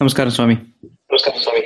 നമസ്കാരം 0.00 0.32
സ്വാമി 0.36 0.54
നമസ്കാരം 1.10 1.40
സ്വാമി 1.42 1.60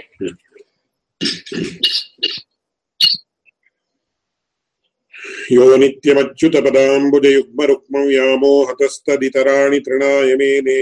योनित्यमच्युतपदाम्बुजयुग्मरुक्मं 5.56 8.04
व्यामोहतस्तदितराणि 8.10 9.78
तृणाय 9.86 10.30
मेने 10.40 10.76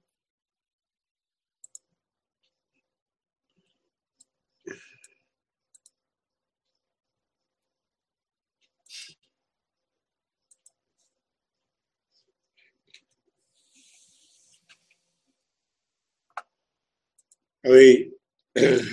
அதை 17.64 17.86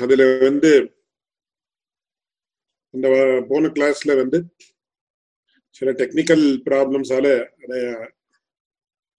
அதுல 0.04 0.24
வந்து 0.48 0.72
இந்த 2.94 3.08
போன 3.50 3.70
கிளாஸ்ல 3.76 4.16
வந்து 4.22 4.40
சில 5.76 5.90
டெக்னிக்கல் 6.02 6.46
ப்ராப்ளம்ஸால 6.68 7.28
அதை 7.64 7.80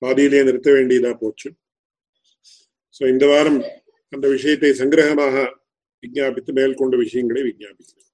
பாதியிலே 0.03 0.41
நிறுத்த 0.48 0.70
வேண்டியதா 0.77 1.12
போச்சு. 1.23 1.48
ஸோ 2.97 3.03
இந்த 3.08 3.25
வாரம் 3.33 3.61
அந்த 4.12 4.27
விஷயத்தை 4.28 4.70
சங்கிரகமாக 4.80 5.36
விஜாபித்து 6.03 6.53
மேற்கொண்ட 6.58 6.97
விஷயங்களை 7.05 7.42
விஜாபிக்கிறேன் 7.42 8.08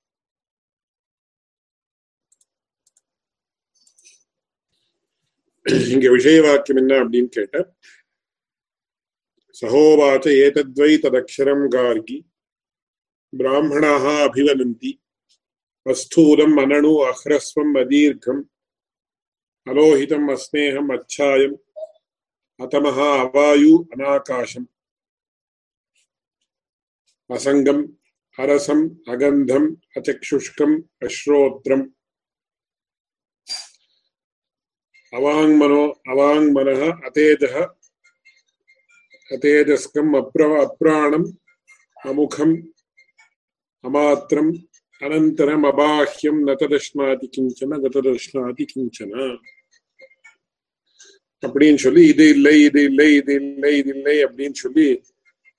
இங்க 5.95 6.09
விஷய 6.17 6.41
வாக்கியம் 6.47 6.81
என்ன 6.83 6.95
அப்படின்னு 7.03 7.31
கேட்ட 7.39 7.57
सहोवाच 9.61 10.27
एतद्वै 10.27 10.97
तदक्षरं 10.97 11.73
गार्गि। 11.73 12.25
ब्राह्मणाः 13.35 14.29
अभिवदन्ति। 14.29 14.99
अस्थूलम् 15.87 16.61
अनणु 16.61 16.97
अह्रस्वम् 16.97 17.77
अदीर्घम्। 17.77 18.45
अलोहितम् 19.69 20.31
अस्नेहम् 20.31 20.91
अच्छायम्। 20.91 21.57
अतमः 22.63 23.21
अवायु 23.21 23.79
अनाकाशम्। 23.79 24.67
असङ्गम्, 27.31 27.89
अरसम्, 28.39 28.91
अगन्धम्, 29.09 29.77
अचक्षुष्कम्, 29.97 30.83
अश्रोत्रम्। 31.05 31.91
अवाङ्मनो, 35.15 35.89
अवाङ्मनः 35.89 36.93
अतेजः 37.07 37.78
அத்தேஜஸ்கம் 39.31 40.13
அப்ர 40.15 40.43
அப்ராணம் 40.59 41.27
அமுகம் 41.97 42.55
அமாத்திரம் 43.85 44.53
அனந்தரம் 45.03 45.65
அபாஹ்யம் 45.65 46.41
நததஷ்ணாதி 46.47 47.27
கிஞ்சன 47.29 47.79
கததஷ்ணாதி 47.85 48.65
கிஞ்சன 48.65 49.13
அப்படின்னு 51.43 51.79
சொல்லி 51.79 52.03
இது 52.05 52.25
இல்லை 52.29 52.55
இது 52.61 52.81
இல்லை 52.83 53.09
இது 53.19 53.35
இல்லை 53.41 53.73
இது 53.79 53.93
இல்லை 53.95 54.17
அப்படின்னு 54.25 54.59
சொல்லி 54.59 54.87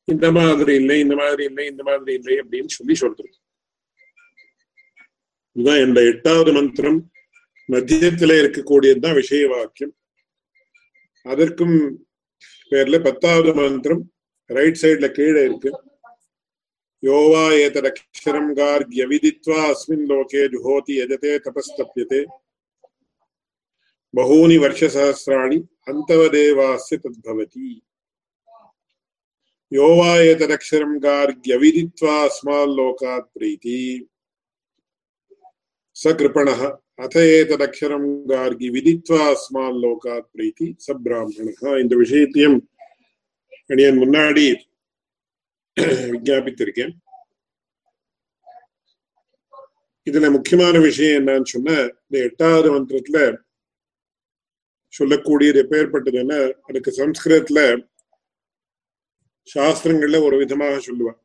இந்த 0.07 0.27
மாதிரி 0.31 0.73
இல்லை 0.75 0.97
இந்த 0.99 1.15
மாதிரி 1.15 1.43
இல்லை 1.43 1.65
இந்த 1.67 1.83
மாதிரி 1.83 2.13
இல்லை 2.13 2.35
அப்படின்னு 2.37 2.71
சொல்லி 2.77 2.95
சொல்றது 2.95 3.31
இதுதான் 5.55 5.83
இந்த 5.85 5.99
எட்டாவது 6.03 6.51
மந்திரம் 6.51 6.99
மத்தியத்துல 7.69 8.35
இருக்கக்கூடியதுதான் 8.39 9.17
விஷய 9.17 9.47
வாக்கியம் 9.47 9.95
அதற்கும் 11.25 11.77
பேர்ல 12.71 12.97
பத்தாவது 13.05 13.51
மந்திரம் 13.55 14.03
ரைட் 14.49 14.81
சைட்ல 14.81 15.07
கீழே 15.11 15.41
இருக்கு 15.43 15.71
யோவா 17.03 17.45
ஏதரக்ஷரம் 17.59 18.51
கார்கிய 18.55 19.03
விதித்வா 19.07 19.59
அஸ்மின் 19.67 20.05
லோகே 20.09 20.41
ஜுஹோதி 20.53 20.93
யஜதே 20.93 21.33
தபஸ்தப்யதே 21.45 22.21
பகூனி 24.13 24.57
வருஷசஹசிராணி 24.57 25.59
அந்தவதேவாஸ்ய 25.87 26.97
தத்பவதி 26.97 27.69
யோவா 29.71 30.13
ஏதரக்ஷரம் 30.27 30.97
கார்கிய 30.99 31.55
விதித்வா 31.57 32.15
அஸ்மால் 32.21 32.73
லோகாத் 32.77 33.29
பிரீதி 33.35 33.81
ச 35.95 36.13
கிருபணः 36.19 36.61
அத 36.99 37.19
ஏததக்ஷரம் 37.33 38.07
கார்கி 38.29 38.67
விதித்வா 38.69 39.19
அஸ்மால் 39.25 39.77
லோகாத் 39.83 40.31
பிரீத்தி 40.33 40.67
சப்ராமணா 40.79 41.73
இந்த 41.79 41.93
விஷயத்தையும் 41.95 42.57
கணியன் 43.69 44.01
முன்னாடி 44.01 44.45
விஜாபித்திருக்கேன் 46.13 46.93
இதுல 50.07 50.27
முக்கியமான 50.29 50.75
விஷயம் 50.79 51.17
என்னன்னு 51.19 51.49
சொன்ன 51.49 51.77
இந்த 51.99 52.17
எட்டாவது 52.23 52.69
மந்திரத்துல 52.71 53.19
சொல்லக்கூடியது 54.93 55.59
எப்பேற்பட்டதுன்னா 55.63 56.37
அதுக்கு 56.67 56.91
சம்ஸ்கிருதத்துல 56.91 57.61
சாஸ்திரங்கள்ல 59.47 60.17
ஒரு 60.23 60.35
விதமாக 60.37 60.77
சொல்லுவான் 60.87 61.19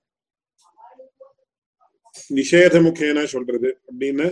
நிஷேத 2.31 2.77
முக்கேனா 2.81 3.23
சொல்றது 3.27 3.71
அப்படின்னு 3.89 4.27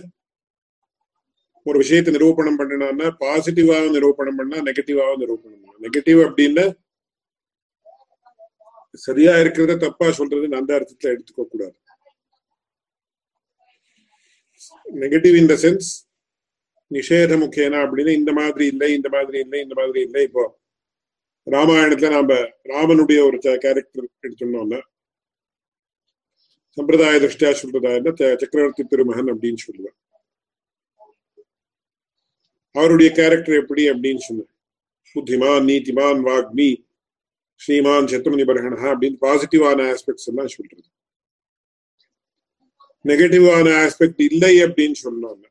ஒரு 1.66 1.76
விஷயத்தை 1.82 2.12
நிரூபணம் 2.16 2.58
பண்ணினான்னா 2.60 3.08
பாசிட்டிவாக 3.22 3.90
நிரூபணம் 3.96 4.38
பண்ணா 4.40 4.58
நெகட்டிவாக 4.68 5.16
நிரூபணம் 5.22 5.60
பண்ணணும் 5.60 5.84
நெகட்டிவ் 5.86 6.20
அப்படின்னா 6.28 6.66
சரியா 9.04 9.32
இருக்கிறத 9.42 9.74
தப்பா 9.84 10.06
சொல்றது 10.18 10.46
அந்த 10.60 10.72
அர்த்தத்துல 10.78 11.12
எடுத்துக்க 11.14 11.42
கூடாது. 11.44 11.76
நெகட்டிவ் 14.86 15.36
இன் 15.40 15.50
த 15.52 15.54
சென்ஸ் 15.64 15.88
நிஷேத 16.90 17.36
முக்கியனா 17.42 17.78
அப்படின்னு 17.84 18.12
இந்த 18.20 18.32
மாதிரி 18.40 18.64
இல்லை 18.72 18.88
இந்த 18.96 19.08
மாதிரி 19.16 19.38
இல்லை 19.44 19.58
இந்த 19.64 19.74
மாதிரி 19.80 20.00
இல்லை. 20.06 20.22
இப்போ 20.28 20.44
ராமாயணத்துல 21.46 22.10
நாம 22.16 22.34
ராமனுடைய 22.72 23.20
ஒரு 23.28 23.38
கேரக்டர் 23.44 24.06
எடுத்துட்டோம்னா 24.26 24.80
சம்பிரதாய 26.78 27.16
திருஷ்டியா 27.24 27.50
சொல்றதா 27.62 27.90
இருந்தா 27.94 28.12
சக்கரவர்த்தி 28.42 28.84
திருமகன் 28.92 29.32
அப்படின்னு 29.32 29.62
சொல்லுவேன் 29.66 29.96
அவருடைய 32.74 33.12
கேரக்டர் 33.12 33.60
எப்படி 33.62 33.82
அப்படின்னு 33.90 34.22
சொன்ன 34.26 34.48
புத்திமான் 35.14 35.66
நீதிமான் 35.70 36.20
வாக்மி 36.28 36.70
ஸ்ரீமான் 37.60 38.10
சத்ருமணி 38.12 38.44
பரகணா 38.48 38.90
அப்படின்னு 38.92 39.18
பாசிட்டிவான 39.24 39.80
ஆஸ்பெக்ட்ஸ் 39.92 40.28
எல்லாம் 40.30 40.48
சொல்றது. 40.48 40.88
நெகட்டிவான 43.04 43.68
ஆஸ்பெக்ட் 43.82 44.22
இல்லை 44.30 44.54
அப்படின்னு 44.62 44.96
சொன்னாங்க 45.04 45.44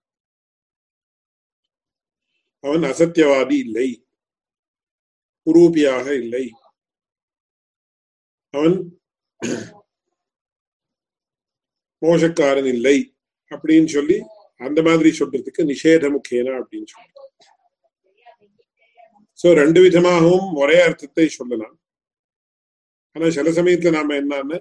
அவன் 2.63 2.83
அசத்தியவாதி 2.91 3.57
இல்லை. 3.65 3.88
குரூபியாக 5.47 6.07
இல்லை. 6.23 6.44
அவன் 8.53 8.75
மோசக்காரன் 12.01 12.69
இல்லை 12.75 12.97
அப்படின்னு 13.51 13.88
சொல்லி 13.88 14.18
அந்த 14.68 14.80
மாதிரி 14.88 15.10
சொல்றதுக்கு 15.19 15.62
நிஷேத 15.72 16.04
முக்கியனா 16.16 16.54
அப்படின்னு 16.62 16.90
சொல்றாங்க. 16.94 17.18
சோ 19.42 19.48
ரெண்டு 19.62 19.80
விதமாகவும் 19.86 20.50
ஒரே 20.62 20.78
அர்த்தத்தை 20.88 21.28
சொல்லலாம். 21.38 21.75
ஆனா 23.16 23.28
சில 23.38 23.50
சமயத்துல 23.60 23.94
நாம 23.98 24.16
என்னன்னு 24.22 24.58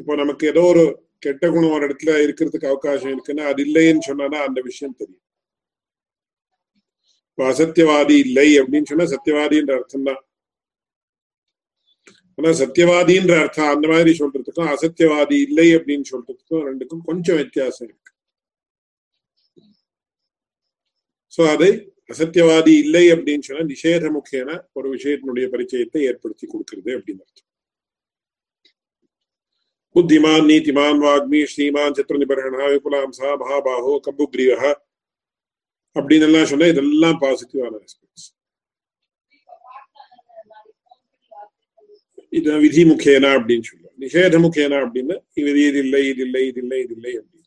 இப்போ 0.00 0.12
நமக்கு 0.22 0.44
ஏதோ 0.52 0.62
ஒரு 0.72 0.84
கெட்ட 1.24 1.44
குணம் 1.54 1.74
ஒரு 1.76 1.86
இடத்துல 1.88 2.10
இருக்கிறதுக்கு 2.26 2.70
அவகாசம் 2.70 3.12
இருக்குன்னா 3.14 3.44
அது 3.50 3.60
இல்லைன்னு 3.66 4.06
சொன்னா 4.08 4.38
அந்த 4.48 4.60
விஷயம் 4.68 4.98
தெரியும். 5.00 5.24
இப்போ 7.30 7.42
அசத்தியவாதி 7.52 8.16
இல்லை 8.26 8.48
அப்படின்னு 8.60 8.90
சொன்னா 8.90 9.06
சத்தியவாதின்ற 9.14 9.74
அர்த்தம் 9.80 10.08
தான் 10.08 10.22
ஆனா 12.38 12.50
சத்தியவாதின்ற 12.62 13.34
அர்த்தம் 13.42 13.72
அந்த 13.74 13.86
மாதிரி 13.92 14.12
சொல்றதுக்கும் 14.20 14.70
அசத்தியவாதி 14.74 15.38
இல்லை 15.46 15.68
அப்படின்னு 15.78 16.06
சொல்றதுக்கும் 16.12 16.64
ரெண்டுக்கும் 16.68 17.04
கொஞ்சம் 17.10 17.40
வித்தியாசம் 17.42 17.86
இருக்கு. 17.88 18.12
சோ 21.32 21.42
அதை 21.54 21.70
அசத்தியவாதி 22.12 22.72
இல்லை 22.84 23.04
அப்படின்னு 23.14 23.46
சொன்னா 23.48 23.64
நிஷேத 23.72 24.06
முக்கியன 24.16 24.50
ஒரு 24.78 24.88
விஷயத்தினுடைய 24.94 25.46
பரிச்சயத்தை 25.54 26.00
ஏற்படுத்தி 26.10 26.46
கொடுக்கிறது 26.46 26.90
அப்படின்னு 26.98 27.22
அர்த்தம். 27.24 27.46
புத்திமான் 29.96 30.46
நீதிமான் 30.50 31.00
வாக்மி 31.04 31.40
ஸ்ரீமான் 31.52 31.96
சித்திர 31.98 32.18
நிபரணா 32.22 32.66
விபுலாம்சா 32.74 33.30
மகாபாகோ 33.42 33.94
கம்புக்ரீவா 34.06 34.70
அப்படின்னு 35.96 36.26
எல்லாம் 36.28 36.50
சொன்னா 36.52 36.66
இதெல்லாம் 36.72 37.18
பாசிட்டிவான 37.24 37.74
ரெஸ்பான்ஸ் 37.84 38.26
இது 42.38 42.50
விதி 42.64 42.82
முக்கியனா 42.90 43.30
அப்படின்னு 43.38 43.66
சொல்லுவோம் 43.70 43.96
நிஷேத 44.04 44.38
முக்கியனா 44.44 44.78
அப்படின்னு 44.84 45.14
இது 45.40 45.50
இது 45.68 45.80
இல்லை 45.86 46.02
இது 46.12 46.22
இல்லை 46.26 46.42
இது 46.50 46.60
இல்லை 46.64 46.78
இது 46.84 46.94
இல்லை 46.98 47.12
அப்படின்னு. 47.20 47.39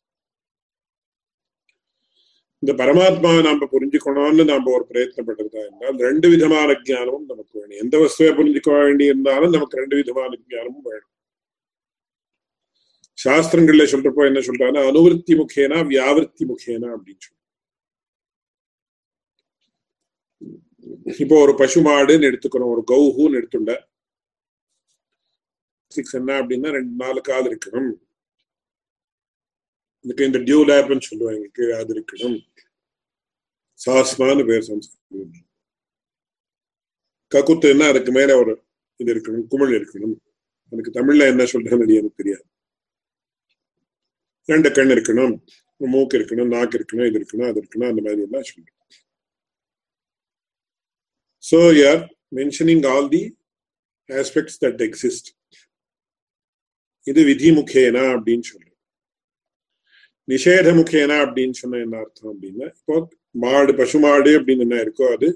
இந்த 2.64 2.74
பரமாத்மாவை 2.80 3.40
நாம 3.42 3.68
புரிஞ்சுக்கணும்னு 3.72 4.44
நாம 4.50 4.70
ஒரு 4.72 4.86
பிரயத்னப்பட்டிருந்தா 4.90 5.64
என்றால் 5.64 5.98
ரெண்டு 6.00 6.28
விதமான 6.34 6.76
ஜானமும் 6.84 7.26
நமக்கு 7.32 7.54
வேணும் 7.60 7.82
எந்த 7.82 7.96
வஸ்துவை 7.98 8.30
புரிஞ்சுக்க 8.38 8.70
வேண்டி 8.78 9.06
இருந்தாலும் 9.06 9.54
நமக்கு 9.56 9.80
ரெண்டு 9.82 9.96
விதமான 9.96 10.32
ஜானமும் 10.54 10.86
வேணும் 10.88 11.10
சாஸ்திரங்கள்ல 13.18 13.84
சொல்றப்போ 13.92 14.22
என்ன 14.26 14.44
சொல்றாங்கன்னா 14.48 14.86
அனுவருத்தி 14.90 15.34
முக்கியனா 15.36 15.80
வியாவிருத்தி 15.90 16.46
முகேனா 16.46 16.88
அப்படின்னு 16.96 17.24
சொல்லி 17.24 17.42
இப்போ 21.18 21.36
ஒரு 21.42 21.54
பசு 21.60 21.80
மாடுன்னு 21.82 22.30
எடுத்துக்கணும் 22.30 22.74
ஒரு 22.74 22.84
கௌஹுன்னு 22.92 23.40
எடுத்துண்ட 23.40 23.74
சிக்ஸ் 25.92 26.18
என்ன 26.20 26.32
அப்படின்னா 26.40 26.70
ரெண்டு 26.72 26.96
நாலு 27.04 27.20
கால் 27.24 27.50
இருக்கணும் 27.50 27.92
இதுக்கு 30.06 30.28
இந்த 30.30 30.40
டியூ 30.48 30.60
லேப்னு 30.70 31.08
சொல்லுவாங்க 31.10 31.48
கீழே 31.58 31.76
அது 31.82 31.92
இருக்கணும் 31.96 32.38
சாஸ்மான்னு 33.80 34.44
பேர் 34.50 34.68
சம்ஸ்கிருதம். 34.70 35.44
கக்குத்துன்னா 37.32 37.86
அதுக்கு 37.92 38.12
மேல 38.18 38.32
ஒரு 38.42 38.54
இது 39.00 39.10
இருக்கணும் 39.14 39.46
குமிழ் 39.52 39.76
இருக்கணும். 39.80 40.16
எனக்கு 40.72 40.92
தமிழ்ல 40.98 41.28
என்ன 41.32 41.44
சொல்றேன்னு 41.54 42.00
எனக்கு 42.02 42.20
தெரியாது. 42.22 42.46
ரெண்டு 44.50 44.70
கண் 44.78 44.94
இருக்கணும் 44.96 45.34
மூக்கு 45.82 46.16
இருக்கணும் 46.20 46.52
நாக்கு 46.54 46.76
இருக்கணும் 46.80 47.08
இது 47.10 47.18
இருக்கணும் 47.20 47.50
அது 47.50 47.60
இருக்கணும் 47.62 47.90
அந்த 47.92 48.02
மாதிரி 48.06 48.26
எல்லாம் 48.28 48.48
சொல்லணும் 48.50 48.80
ஸோ 51.44 51.60
யார் 51.84 52.02
mentioning 52.40 52.84
all 52.92 53.10
the 53.16 53.24
aspects 54.10 54.60
that 54.64 54.84
exist 54.88 55.30
இது 57.08 57.22
விதி 57.32 57.50
அப்படின்னு 58.14 58.46
சொல்றேன் 58.52 58.73
நிஷேத 60.28 60.68
முக்கியனா 60.80 61.18
அப்படின்னு 61.26 61.56
சொன்ன 61.62 61.80
என்ன 61.86 61.96
அர்த்தம் 62.04 62.32
அப்படின்னா 62.34 62.68
இப்போ 62.80 62.96
மாடு 63.44 63.72
பசு 63.80 63.98
மாடு 64.06 64.32
அப்படின்னு 64.40 64.66
என்ன 64.68 64.78
இருக்கோ 64.86 65.08
அது 65.16 65.30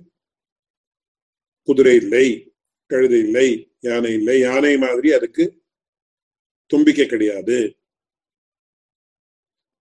குதிரை 1.68 1.96
இல்லை 2.04 2.28
கழுதை 2.92 3.20
இல்லை 3.28 3.48
யானை 3.88 4.12
இல்லை. 4.20 4.36
யானை 4.40 4.74
மாதிரி 4.84 5.10
அதுக்கு 5.18 5.44
தும்பிக்கை 6.72 7.06
கிடையாது. 7.08 7.58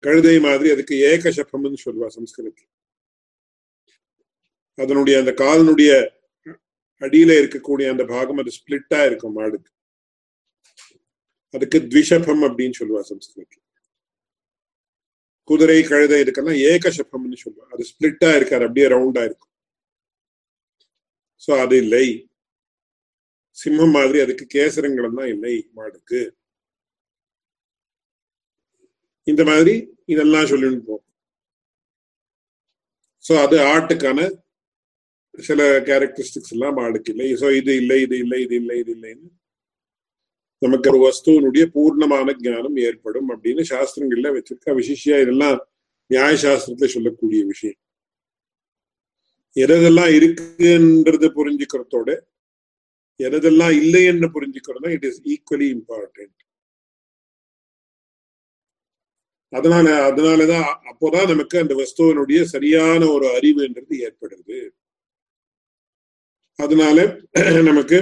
கழுதை 0.05 0.35
மாதிரி 0.47 0.69
அதுக்கு 0.75 0.95
ஏக 1.11 1.31
சபம்னு 1.39 1.79
சொல்லுவா 1.85 2.09
சம்ஸ்கிருதத்தில். 2.17 2.73
அதனுடைய 4.79 5.15
அந்த 5.23 5.33
காலனுடைய 5.43 5.93
அடியில 7.03 7.37
இருக்கக்கூடிய 7.41 7.87
அந்த 7.93 8.05
பாகம் 8.13 8.41
அது 8.43 8.51
ஸ்பிளிட்டா 8.59 9.01
இருக்கும் 9.09 9.37
மாடுக்கு. 9.39 9.71
அதுக்கு 11.55 11.79
த்விஷபம் 11.91 12.45
அப்படின்னு 12.49 12.79
சொல்லுவா 12.81 13.03
சம்ஸ்கிருதத்தில். 13.13 13.66
குதிரை 15.51 15.81
கழுதை 15.91 16.17
இதுக்கெல்லாம் 16.23 16.61
ஏகசப்பம்னு 16.71 17.43
சொல்லுவா 17.45 17.67
அது 17.75 17.85
ஸ்பிளிட்டா 17.91 18.31
இருக்காரு 18.39 18.67
அப்படியே 18.69 18.87
ரவுண்டா 18.95 19.23
இருக்கும். 19.29 19.53
சோ 21.45 21.51
அது 21.65 21.77
இல்லை. 21.85 22.07
சிம்மம் 23.59 23.95
மாதிரி 23.97 24.19
அதுக்கு 24.25 24.45
கேசரங்கள் 24.55 25.09
எல்லாம் 25.11 25.31
இல்லை 25.35 25.55
மாடுக்கு. 25.79 26.21
இந்த 29.27 29.43
மாதிரி 29.51 29.75
இதெல்லாம் 30.13 30.51
சொல்லிட்டு 30.53 30.81
போகும். 30.89 31.05
சோ 33.25 33.35
அது 33.45 33.57
ஆட்டுக்கான 33.73 34.21
சில 35.49 35.63
கேரக்டரிஸ்டிக்ஸ் 35.89 36.55
எல்லாம் 36.57 36.77
மாடுக்கு 36.81 37.13
இல்லை. 37.15 37.29
சோ 37.43 37.47
இது 37.61 37.73
இல்லை 37.83 37.99
இது 38.07 38.17
இல்லை 38.25 38.39
இது 38.47 38.57
இல்லை 38.63 38.77
இது 38.83 38.93
இல்லைன்னு 38.97 39.29
நமக்கு 40.63 40.91
ஒரு 40.91 41.01
வஸ்துவனுடைய 41.05 41.65
பூர்ணமான 41.75 42.35
ஞானம் 42.39 42.77
ஏற்படும் 42.77 43.29
அப்படின்னு 43.31 43.65
சாஸ்திரங்கள்ல 43.71 44.31
வச்சிருக்க 44.37 44.75
விசிஷியா 44.79 45.17
இதெல்லாம் 45.23 45.59
நியாய 46.11 46.35
சாஸ்திரத்துல 46.43 46.87
சொல்லக்கூடிய 46.87 47.45
விஷயம். 47.45 47.79
எதெல்லாம் 49.57 50.13
இருக்குன்றத 50.17 51.27
புரிஞ்சுக்கிறதோட 51.39 52.11
எதெல்லாம் 53.21 53.75
இல்லைன்னு 53.83 54.29
புரிஞ்சுக்கிறதா 54.37 54.91
இட் 54.91 55.05
இஸ் 55.05 55.21
ஈக்குவலி 55.27 55.69
இம்பார்ட்டன்ட் 55.77 56.35
அதனால 59.53 59.89
அதனாலதான் 60.11 60.69
அப்போதான் 60.91 61.29
நமக்கு 61.29 61.57
அந்த 61.59 61.75
வஸ்துவனுடைய 61.75 62.43
சரியான 62.43 63.07
ஒரு 63.07 63.27
அறிவுன்றது 63.39 63.95
ஏற்படுது. 64.07 64.59
அதனால 66.59 66.99
நமக்கு 67.63 67.99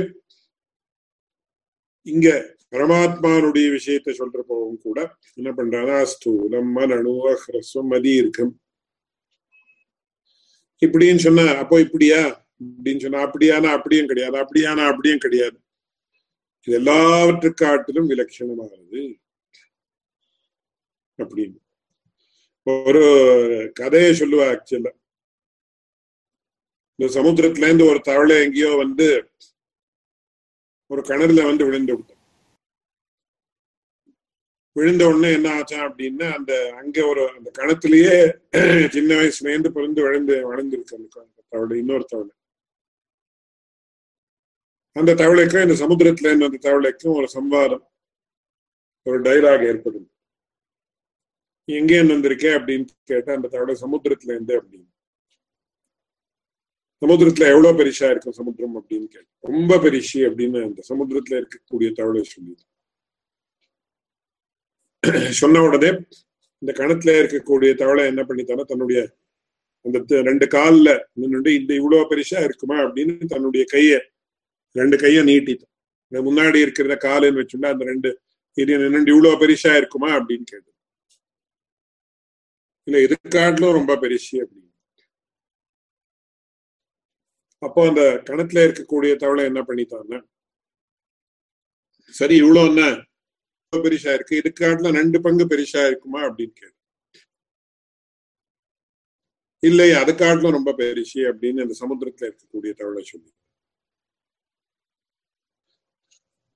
இங்க 2.06 2.28
பரமாத்மானுடைய 2.70 3.70
விஷயத்தை 3.70 4.14
சொல்றப்பவும் 4.18 4.78
கூட 4.82 5.16
என்ன 5.34 5.50
பண்றானா 5.52 6.06
ஸ்தூலம் 6.06 6.72
மனணு 6.72 7.12
அஹ்ரஸ்வம் 7.28 7.90
மதீர்க்கம் 7.90 8.52
இப்படின்னு 10.82 11.18
சொன்னா 11.18 11.44
அப்போ 11.56 11.80
இப்படியா? 11.80 12.46
அப்படின்னு 12.82 13.00
சொன்னா 13.00 13.20
அப்படியானா 13.22 13.67
அப்படியும் 13.67 14.06
கிடையாது. 14.06 14.36
அப்படியானா 14.38 14.86
அப்படியும் 14.86 15.19
கிடையாது. 15.19 15.58
இது 16.67 16.81
எல்லாவற்றுக்காட்டிலும் 16.81 18.08
விலட்சணமானது. 18.08 19.00
அப்படின்னு. 21.19 21.56
ஒரு 22.62 23.02
கதையை 23.74 24.12
சொல்லுவா 24.12 24.46
ஆக்சுவலா 24.52 24.93
இந்த 26.98 27.20
சமுத்திரத்துல 27.20 27.67
இருந்து 27.67 27.84
ஒரு 27.84 28.00
தவளை 28.00 28.43
எங்கேயோ 28.43 28.70
வந்து 28.76 29.31
ஒரு 30.94 31.03
கிணறுல 31.08 31.44
வந்து 31.44 31.67
விழுந்து 31.69 31.94
விட்டோம் 31.96 32.20
விழுந்த 34.77 35.03
உடனே 35.08 35.29
என்ன 35.32 35.48
ஆச்சான் 35.58 35.86
அப்படின்னா 35.89 36.29
அந்த 36.36 36.53
அங்க 36.77 37.06
ஒரு 37.06 37.24
அந்த 37.36 37.48
கணத்திலேயே 37.58 38.17
சின்ன 38.89 39.10
வயசுல 39.15 39.51
இருந்து 39.53 39.72
பிறந்து 39.72 40.03
விழுந்து 40.03 40.34
வளர்ந்துருக்கு 40.51 40.96
அந்த 40.96 41.43
தவளை 41.53 41.79
இன்னொரு 41.79 42.05
தவளை. 42.05 42.32
அந்த 44.96 45.15
தவளைக்கும் 45.15 45.65
இந்த 45.67 45.77
சமுத்திரத்துல 45.84 46.29
இருந்து 46.29 46.48
அந்த 46.51 46.60
தவளைக்கும் 46.69 47.17
ஒரு 47.19 47.29
சம்வாதம் 47.36 47.84
ஒரு 49.06 49.19
டைலாக் 49.20 49.69
ஏற்படுது. 49.70 50.08
எங்கே 51.69 52.01
வந்திருக்கே 52.10 52.51
அப்படின்னு 52.58 52.86
கேட்டா 53.05 53.32
அந்த 53.34 53.48
தவளை 53.48 53.74
சமுத்திரத்துல 53.84 54.34
இருந்து 54.36 54.55
அப்படின்னு. 54.60 54.89
சமுத்திரத்துல 57.05 57.49
எவ்வளவு 57.53 57.79
பெரிசா 57.81 58.06
இருக்கும் 58.11 58.37
சமுத்திரம் 58.39 58.77
அப்படின்னு 58.79 59.08
கேட்டு 59.08 59.31
ரொம்ப 59.44 59.79
பெரிசு 59.84 60.20
அப்படின்னு 60.29 60.61
அந்த 60.69 60.82
சமுத்திரத்துல 60.91 61.39
இருக்கக்கூடிய 61.41 61.89
தவளை 61.99 62.23
சொல்லி 62.29 62.55
சொன்ன 65.39 65.63
உடனே 65.67 65.91
இந்த 66.63 66.73
கணத்துல 66.73 67.15
இருக்கக்கூடிய 67.20 67.70
தவளை 67.81 68.05
என்ன 68.13 68.23
பண்ணித்தானே 68.23 68.65
தன்னுடைய 68.70 69.01
அந்த 69.84 69.99
ரெண்டு 70.29 70.46
கால்ல 70.55 70.91
நின்றுட்டு 71.20 71.53
இந்த 71.58 71.73
இவ்வளவு 71.75 72.08
பெரிசா 72.13 72.39
இருக்குமா 72.44 72.77
அப்படின்னு 72.84 73.27
தன்னுடைய 73.32 73.65
கைய 73.73 73.94
ரெண்டு 74.77 74.96
கைய 75.03 75.19
நீட்டித்தான் 75.29 75.73
முன்னாடி 76.13 76.58
இருக்கிறத 76.65 76.96
காலுன்னு 77.05 77.41
வச்சுட்டா 77.41 77.70
அந்த 77.75 77.84
ரெண்டு 77.84 78.11
இது 78.58 78.73
நின்று 78.87 79.13
இவ்வளவு 79.15 79.41
பெரிசா 79.43 79.73
இருக்குமா 79.81 80.08
அப்படின்னு 80.19 80.46
கேட்டு. 80.46 80.70
இல்ல 82.87 82.99
இது 83.06 83.17
காட்டிலும் 83.37 83.77
ரொம்ப 83.79 83.93
பெருசு 84.03 84.34
அப்படின்னு 84.43 84.63
அப்போ 87.64 87.80
அந்த 87.88 88.02
கணத்துல 88.28 88.62
இருக்கக்கூடிய 88.66 89.12
தவளை 89.22 89.44
என்ன 89.50 89.60
பண்ணித்தாங்க 89.68 90.14
சரி 92.14 92.34
இவ்வளவு 92.36 92.68
என்ன? 92.68 92.82
பெருசா 93.72 94.10
இருக்கு. 94.14 94.34
இது 94.40 94.50
காட்டுல 94.60 94.90
ரெண்டு 94.98 95.18
பங்கு 95.20 95.44
பெருசா 95.52 95.80
இருக்குமா 95.86 96.20
அப்படின்னு 96.26 96.54
கேட்டு 96.58 96.72
இல்லை 99.62 99.88
அது 100.00 100.12
காட்டிலும் 100.14 100.56
ரொம்ப 100.56 100.70
பெருசு 100.80 101.20
அப்படின்னு 101.30 101.64
அந்த 101.64 101.74
சமுத்திரத்துல 101.80 102.28
இருக்கக்கூடிய 102.30 102.72
தவளை 102.80 103.02
சொல்லி. 103.04 103.30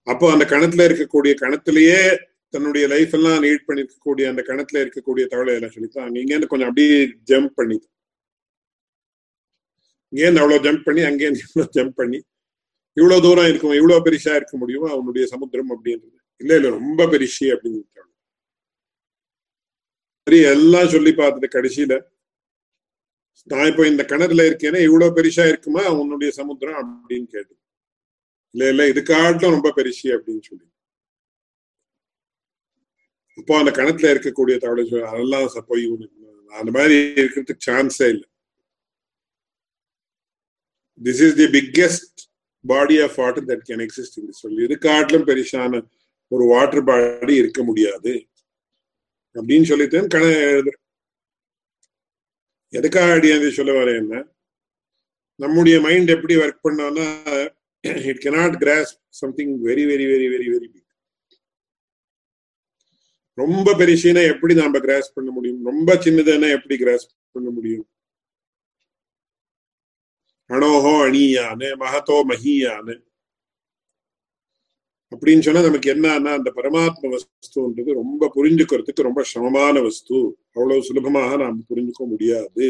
அப்போ 0.06 0.26
அந்த 0.32 0.44
கணத்துல 0.52 0.84
இருக்கக்கூடிய 0.88 1.32
கணத்திலேயே 1.42 2.00
தன்னுடைய 2.54 2.84
லைஃப் 2.86 3.14
எல்லாம் 3.14 3.42
லீட் 3.42 3.66
பண்ணிருக்கக்கூடிய 3.68 4.26
அந்த 4.32 4.42
கணத்துல 4.50 4.82
இருக்கக்கூடிய 4.84 5.24
தவளை 5.26 5.54
எல்லாம் 5.54 5.74
சொல்லித்தான். 5.76 6.10
நீங்க 6.10 6.46
கொஞ்சம் 6.52 6.68
அப்படியே 6.68 6.98
ஜம்ப் 7.30 7.56
பண்ணி 7.60 7.78
இங்கேருந்து 10.12 10.42
அவ்வளவு 10.42 10.64
ஜம்ப் 10.66 10.86
பண்ணி 10.86 11.00
அங்கேருந்து 11.08 11.42
இவ்வளவு 11.46 11.74
ஜம்ப் 11.78 11.98
பண்ணி? 12.00 12.18
இவ்வளவு 12.96 13.22
தூரம் 13.22 13.48
இருக்கும் 13.50 13.74
இவ்வளவு 13.80 14.04
பெருசா 14.06 14.32
இருக்க 14.38 14.54
முடியுமோ? 14.56 14.88
அவனுடைய 14.94 15.24
சமுத்திரம் 15.32 15.72
அப்படின்றது. 15.74 16.16
இல்ல 16.40 16.52
இல்ல 16.58 16.68
ரொம்ப 16.78 17.06
பெருசு 17.12 17.46
அப்படின்னு 17.54 17.80
சரி 20.26 20.38
எல்லாம் 20.54 20.92
சொல்லி 20.94 21.12
பார்த்துட்டு 21.20 21.48
கடைசியில. 21.56 21.94
நான் 23.50 23.68
இப்போ 23.70 23.84
இந்த 23.86 24.02
கிணறுல 24.08 24.42
இருக்கேனே 24.48 24.80
இவ்வளவு 24.88 25.16
பெருசா 25.18 25.44
இருக்குமா? 25.48 25.82
உன்னுடைய 26.00 26.30
சமுத்திரம் 26.40 26.78
அப்படின்னு 26.80 27.28
கேட்டு 27.34 27.54
இல்ல 28.54 28.68
இல்ல 28.72 28.82
இது 28.88 29.00
காட்டிலும் 29.02 29.54
ரொம்ப 29.56 29.70
பெருசு 29.78 30.08
அப்படின்னு 30.16 30.44
சொல்லி 30.48 30.66
அப்போ 33.38 33.54
அந்த 33.58 33.70
கணத்துல 33.70 34.12
இருக்கக்கூடிய 34.14 34.54
தவளை 34.62 34.84
அதெல்லாம் 35.10 35.66
போய் 35.66 35.84
அந்த 36.52 36.70
மாதிரி 36.76 36.96
இருக்கிறதுக்கு 37.22 37.66
சான்ஸே 37.66 38.08
இல்லை. 38.14 38.26
This 41.04 41.22
is 41.26 41.36
the 41.36 41.44
biggest 41.44 42.18
body 42.64 43.02
of 43.02 43.16
water 43.18 43.44
that 43.44 43.64
can 43.68 43.86
exist 43.86 44.18
in 44.20 44.30
சொல்லி 44.30 44.64
இது 44.64 44.78
காட்டிலும் 44.78 45.26
பெருசான 45.26 45.88
ஒரு 46.28 46.44
வாட்டர் 46.44 46.84
பாடி 46.84 47.34
இருக்க 47.34 47.62
முடியாது. 47.62 48.28
அப்படின்னு 49.34 49.62
சொல்லிட்டு 49.62 50.00
கண 50.06 50.24
எழுதுற 50.50 50.74
எதுக்காக 52.68 53.12
அடி 53.12 53.50
சொல்ல 53.50 53.72
வரேன்னா 53.72 54.20
நம்முடைய 55.34 55.80
மைண்ட் 55.80 56.08
எப்படி 56.08 56.36
ஒர்க் 56.36 56.64
பண்ணோம்னா 56.64 57.06
it 57.80 58.22
cannot 58.24 58.56
cross 58.56 59.00
something 59.08 59.64
very 59.64 59.84
very 59.90 60.06
very 60.12 60.26
very 60.34 60.48
very 60.54 60.68
big 60.72 60.86
ரொம்ப 63.34 63.72
பெருசுனா 63.72 64.22
எப்படி 64.28 64.54
நாம 64.54 64.78
கிராஸ் 64.78 65.12
பண்ண 65.12 65.30
முடியும்? 65.30 65.64
ரொம்ப 65.64 65.94
சின்னதுன்னா 65.94 66.50
எப்படி 66.50 66.76
கிராஸ் 66.76 67.16
பண்ண 67.32 67.50
முடியும்? 67.50 67.88
அணோஹோ 70.50 70.92
அணியானு 71.06 71.68
மகத்தோ 71.82 72.16
மகியானு. 72.30 72.94
அப்படின்னு 75.12 75.40
சொன்னா 75.40 75.62
நமக்கு 75.62 75.94
என்னன்னா 75.94 76.32
அந்த 76.38 76.52
பரமாத்ம 76.54 77.10
வஸ்துன்றது 77.14 77.92
ரொம்ப 77.92 78.30
புரிஞ்சுக்கிறதுக்கு 78.34 79.06
ரொம்ப 79.08 79.22
சமமான 79.22 79.80
வஸ்து. 79.80 80.38
அவ்வளவு 80.52 80.82
சுலபமாக 80.82 81.36
நாம் 81.36 81.66
புரிஞ்சுக்க 81.70 82.02
முடியாது. 82.06 82.68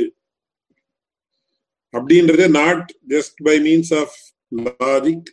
அப்படின்றது 1.94 2.50
not 2.50 2.98
just 3.08 3.38
by 3.42 3.56
means 3.58 3.92
of 4.00 4.16
logic 4.56 5.28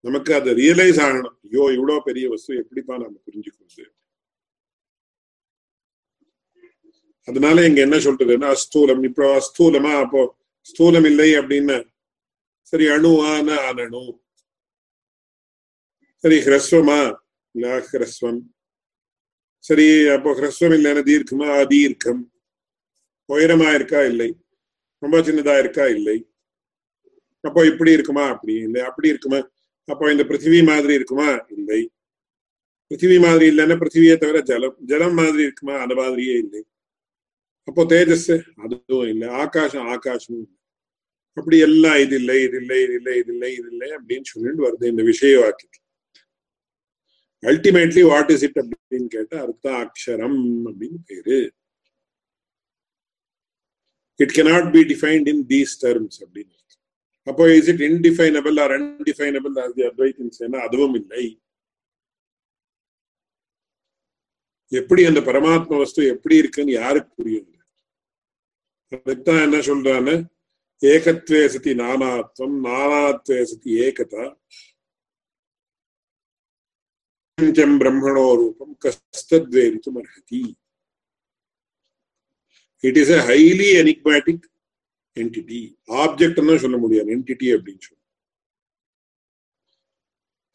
நமக்கு 0.00 0.34
அதை 0.34 0.52
ரியலைஸ் 0.52 1.00
ஆகணும். 1.06 1.36
ஐயோ 1.44 1.64
இவ்வளவு 1.72 2.02
பெரிய 2.02 2.28
வஸ்து 2.28 2.56
எப்படிப்பா 2.56 2.98
நாம 2.98 3.16
புரிஞ்சுக்கிறது? 3.26 3.84
அதனால 7.28 7.66
இங்க 7.66 7.80
என்ன 7.80 7.96
சொல்றதுன்னா 7.96 8.48
அஸ்தூலம் 8.56 9.02
இப்போ 9.04 9.24
அஸ்தூலமா 9.38 9.92
அப்போ 10.04 10.38
ஸ்தூலம் 10.62 11.06
இல்லை 11.06 11.32
அப்படின்னு. 11.32 11.90
சரி 12.62 12.86
அணுவான 12.86 13.54
அனணு 13.70 14.18
சரி 16.16 16.36
ஹிரஸ்வமா? 16.38 17.14
இல்ல 17.52 17.78
ஹிரஸ்வம். 17.92 18.40
சரி 19.58 20.08
அப்போ 20.08 20.32
ஹிரஸ்வம் 20.32 20.74
இல்லைன்னா 20.78 21.02
தீர்க்கமா? 21.02 21.48
அதீர்க்கம். 21.62 22.20
உயரமா 23.28 23.74
இருக்கா? 23.74 24.04
இல்லை. 24.04 24.36
ரொம்ப 24.98 25.18
சின்னதா 25.18 25.58
இருக்கா? 25.58 25.86
இல்லை. 25.86 26.30
அப்போ 27.40 27.66
இப்படி 27.66 27.92
இருக்குமா? 27.92 28.28
அப்படி 28.28 28.54
இல்லை. 28.54 28.80
அப்படி 28.80 29.08
இருக்குமா? 29.08 29.50
அப்போ 29.84 30.10
இந்த 30.10 30.24
பிருத்திவி 30.24 30.64
மாதிரி 30.64 30.94
இருக்குமா? 30.94 31.46
இல்லை. 31.50 31.90
பிருத்திவி 32.88 33.20
மாதிரி 33.20 33.56
இல்லைன்னா 33.56 33.76
பிருத்திவியை 33.76 34.16
தவிர 34.16 34.40
ஜலம் 34.40 34.76
ஜலம் 34.80 35.14
மாதிரி 35.14 35.42
இருக்குமா? 35.42 35.74
அந்த 35.76 35.94
மாதிரியே 35.94 36.32
இல்லை. 36.32 36.64
அப்போ 37.68 37.82
தேஜஸ் 37.84 38.30
அதுவும் 38.64 39.08
இல்லை. 39.08 39.28
ஆகாசம் 39.28 39.88
ஆகாசமும் 39.94 40.42
இல்லை. 40.44 40.56
அப்படி 41.36 41.58
எல்லாம் 41.66 41.98
இது 42.04 42.14
இல்லை 42.20 42.36
இது 42.42 42.56
இல்லை 42.56 42.78
இது 42.84 42.94
இல்லை 42.94 43.12
இது 43.18 43.32
இல்லை 43.32 43.50
இது 43.58 43.68
இல்லை 43.70 43.88
அப்படின்னு 43.96 44.26
சொல்லிட்டு 44.32 44.64
வருது 44.66 44.90
இந்த 44.92 45.02
விஷய 45.02 45.34
வாக்கியத்தில் 45.42 45.86
அல்டிமேட்லி 47.42 48.02
வாட் 48.12 48.30
இஸ் 48.34 48.42
இட் 48.46 48.58
அப்படின்னு 48.62 49.08
கேட்டா 49.16 49.36
அர்த்தம் 49.44 49.78
அக்ஷரம் 49.84 50.40
அப்படின்னு 50.70 50.98
பேரு. 51.10 51.38
It 54.20 54.34
cannot 54.38 54.70
be 54.76 54.82
defined 54.92 55.28
in 55.34 55.44
these 55.52 55.74
terms 55.84 56.18
அப்படின்னு. 56.24 56.56
அப்போ 57.26 57.44
is 57.58 57.70
it 57.72 57.84
indefinable 57.90 58.58
or 58.64 58.72
undefinable 58.78 59.54
as 59.64 59.76
the 59.78 60.58
அதுவும் 60.66 60.96
இல்லை. 61.00 61.24
எப்படி 64.78 65.04
அந்த 65.04 65.20
பரமாத்ம 65.20 65.78
வஸ்து 65.78 66.06
எப்படி 66.06 66.36
இருக்குன்னு 66.36 66.72
யாருக்கு 66.72 67.14
புரியும் 67.14 67.48
அதுக்குதான் 68.94 69.42
என்ன 69.42 69.58
சொல்றான்னு 69.68 70.14
ஏகத்வே 70.86 71.40
சதி 71.46 71.72
நானாத்வம் 71.80 72.56
நானாத்வே 72.66 73.38
சதி 73.50 73.72
ஏகதா. 73.80 74.24
பிரம்மணோ 77.80 78.24
ரூபம் 78.40 78.74
கஸ்தத்வேரித்தும் 78.84 79.98
அர்ஹதி. 80.00 80.42
It 82.84 82.98
is 83.02 83.12
a 83.16 83.20
highly 83.30 83.68
enigmatic 83.82 84.44
entity 85.20 85.60
object 86.00 86.46
தான் 86.48 86.62
சொல்ல 86.64 86.76
முடியாது. 86.76 87.08
என்டிட்டி 87.16 87.48
அப்படின்னு 87.54 87.82
சொல்லி 87.86 87.99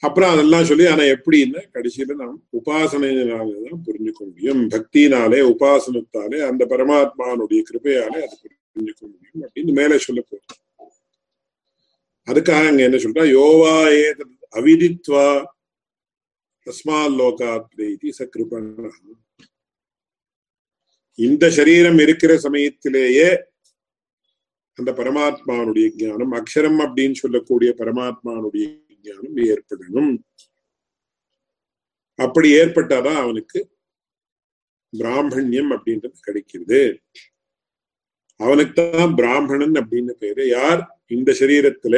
அப்புறம் 0.05 0.33
அதெல்லாம் 0.33 0.63
சொல்லி 0.63 0.85
ஆனா 0.87 1.03
எப்படின்னா 1.03 1.61
கடைசியில 1.73 2.15
நாம் 2.15 2.37
உபாசனையினாலதான் 2.51 3.81
புரிஞ்சுக்க 3.87 4.21
முடியும். 4.29 4.61
பக்தினாலே 4.69 5.39
உபாசனத்தாலே 5.51 6.39
அந்த 6.47 6.65
பரமாத்மானுடைய 6.65 7.61
கிருபையாலே 7.69 8.19
அது 8.25 8.37
புரிஞ்சுக்க 8.43 9.03
முடியும் 9.13 9.41
அப்படின்னு 9.41 9.73
மேலே 9.73 9.97
சொல்ல 9.97 10.23
போறோம். 10.29 10.61
அதுக்காக 12.31 12.67
அங்க 12.67 12.83
என்ன 12.83 12.97
சொல்றா? 12.97 13.23
யோவா 13.37 13.75
ஏத 14.05 14.25
அவிதித்வா 14.55 15.27
தஸ்மால் 16.67 17.15
லோகாத் 17.19 17.67
பிரீதி 17.75 18.13
சக்ருபண. 18.19 18.89
இந்த 21.15 21.49
சரீரம் 21.49 21.99
இருக்கிற 21.99 22.39
சமயத்திலேயே 22.39 23.27
அந்த 24.73 24.91
பரமாத்மானுடைய 24.91 25.91
ஞானம் 25.95 26.33
அக்ஷரம் 26.33 26.79
அப்படின்னு 26.85 27.13
சொல்லக்கூடிய 27.13 27.73
பரமாத்மானுடைய 27.77 28.65
ஞானம் 29.05 29.37
ஏற்படணும். 29.45 30.13
அப்படி 32.19 32.49
ஏற்பட்டாதான் 32.53 33.21
அவனுக்கு 33.21 33.59
பிராமணியம் 34.93 35.71
அப்படின்றது 35.71 36.17
கிடைக்கிறது. 36.21 36.81
அவனுக்கு 38.39 38.83
தான் 38.91 39.15
பிராமணன் 39.15 39.75
அப்படின்னு 39.81 40.13
பேரு. 40.19 40.43
யார்? 40.47 40.81
இந்த 41.07 41.31
சரீரத்துல. 41.39 41.97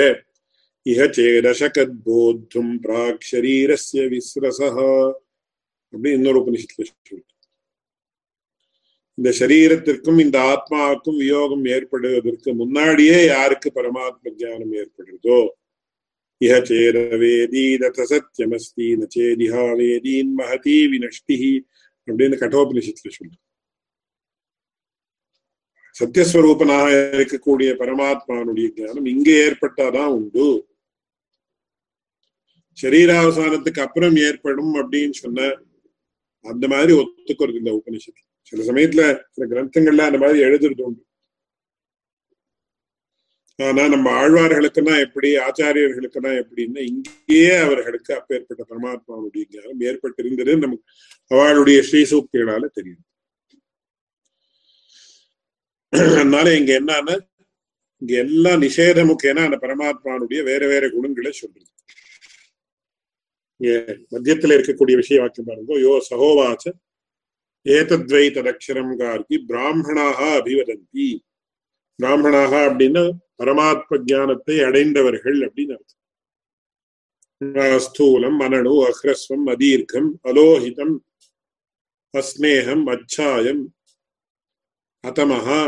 இஹ 0.86 1.06
சேதசகத் 1.16 1.96
போத்தும் 2.06 2.74
பிராக் 2.84 3.24
சரீரஸ்ய 3.32 4.04
விஸ்ரசா 4.12 4.70
அப்படின்னு 5.94 6.18
இன்னொரு 6.18 6.40
உபனிஷத்துல 6.40 6.86
சொல்ற 6.90 7.24
இந்த 9.18 9.30
சரீரத்திற்கும் 9.40 10.20
இந்த 10.20 10.38
ஆத்மாவுக்கும் 10.52 11.18
வியோகம் 11.18 11.66
ஏற்படுவதற்கு 11.66 12.50
முன்னாடியே 12.54 13.26
யாருக்கு 13.26 13.70
பரமாத்ம 13.76 14.34
ஜானம் 14.38 14.74
ஏற்படுறதோ 14.82 15.40
இஹ 16.41 16.56
சேரவேதி 16.70 17.63
சத்தியமஸ்தி 18.12 18.88
நச்சேதிஹா 19.01 19.63
வேதீன் 19.79 20.32
महती 20.39 20.75
विनष्टिः 20.91 21.44
அப்படின்னு 22.08 22.36
கட்டோபனிஷத்துல 22.41 23.12
சொல்லு 23.17 23.36
சத்தியஸ்வரூபனாக 25.96 26.89
இருக்கக்கூடிய 27.17 27.70
பரமாத்மானுடைய 27.79 28.67
ஞானம் 28.75 29.06
இங்கே 29.06 29.36
ஏற்பட்டாதான் 29.48 30.12
உண்டு। 30.17 30.46
சரீராவசானத்துக்கு 32.77 33.79
அப்புறம் 33.79 34.15
ஏற்படும் 34.15 34.74
அப்படின்னு 34.75 35.15
சொன்ன 35.24 35.48
அந்த 36.46 36.67
மாதிரி 36.67 36.94
ஒத்துக்கிறது 37.00 37.62
இந்த 37.62 37.72
உபனிஷத்து। 37.79 38.22
சில 38.44 38.63
சமயத்துல 38.72 39.01
சில 39.32 39.48
கிரந்தங்கள்ல 39.53 40.08
அந்த 40.10 40.17
மாதிரி 40.17 40.39
எழுதுறது 40.48 40.82
உண்டு। 40.82 41.01
ஆனா 43.60 43.84
நம்ம 43.94 44.08
ஆழ்வார்களுக்குன்னா 44.22 44.96
எப்படி 45.06 45.30
ஆச்சாரியர்களுக்குன்னா 45.46 46.32
எப்படின்னா 46.42 46.82
இங்கேயே 46.92 47.54
அவர்களுக்கு 47.66 48.12
அப்பேற்பட்ட 48.18 48.64
பரமாத்மாவுடைய 48.72 49.44
ஞானம் 49.56 49.82
ஏற்பட்டிருந்தது 49.90 50.56
நமக்கு 50.66 50.86
அவளுடைய 51.32 51.80
ஸ்ரீசூக்திகளால 51.88 52.68
தெரியும். 52.78 53.04
அதனால 55.94 56.48
இங்க 56.60 56.72
என்னன்னா 56.82 57.16
இங்க 58.02 58.14
எல்லாம் 58.26 58.62
நிஷேத 58.66 59.00
முக்கியனா 59.12 59.44
அந்த 59.48 59.58
பரமாத்மானுடைய 59.66 60.40
வேற 60.50 60.64
வேற 60.74 60.84
குணங்களை 60.96 61.32
சொல்றது. 61.42 61.70
மத்தியத்துல 64.14 64.56
இருக்கக்கூடிய 64.58 64.96
விஷய 65.02 65.20
வாக்கியம் 65.22 65.48
பாருங்க. 65.50 65.74
யோ 65.86 65.94
சகோவாச்ச 66.10 66.66
ஏதத்வை 67.66 68.26
ததக்ஷரம் 68.36 68.94
கார்கி 69.00 69.38
பிராமணாக 69.50 70.20
அபிவதந்தி. 70.40 71.08
பிராமணாக 72.00 72.54
அப்படின்னா 72.70 73.04
பரமாத்ம 73.39 73.98
ஜானத்தை 74.10 74.56
அடைந்தவர்கள் 74.68 75.39
அப்படின்னு 75.48 75.74
அர்த்தம். 75.77 75.94
ஸ்தூலம் 77.86 78.38
அனணு 78.46 78.75
அஹ்ரஸ்வம் 78.89 79.46
அதீர்க்கம் 79.54 80.10
அலோஹிதம் 80.30 80.96
அஸ்னேகம் 82.13 82.86
அச்சாயம் 82.94 83.63
அதமஹா 85.04 85.60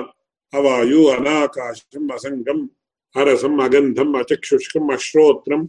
அவாயு 0.53 1.01
அனாகாசம் 1.15 2.07
அசங்கம் 2.15 2.63
அரசம் 3.15 3.59
அகந்தம் 3.65 4.13
அச்சக்ஷுஷ்கம் 4.19 4.89
அஸ்ரோத்ரம் 4.95 5.67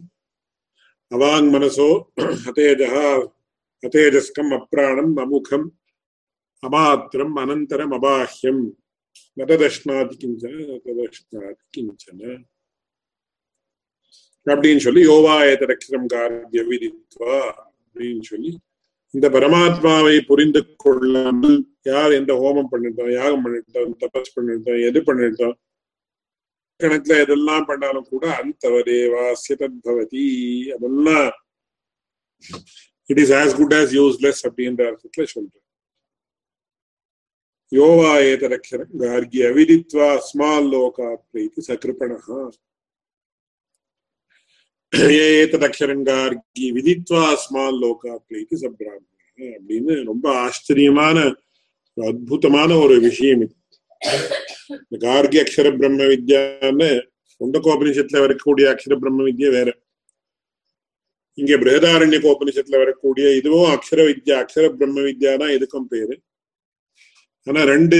அவாங்மனசோ 1.11 1.89
அத்தேஜः 2.47 2.95
அத்தேஜஸ்கம் 3.83 4.51
அப்ராணம் 4.57 5.13
அமுகம் 5.23 5.67
அமாத்திரம் 6.63 7.35
அனந்தரம் 7.43 7.93
அபாஹ்யம். 7.97 8.63
நததஷ்ணாதி 9.37 10.15
கிஞ்சன 10.21 10.55
நததஷ்ணாதி 10.69 11.63
கிஞ்சன 11.75 12.21
அப்படின்னு 14.47 14.83
சொல்லி 14.85 15.01
யோவாயதரக்ஷரம் 15.09 16.11
காரிய 16.13 16.61
விதித்வா 16.69 17.35
அப்படின்னு 17.85 18.23
சொல்லி 18.31 18.51
இந்த 19.13 19.27
பரமாத்மாவை 19.29 20.15
புரிந்து 20.29 20.61
கொள்ளாமல் 20.83 21.57
யார் 21.85 22.11
எந்த 22.19 22.33
ஹோமம் 22.41 22.71
பண்ணிட்டோம் 22.73 23.11
யாகம் 23.13 23.43
பண்ணிட்டோம் 23.45 23.93
தபஸ் 24.03 24.33
பண்ணிட்டோம் 24.37 24.79
எது 24.89 24.99
பண்ணிட்டோம் 25.09 25.55
கணக்குல 26.79 27.17
எதெல்லாம் 27.23 27.65
பண்ணாலும் 27.69 28.09
கூட 28.11 28.25
அந்தவரேவாசிய 28.41 29.55
தத்பவதி 29.61 30.25
அதெல்லாம் 30.75 31.27
it 33.09 33.21
is 33.23 33.33
as 33.41 33.55
good 33.59 33.75
as 33.79 33.93
useless 33.99 34.41
அப்படின்ற 34.47 34.81
அர்த்தத்துல 34.89 35.25
சொல்றேன். 35.33 35.60
யோவா 37.72 38.10
ஏதரக்ஷரம் 38.26 38.92
கார்கி 39.00 39.40
அவிதித்வா 39.46 40.08
ஸ்மால் 40.26 40.68
லோகா 40.72 41.08
பிரீத்தி 41.24 41.62
சகிருப்பணா 41.62 42.18
ஏதரக்ஷரம் 45.16 46.04
கார்கி 46.04 46.66
விதித்வா 46.76 47.24
ஸ்மால் 47.44 47.78
லோகா 47.80 48.12
பிரீத்தி 48.20 48.56
சப்ராமண 48.56 49.04
அப்படின்னு 49.50 49.94
ரொம்ப 50.04 50.26
ஆச்சரியமான 50.42 51.18
அற்புதமான 51.96 52.70
ஒரு 52.84 52.96
விஷயம் 53.00 53.42
இது 53.42 53.54
இந்த 54.76 54.96
கார்கி 55.04 55.38
அக்ஷர 55.42 55.68
பிரம்ம 55.76 56.06
வித்யான்னு 56.06 56.90
முண்டகோபனிஷத்துல 57.40 58.20
வரக்கூடிய 58.20 58.66
அக்ஷர 58.72 58.94
பிரம்ம 58.96 59.24
வித்யா 59.24 59.50
வேற 59.50 59.70
இங்க 61.38 61.54
பிரகதாரண்ய 61.56 62.18
கோபனிஷத்துல 62.20 62.78
வரக்கூடிய 62.82 63.26
இதுவும் 63.38 63.70
அக்ஷர 63.72 64.00
வித்யா 64.08 64.36
அக்ஷர 64.42 64.66
பிரம்ம 64.74 65.00
வித்யா 65.00 65.32
தான் 65.36 65.54
இதுக்கும் 65.56 65.90
பேரு 65.90 66.14
ஆனா 67.47 67.61
ரெண்டு 67.73 67.99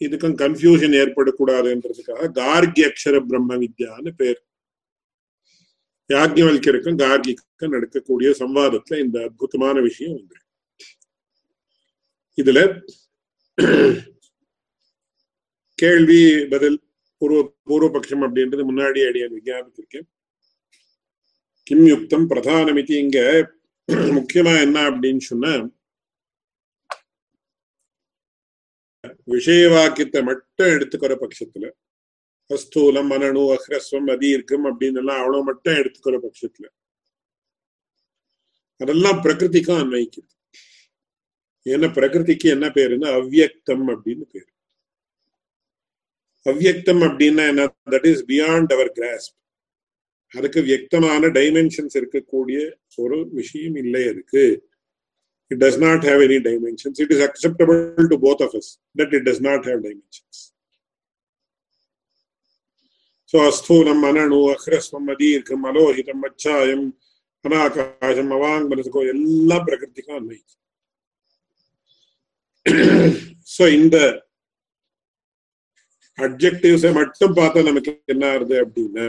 இதுக்கும் 0.00 0.36
கன்ஃபியூஷன் 0.42 0.96
ஏற்படக்கூடாதுன்றதுக்காக 1.02 2.30
கார்கி 2.40 2.82
அக்ஷர 2.88 3.16
பிரம்ம 3.28 3.56
வித்யான்னு 3.62 4.10
பேர். 4.20 4.40
யாக்ஞவல்யருக்கும் 6.10 6.98
கார்கிக்கும் 7.04 7.74
நடக்கக்கூடிய 7.74 8.30
சம்வாதத்துல 8.42 8.98
இந்த 9.04 9.16
அற்புதமான 9.26 9.76
விஷயம் 9.86 10.16
உண்டு. 10.18 10.36
இதுல 12.38 12.60
கேள்வி 15.78 16.20
பதில் 16.52 16.76
பூர்வ 17.22 17.38
பூர்வபக்ஷம் 17.68 18.24
அப்படின்றது 18.26 18.62
முன்னாடி 18.70 19.00
அடியான் 19.08 19.34
விஞ்ஞாபித்திருக்கேன் 19.36 20.06
கிம் 21.66 21.86
யுக்தம் 21.92 22.26
பிரதானமிதி 22.32 22.94
இங்க 23.04 23.18
முக்கியமா 24.18 24.52
என்ன 24.66 24.78
அப்படின்னு 24.90 25.22
சொன்னா 25.30 25.52
விஷய 29.28 29.68
வாக்கியத்தை 29.68 30.22
மட்டும் 30.22 30.72
எடுத்துக்கிற 30.74 31.14
பட்சத்துல 31.22 31.66
அஸ்தூலம் 32.50 33.06
மனணு 33.06 33.42
அஹ்ரஸ்வம் 33.54 34.10
அதீர்க்கம் 34.14 34.66
அப்படின்னு 34.68 34.98
எல்லாம் 34.98 35.20
அவ்வளவு 35.20 35.44
மட்டும் 35.44 35.74
எடுத்துக்கிற 35.74 36.16
பட்சத்துல 36.24 36.66
அதெல்லாம் 38.80 39.22
பிரகிருதிக்கும் 39.24 39.80
அன்வைக்குது 39.82 40.30
ஏன்னா 41.66 41.88
பிரகிருதிக்கு 41.94 42.46
என்ன 42.46 42.66
பேருன்னா 42.76 43.08
அவ்வியக்தம் 43.18 43.86
அப்படின்னு 43.92 44.24
பேரு. 44.32 44.50
அவ்வியக்தம் 46.46 47.00
அப்படின்னா 47.00 47.44
என்ன? 47.48 47.62
That 47.90 48.06
is 48.06 48.24
beyond 48.26 48.72
our 48.72 48.92
grasp 48.92 49.34
அதுக்கு 50.34 50.60
வியக்தமான 50.60 51.28
டைமென்ஷன்ஸ் 51.30 51.96
இருக்கக்கூடிய 51.96 52.58
ஒரு 52.98 53.18
விஷயம் 53.32 53.76
இல்லை 53.76 54.02
அதுக்கு. 54.08 54.44
it 55.51 55.59
does 55.59 55.77
not 55.77 56.03
have 56.03 56.21
any 56.21 56.39
dimensions. 56.39 56.99
It 56.99 57.11
is 57.11 57.19
acceptable 57.19 58.07
to 58.11 58.17
both 58.17 58.41
of 58.41 58.55
us 58.55 58.77
that 58.95 59.13
it 59.13 59.23
does 59.25 59.41
not 59.41 59.65
have 59.65 59.79
dimensions. 59.81 60.53
So, 63.25 63.39
asthulam, 63.39 64.01
ananu, 64.09 64.39
akhrasvam, 64.55 65.07
adhirkam, 65.15 65.61
alohitam, 65.71 66.21
achayam, 66.29 66.83
அனாகாசம் 67.45 68.33
அவாங்கமனசுக்கோ 68.35 69.01
எல்லாம் 69.13 69.63
பிரகிருதிக்கும் 69.67 70.17
அன்மை 70.17 70.35
so 73.53 73.63
இந்த 73.77 73.97
அப்ஜெக்டிவ்ஸை 76.17 76.91
மட்டும் 76.99 77.33
பார்த்தா 77.39 77.63
நமக்கு 77.69 77.91
என்ன 78.13 78.25
ஆகுது 78.33 78.55
அப்படின்னா 78.63 79.07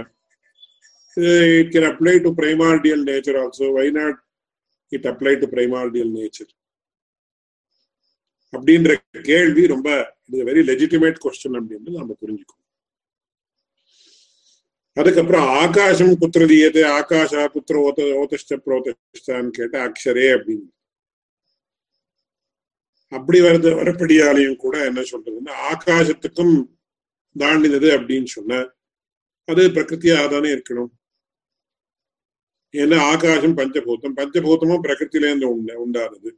it 1.60 1.72
can 1.74 1.88
apply 1.90 2.14
to 2.26 2.32
primordial 2.40 3.02
nature 3.10 3.38
also 3.42 3.68
why 3.78 3.86
not 3.98 4.18
it 4.89 5.07
apply 5.11 5.33
to 5.41 5.47
primordial 5.55 6.13
nature 6.17 6.51
அப்படின்ற 8.53 8.91
கேள்வி 9.31 9.63
ரொம்ப 9.67 9.89
இது 10.29 10.45
வெரி 10.49 10.61
லெஜிட்டிமேட் 10.69 11.21
கொஸ்டின் 11.23 11.57
அப்படின்னு 11.59 11.99
நம்ம 12.01 12.15
புரிஞ்சுக்கணும். 12.21 12.63
அதுக்கப்புறம் 14.97 15.47
ஆகாசம் 15.63 16.13
குத்திரதீயது 16.21 16.81
ஆகாஷா 16.99 17.41
குத்திர 17.55 17.81
ஓத 17.87 18.05
ஓதஷ்ட 18.21 18.55
புரோதஷ்டான்னு 18.65 19.51
கேட்ட 19.57 19.75
அக்ஷரே 19.87 20.27
அப்படின்னு. 20.37 20.67
அப்படி 23.11 23.39
வருது 23.41 23.69
வரப்படியாலையும் 23.79 24.61
கூட 24.63 24.75
என்ன 24.85 25.01
சொல்றதுன்னா 25.11 25.53
ஆகாசத்துக்கும் 25.71 26.55
தாண்டினது 27.35 27.89
அப்படின்னு 27.97 28.29
சொன்ன 28.37 28.61
அது 29.45 29.63
பிரகிருத்தியாக 29.75 30.29
தானே 30.29 30.49
இருக்கணும். 30.55 30.91
ஏன்னா 32.71 32.99
ஆகாசம் 32.99 33.57
பஞ்சபூதம். 33.57 34.15
பஞ்சபூதமும் 34.15 34.83
பிரகிருத்திலேருந்து 34.83 35.43
உண்ட 35.43 35.85
உண்டானது. 35.85 36.29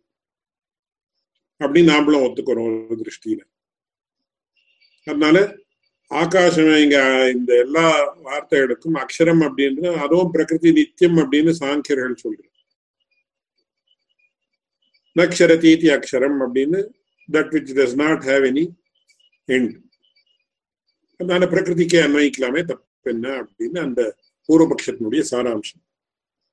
அப்படின்னு 1.59 1.91
நாமளும் 1.91 2.23
ஒத்துக்கிறோம் 2.23 2.87
ஒரு 2.89 3.03
திருஷ்டியில. 3.03 3.39
அதனால 5.05 5.57
ஆகாசம் 6.07 6.75
இங்க 6.75 7.29
இந்த 7.35 7.57
எல்லா 7.57 8.15
வார்த்தைகளுக்கும் 8.23 8.93
அக்ஷரம் 8.93 9.41
அப்படின்றது 9.41 9.95
அதுவும் 9.95 10.31
பிரகிருதி 10.31 10.71
நித்தியம் 10.71 11.17
அப்படின்னு 11.17 11.53
சாங்கியர்கள் 11.59 12.15
நக்ஷர 15.19 15.57
தீதி 15.57 15.87
அக்ஷரம் 15.87 16.37
அப்படின்னு 16.39 16.89
that 17.31 17.51
which 17.51 17.73
does 17.73 17.95
not 17.95 18.21
have 18.21 18.45
any 18.51 18.67
end 19.47 19.77
அதனால 21.13 21.45
பிரகிருதிக்கே 21.45 21.99
அன்வயிக்கலாமே 22.01 22.63
தப்பு 22.63 23.11
என்ன 23.11 23.29
அப்படின்னு 23.29 23.79
அந்த 23.79 24.15
பூர்வபக்ஷத்தினுடைய 24.47 25.23
சாராம்சம். 25.31 25.88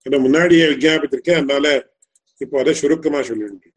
ஏன்னா 0.07 0.19
முன்னாடியே 0.27 0.66
விஜாபித்திருக்கேன் 0.73 1.37
அதனால 1.37 1.66
இப்போ 2.40 2.57
அதை 2.62 2.75
சுருக்கமா 2.83 3.23
சொல்லிட்டு 3.23 3.71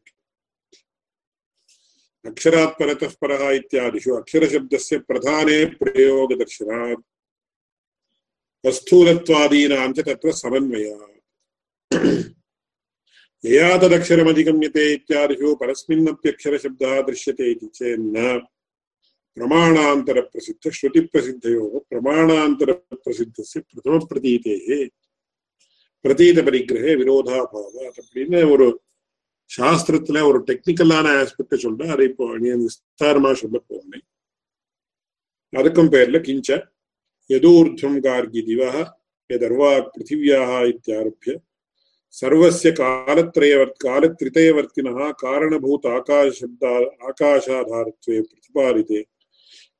अक्षरात् 2.25 2.79
परतः 2.79 3.11
परः 3.21 3.51
इत्यादिषु 3.51 4.15
अक्षरशब्दस्य 4.15 4.97
प्रधाने 5.09 5.65
प्रयोगदर्शनात् 5.79 7.01
स्थूलत्वादीनां 8.63 9.93
च 9.93 9.99
तत्र 10.07 10.31
समन्वयात् 10.33 11.17
यया 13.43 13.77
तदक्षरमधिगम्यते 13.77 14.93
इत्यादिषु 14.93 15.55
परस्मिन्नप्यक्षरशब्दः 15.55 17.01
दृश्यते 17.03 17.51
इति 17.51 17.67
चेन्न 17.73 18.39
प्रमाणान्तरप्रसिद्धश्रुतिप्रसिद्धयोः 19.37 21.79
प्रमाणान्तरप्रसिद्धस्य 21.89 23.61
प्रथमप्रतीतेः 23.61 24.87
பிரதீத 26.05 26.39
பரிகிரக 26.43 26.95
விரோதாபாக 26.99 27.73
அப்படின்னு 27.91 28.39
ஒரு 28.51 28.67
சாஸ்திரத்துல 29.51 30.21
ஒரு 30.27 30.39
டெக்னிக்கலான 30.47 31.07
ஆஸ்பெக்ட் 31.19 31.63
சொல்ற. 31.63 31.83
அதை 31.93 32.03
இப்போ 32.09 32.25
நீ 32.37 32.49
விஸ்தாரமா 32.61 33.31
சொல்ல 33.39 33.57
போனேன் 33.65 34.05
அதுக்கும் 35.53 35.91
பேர்ல 35.93 36.17
கிஞ்ச 36.25 36.49
யதூர்துவம் 37.29 37.99
கார்கி 38.05 38.41
திவக 38.47 38.75
எதர்வா 39.29 39.71
பிருத்திவியாக 39.87 40.51
இத்தியாரபிய 40.69 41.33
சர்வசிய 42.13 42.69
காலத்ரயவர் 42.79 43.73
காலத்ரிதயவர்த்தினா 43.83 44.93
காரணபூத 45.23 45.83
ஆகாஷப்தா 45.97 46.71
ஆகாஷாதாரத்வே 47.09 48.17
பிரதிபாதித்தே 48.29 49.01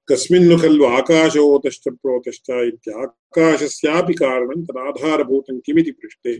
कस्मिन्नु 0.09 0.57
खल्व 0.59 0.85
आकाशोतश्च 0.89 1.89
प्रोतश्च 1.95 2.51
इत्याकाशस्यापि 2.63 4.15
कारणं 4.15 4.63
तदाधारभूतं 4.65 5.59
किमिति 5.67 5.93
पृष्टे 5.93 6.35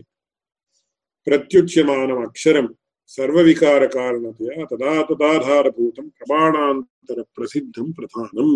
प्रत्युच्यमानम् 1.27 2.23
अक्षरं 2.23 2.67
सर्वविकारकारणतया 3.11 4.65
तदा 4.71 4.93
तदाधारभूतं 5.09 6.07
प्रमाणान्तरप्रसिद्धं 6.17 7.91
प्रधानम् 7.93 8.55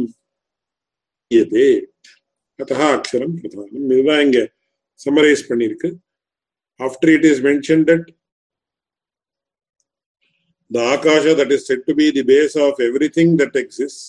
வித்தியதே 1.31 1.65
அத்தா 2.59 2.85
அக்ஷரம் 2.93 3.33
பிரதானம் 3.41 3.89
இதுதான் 3.95 4.21
இங்க 4.25 4.39
சம்மரைஸ் 4.99 5.43
பண்ணிருக்கு 5.49 5.89
after 6.79 7.11
it 7.15 7.27
is 7.31 7.43
mention 7.49 7.83
that 7.89 8.07
the 10.71 10.81
akasha 10.85 11.31
that 11.33 11.51
is 11.51 11.61
said 11.67 11.79
to 11.87 11.93
be 11.99 12.07
the 12.11 12.23
base 12.23 12.55
of 12.65 12.73
everything 12.87 13.29
that 13.37 13.53
exists 13.61 14.01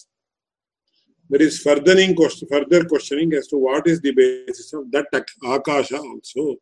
there 1.30 1.42
is 1.42 1.62
furthering 1.62 2.14
question, 2.14 2.48
further 2.48 2.84
questioning 2.84 3.32
as 3.34 3.46
to 3.48 3.56
what 3.56 3.86
is 3.86 4.00
the 4.00 4.12
basis 4.12 4.72
of 4.72 4.90
that 4.90 5.06
akasha 5.44 5.98
also 5.98 6.56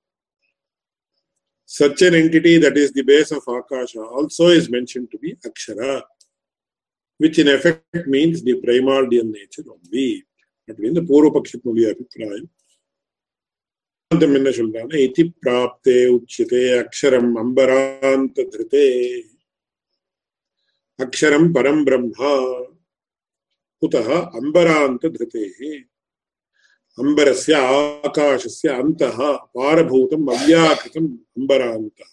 such 1.64 2.03
an 2.03 2.14
entity 2.14 2.59
that 2.59 2.77
is 2.77 2.92
the 2.92 3.03
base 3.03 3.31
of 3.31 3.42
akasha 3.48 4.01
also 4.01 4.46
is 4.48 4.70
mentioned 4.70 5.09
to 5.11 5.18
be 5.18 5.35
akshara 5.48 6.03
which 7.20 7.38
in 7.38 7.48
effect 7.48 8.07
means 8.07 8.42
the 8.42 8.57
primordial 8.66 9.29
nature 9.38 9.66
only 9.77 10.09
அப்படின்னு 10.68 11.01
பூர்வபக்ஷத்தினுடைய 11.09 11.85
அபிப்பிராயம் 11.92 12.48
என்ன 14.38 14.51
சொல்றாங்க 14.59 14.94
இதி 15.05 15.24
பிராப்தே 15.42 15.94
உச்சிதே 16.16 16.61
அக்ஷரம் 16.83 17.33
அம்பராந்த 17.42 18.44
திருத்தே 18.53 18.85
அக்ஷரம் 20.98 21.48
பரம் 21.57 21.83
பிரம்மா 21.88 22.33
कुतः 23.83 24.09
अम्बरान्तधृतेः 24.38 25.59
अम्बरस्य 26.98 27.55
आकाशस्य 27.74 28.68
अन्तः 28.74 29.18
पारभूतम् 29.55 30.31
अव्याकृतम् 30.31 31.11
अम्बरान्तः 31.38 32.12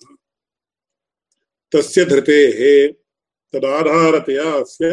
तस्य 1.72 2.06
धृतेः 2.06 2.62
तदाधारतया 3.54 4.48
अस्य 4.62 4.88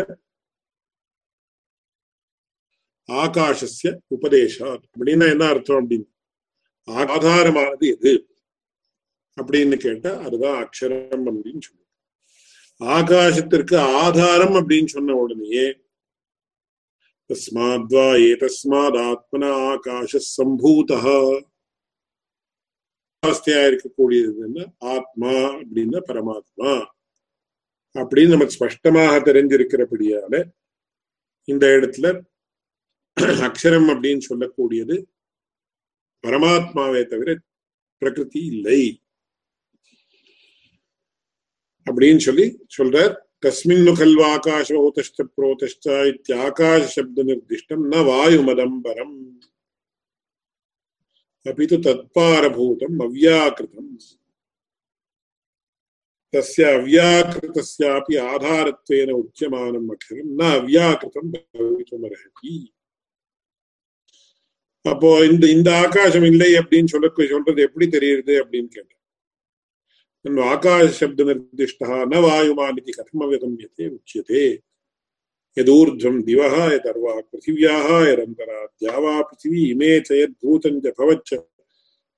ஆகாசஸ்ய 3.09 3.89
உபதேசாத் 4.09 4.83
அப்படின்னா 4.87 5.27
என்ன 5.27 5.45
அர்த்தம் 5.53 5.79
அப்படின்னு 5.79 6.09
ஆதாரமானது 7.09 7.87
எது 7.95 8.13
அப்படின்னு 9.39 9.77
கேட்டா 9.77 10.11
அதுதான் 10.27 10.59
அக்ஷரம் 10.63 11.27
அப்படின்னு 11.29 11.63
சொல்லுவோம் 11.67 11.81
ஆகாசத்திற்கு 12.81 13.77
ஆதாரம் 14.03 14.57
அப்படின்னு 14.61 14.91
சொன்ன 14.95 15.17
உடனேயே 15.17 15.67
தஸ்மாத்வா 17.30 18.06
ஏதஸ்மாத் 18.28 18.98
ஆகாஷ 19.64 20.18
சம்பூதா 20.38 21.00
அவஸ்தையா 23.24 23.62
இருக்கக்கூடியது 23.68 24.64
ஆத்மா 24.88 25.34
அப்படின்னா 25.58 26.00
பரமாத்மா 26.08 26.72
அப்படின்னு 27.96 28.28
நமக்கு 28.28 28.54
ஸ்பஷ்டமாக 28.54 29.20
தெரிஞ்சிருக்கிறபடியால 29.20 30.36
இந்த 31.48 31.66
இடத்துல 31.68 32.08
அக்ஷரம் 33.46 33.90
அப்படின்னு 33.94 34.24
சொல்லக்கூடியது 34.30 34.96
பரமாத்மாவை 36.24 37.04
தவிர 37.08 37.30
பிரகிருதி 38.02 38.40
இல்லை. 38.46 38.82
அப்படின்னு 41.88 42.18
சொல்லி 42.18 42.46
சொல்றார் 42.78 43.14
कस्मिन्नु 43.45 43.93
खल्वाकाशोतश्च 43.95 45.19
प्रोतश्च 45.37 45.87
इत्याकाशशब्दनिर्दिष्टं 46.09 47.81
न 47.87 48.03
वायुमदम्बरम् 48.09 49.17
अपि 51.47 51.67
तु 51.67 51.77
तत्पारभूतम् 51.87 53.03
अव्याकृतम् 53.03 53.97
तस्य 56.35 56.63
अव्याकृतस्यापि 56.75 58.15
आधारत्वेन 58.27 59.11
उच्यमानम् 59.15 59.91
अक्षरं 59.91 60.29
न 60.39 60.53
अव्याकृतं 60.53 61.27
भवितुमर्हति 61.33 62.55
அப்போ 64.85 65.09
இந்த 65.27 65.45
இந்த 65.55 65.69
ஆகாசம் 65.83 66.27
இல்லை 66.31 66.49
அப்படின்னு 66.61 66.93
சொல்ல 66.93 67.09
சொல்றது 67.33 67.61
எப்படி 67.67 67.87
தெரியுது 67.95 68.35
அப்படின்னு 68.43 68.71
கேட்டேன் 68.77 68.96
आकाशशब्दनिर्दिष्टः 70.45 71.91
न 72.05 72.23
वायुमान् 72.25 72.79
इति 72.79 72.93
कथमवगम्यते 72.93 73.89
उच्यते 73.89 74.43
यदूर्ध्वं 75.57 76.21
दिवः 76.23 76.55
यदर्वा 76.73 77.15
पृथिव्याः 77.23 77.89
यदन्तरा 78.09 78.65
द्यावा 78.65 79.21
पृथिवी 79.23 79.71
इमे 79.71 79.93
च 80.01 80.13
यद्भूतं 80.15 80.81
च 80.81 80.95
भवच्च 80.99 81.35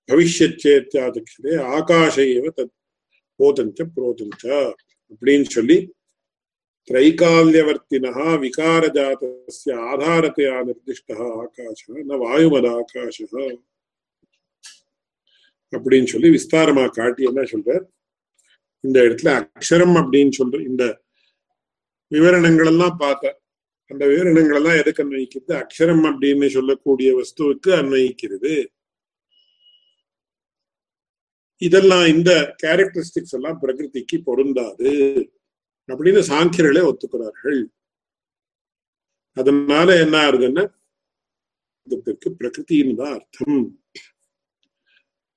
भविष्यच्चेत्याचक्षते 0.09 1.57
आकाश 1.72 2.18
एव 2.20 2.48
तत् 2.50 2.72
போதஞ்ச 3.40 3.79
புரோதஞ்ச 3.94 4.42
அப்படின்னு 5.12 5.48
சொல்லி 5.57 5.79
त्रैकाल्यवर्तिनः 6.88 8.16
विकारजातस्य 8.42 9.77
आधारतया 9.90 10.57
निर्दिष्टः 10.66 11.20
आकाशः 11.42 11.94
न 12.09 12.18
वायुमदाकाशः 12.22 13.35
அப்படின்னு 15.72 16.09
சொல்லி 16.12 16.29
விஸ்தாரமா 16.35 16.85
காட்டி 16.98 17.22
என்ன 17.31 17.44
சொல்றார் 17.53 17.85
இந்த 18.84 18.98
இடத்துல 19.08 19.30
அக்ஷரம் 19.39 19.96
அப்படின்னு 20.02 20.32
சொல்ற 20.39 20.58
இந்த 20.70 20.84
விவரணங்கள் 22.12 22.70
எல்லாம் 22.74 22.98
பார்த்த 22.98 23.38
அந்த 23.92 24.04
விவரணங்கள் 24.06 24.58
எல்லாம் 24.60 24.80
எதுக்கு 24.82 25.04
அன்வயிக்கிறது? 25.04 25.54
அக்ஷரம் 25.62 26.04
அப்படின்னு 26.10 26.48
சொல்லக்கூடிய 26.50 27.10
வஸ்துவுக்கு 27.20 27.70
அன்வயிக்கிறது. 27.80 28.54
இதெல்லாம் 31.62 32.06
இந்த 32.15 32.32
கேரக்டரிஸ்டிக்ஸ் 32.63 33.36
எல்லாம் 33.38 33.60
பிரகிருதிக்கு 33.62 34.18
பொருந்தாது 34.24 34.92
அப்படின்னு 35.89 36.22
சாங்கியர்களே 36.32 36.84
ஒத்துக்கிறார்கள். 36.89 37.60
அதனால 39.38 39.88
என்ன 40.04 40.15
ஆகுதுன்னா 40.28 40.63
பிரகிருத்தின்னு 42.39 42.96
தான் 43.02 43.13
அர்த்தம். 43.18 43.60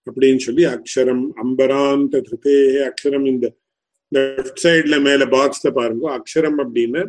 அப்படின்னு 0.07 0.37
சொல்லி 0.38 0.65
அக்ஷரம் 0.67 1.25
அம்பராந்த 1.43 2.21
திருத்தே 2.21 2.55
அக்ஷரம் 2.88 3.27
இந்த 3.27 3.47
லெஃப்ட் 4.12 4.62
சைட்ல 4.62 4.97
மேல 5.03 5.25
பாக்ஸ்ல 5.35 5.69
பாருங்க. 5.71 6.05
அக்ஷரம் 6.19 6.59
அப்படின்னு 6.65 7.03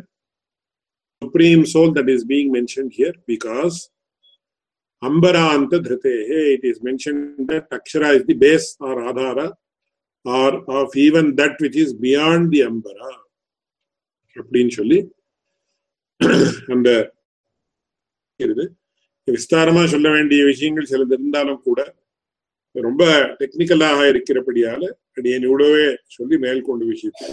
supreme 1.22 1.64
soul 1.74 1.92
that 1.96 2.12
is 2.14 2.26
being 2.26 2.50
mention 2.54 2.90
here 2.96 3.18
because 3.28 3.76
அம்பராந்த 5.02 5.80
திருத்தே 5.86 6.14
it 6.52 6.64
is 6.64 6.80
mention 6.84 7.20
that 7.50 7.68
akshara 7.78 8.10
is 8.16 8.24
the 8.24 8.36
base 8.44 8.68
or 8.80 9.00
adhara 9.00 9.38
or 10.24 10.56
of 10.74 10.94
even 11.06 11.28
that 11.40 11.58
which 11.62 11.78
is 11.84 11.94
beyond 12.06 12.48
the 12.54 12.62
ambara 12.62 13.10
அப்படின்னு 14.36 14.72
சொல்லி 14.72 15.00
அந்த 16.68 16.88
விஸ்தாரமா 19.28 19.82
சொல்ல 19.86 20.08
வேண்டிய 20.10 20.40
விஷயங்கள் 20.44 20.88
சிலது 20.90 21.14
இருந்தாலும் 21.14 21.62
கூட 21.62 21.80
ரொம்ப 22.82 23.04
டெக்னிக்கலாக 23.38 24.00
இருக்கிறபடியால 24.12 24.90
அடியன் 25.16 25.48
இவ்வளவே 25.48 25.96
சொல்லி 26.06 26.38
மேற்கொண்டு 26.38 26.86
விஷயத்தை. 26.86 27.28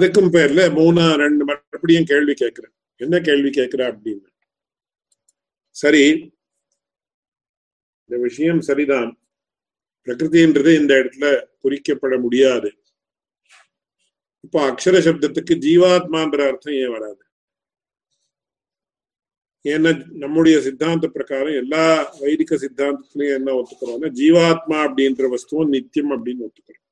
அதுக்கும் 0.00 0.32
பேர்ல 0.34 0.62
மூணா 0.78 1.16
ரெண்டு 1.16 1.44
மறுபடியும் 1.44 2.04
கேள்வி 2.04 2.34
கேட்கிறேன். 2.34 2.72
என்ன 2.96 3.20
கேள்வி 3.20 3.50
கேட்கிற 3.50 3.92
அப்படின்னு 3.92 4.26
சரி 5.70 6.34
இந்த 8.10 8.22
விஷயம் 8.22 8.60
சரிதான். 8.60 9.20
பிரகிருதின்றது 10.06 10.80
இந்த 10.80 10.94
இடத்துல 10.94 11.46
குறிக்கப்பட 11.64 12.20
முடியாது. 12.20 12.82
இப்போ 14.40 14.70
அக்ஷர 14.70 14.96
சப்தத்துக்கு 15.06 15.54
ஜீவாத்மான்ற 15.66 16.46
அர்த்தம் 16.48 16.74
ஏன் 16.74 16.90
வராது? 16.90 17.27
ஏன்னா 19.64 19.90
நம்முடைய 20.22 20.60
சித்தாந்த 20.60 21.06
பிரகாரம் 21.08 21.56
எல்லா 21.62 21.84
வைதிக 22.20 22.56
சித்தாந்தத்திலையும் 22.56 23.38
என்ன 23.38 23.52
ஒத்துக்கிறோம்னா 23.60 24.10
ஜீவாத்மா 24.20 24.76
அப்படின்ற 24.86 25.24
வஸ்துவும் 25.34 25.72
நித்தியம் 25.74 26.12
அப்படின்னு 26.16 26.46
ஒத்துக்கிறோம். 26.46 26.84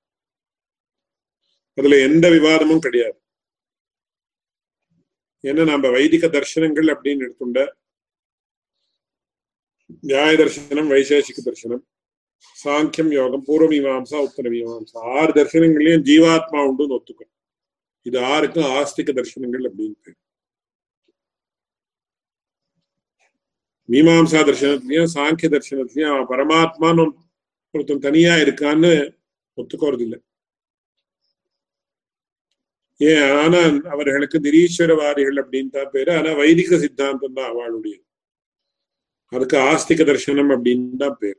அதுல 1.78 2.00
எந்த 2.08 2.26
விவாதமும் 2.30 2.78
கிடையாது. 2.78 3.18
ஏன்னா 5.44 5.64
நம்ம 5.64 5.90
வைதிக 5.90 6.26
தர்சனங்கள் 6.26 6.88
அப்படின்னு 6.94 7.24
எடுத்துண்ட 7.26 7.60
நியாய 10.00 10.32
தர்சனம் 10.36 10.90
வைசேஷிக 10.92 11.38
தர்சனம் 11.48 11.84
சாங்கியம் 12.64 13.12
யோகம் 13.12 13.44
பூர்வ 13.44 13.66
மீமாம்சா 13.72 14.18
உத்தர 14.26 14.48
மீமாம்சா 14.54 14.98
ஆறு 15.18 15.32
தர்சனங்களையும் 15.32 16.06
ஜீவாத்மா 16.08 16.58
உண்டுன்னு 16.68 16.96
ஒத்துக்கிறோம். 16.98 17.34
இது 18.02 18.18
ஆறுக்கும் 18.20 18.70
ஆஸ்திக 18.78 19.12
தர்சனங்கள் 19.18 19.66
அப்படின்னு 19.68 19.96
பேர் 20.02 20.18
மீமாம்சா 23.88 24.40
தர்சனத்திலையும் 24.48 25.12
சாங்கிய 25.14 25.48
தர்சனத்திலையும் 25.54 26.12
அவன் 26.12 26.30
பரமாத்மான்னு 26.32 27.04
ஒருத்தன் 27.74 27.98
தனியா 27.98 28.34
இருக்கான்னு 28.34 28.90
ஒத்துக்கோறது 29.58 30.00
இல்லை 30.00 30.18
ஏன்? 33.00 33.30
ஆனா 33.32 33.58
அவர்களுக்கு 33.90 34.38
நிரீஸ்வரவாதிகள் 34.38 35.38
அப்படின்னு 35.42 35.68
தான் 35.68 35.90
பேரு. 35.92 36.16
ஆனா 36.16 36.32
வைதிக 36.32 36.78
சித்தாந்தம் 36.78 37.32
தான் 37.32 37.50
அவளுடைய. 37.50 37.96
அதுக்கு 39.32 39.56
ஆஸ்திக 39.56 40.04
தர்சனம் 40.04 40.52
அப்படின்னு 40.54 40.96
தான் 40.96 41.16
பேர். 41.18 41.38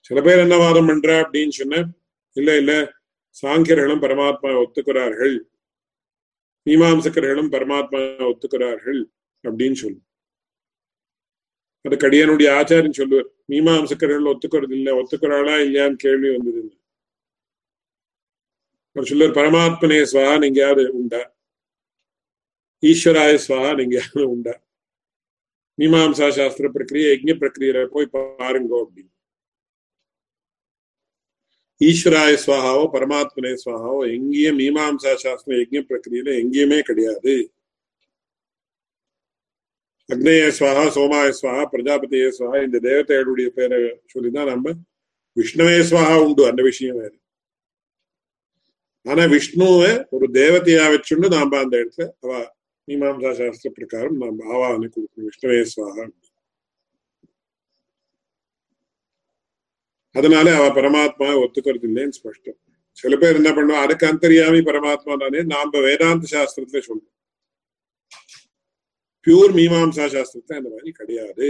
சில 0.00 0.20
பேர் 0.20 0.38
என்ன 0.38 0.56
வாதம் 0.56 0.86
பண்ற 0.86 1.22
அப்படின்னு 1.22 1.48
சொன்ன 1.48 1.82
இல்ல 2.36 2.56
இல்ல 2.56 2.72
சாங்கியர்களும் 3.42 4.02
பரமாத்மா 4.04 4.50
ஒத்துக்கிறார்கள். 4.62 5.36
மீமாம்சகர்களும் 6.66 7.52
பரமாத்மா 7.54 8.00
ஒத்துக்கிறார்கள். 8.32 9.00
அப்படின்னு 9.44 9.72
சொல்லு. 9.72 10.00
அது 11.84 11.96
கடியனுடைய 11.96 12.48
ஆச்சாரியன் 12.58 12.98
சொல்லுவார் 12.98 13.28
மீமாம்சக்கர்கள் 13.50 14.30
ஒத்துக்கிறது 14.32 14.74
இல்லை 14.78 14.92
ஒத்துக்கிறாளா 14.92 15.54
இல்லையான்னு 15.64 15.96
கேள்வி 15.96 16.28
வந்தது 16.36 16.62
அவர் 18.96 19.08
சொல்லுவார் 19.10 19.38
பரமாத்மனே 19.38 19.98
ஸ்வான்னு 20.12 20.46
எங்கேயாவது 20.46 20.82
உண்டா? 20.92 21.22
ஈஸ்வராய 22.82 23.34
ஸ்வான்னு 23.46 23.82
எங்கேயாவது 23.82 24.24
உண்டா? 24.30 24.54
மீமாம்சா 25.78 26.26
சாஸ்திர 26.30 26.66
பிரக்கிரியை 26.68 27.08
யஜ்ய 27.12 27.34
பிரக்கிரியில 27.40 27.78
போய் 27.86 28.12
பாருங்கோ 28.14 28.76
அப்படின்னு. 28.84 29.10
ஈஸ்வராய 31.80 32.34
சுவாகாவோ 32.44 32.84
பரமாத்மனே 32.94 33.52
சுவாகாவோ 33.64 34.00
எங்கேயும் 34.16 34.58
மீமாம்சா 34.58 35.12
சாஸ்திர 35.14 35.56
யஜ்ய 35.60 35.82
பிரக்கிரியில 35.90 36.30
எங்கேயுமே 36.42 36.80
கிடையாது. 36.80 37.34
அக்னேய 40.08 40.46
சுவாகா 40.58 40.84
சோமாய 40.96 41.28
சுவாகா 41.40 41.62
பிரஜாபதியே 41.72 42.28
சுவாகா 42.38 42.58
இந்த 42.66 42.78
தேவதைகளுடைய 42.88 43.48
பேரை 43.58 43.78
சொல்லிதான் 44.14 44.50
நம்ம 44.52 44.74
விஷ்ணுவே 45.36 45.76
சுவாகா 45.90 46.16
உண்டு 46.26 46.42
அந்த 46.50 46.62
விஷயம் 46.62 46.98
வேறு. 47.00 47.16
ஆனா 49.06 49.22
விஷ்ணுவை 49.34 49.92
ஒரு 50.16 50.26
தேவதையா 50.40 50.84
வச்சுண்டு 50.94 51.28
நாம 51.36 51.58
அந்த 51.64 51.74
இடத்துல 51.82 52.06
அவ 52.24 52.32
மீமாம்சா 52.88 53.32
சாஸ்திர 53.40 53.70
பிரகாரம் 53.78 54.20
நாம் 54.22 54.40
ஆவாகனை 54.54 54.88
கொடுக்கணும் 54.88 55.28
விஷ்ணுவே 55.30 55.60
சுவாகா 55.74 56.04
அதனால 60.14 60.48
அவ 60.58 60.66
பரமாத்மா 60.78 61.28
ஒத்துக்கிறது 61.44 61.86
இல்லைன்னு 61.90 62.16
ஸ்பஷ்டம். 62.18 62.58
சில 62.98 63.14
பேர் 63.22 63.38
என்ன 63.40 63.50
பண்ணுவோம் 63.50 63.84
அதுக்கு 63.84 64.04
அந்தரியாமி 64.10 64.60
பரமாத்மா 64.68 65.14
தானே 65.22 65.40
நாம 65.54 65.80
வேதாந்த 65.86 66.26
சாஸ்திரத்துல 66.34 66.82
சொல்றோம். 66.88 67.13
பியூர் 69.26 69.52
மீமாம்சா 69.58 70.06
சாஸ்திரத்துல 70.14 70.58
அந்த 70.60 70.70
மாதிரி 70.74 70.90
கிடையாது. 71.00 71.48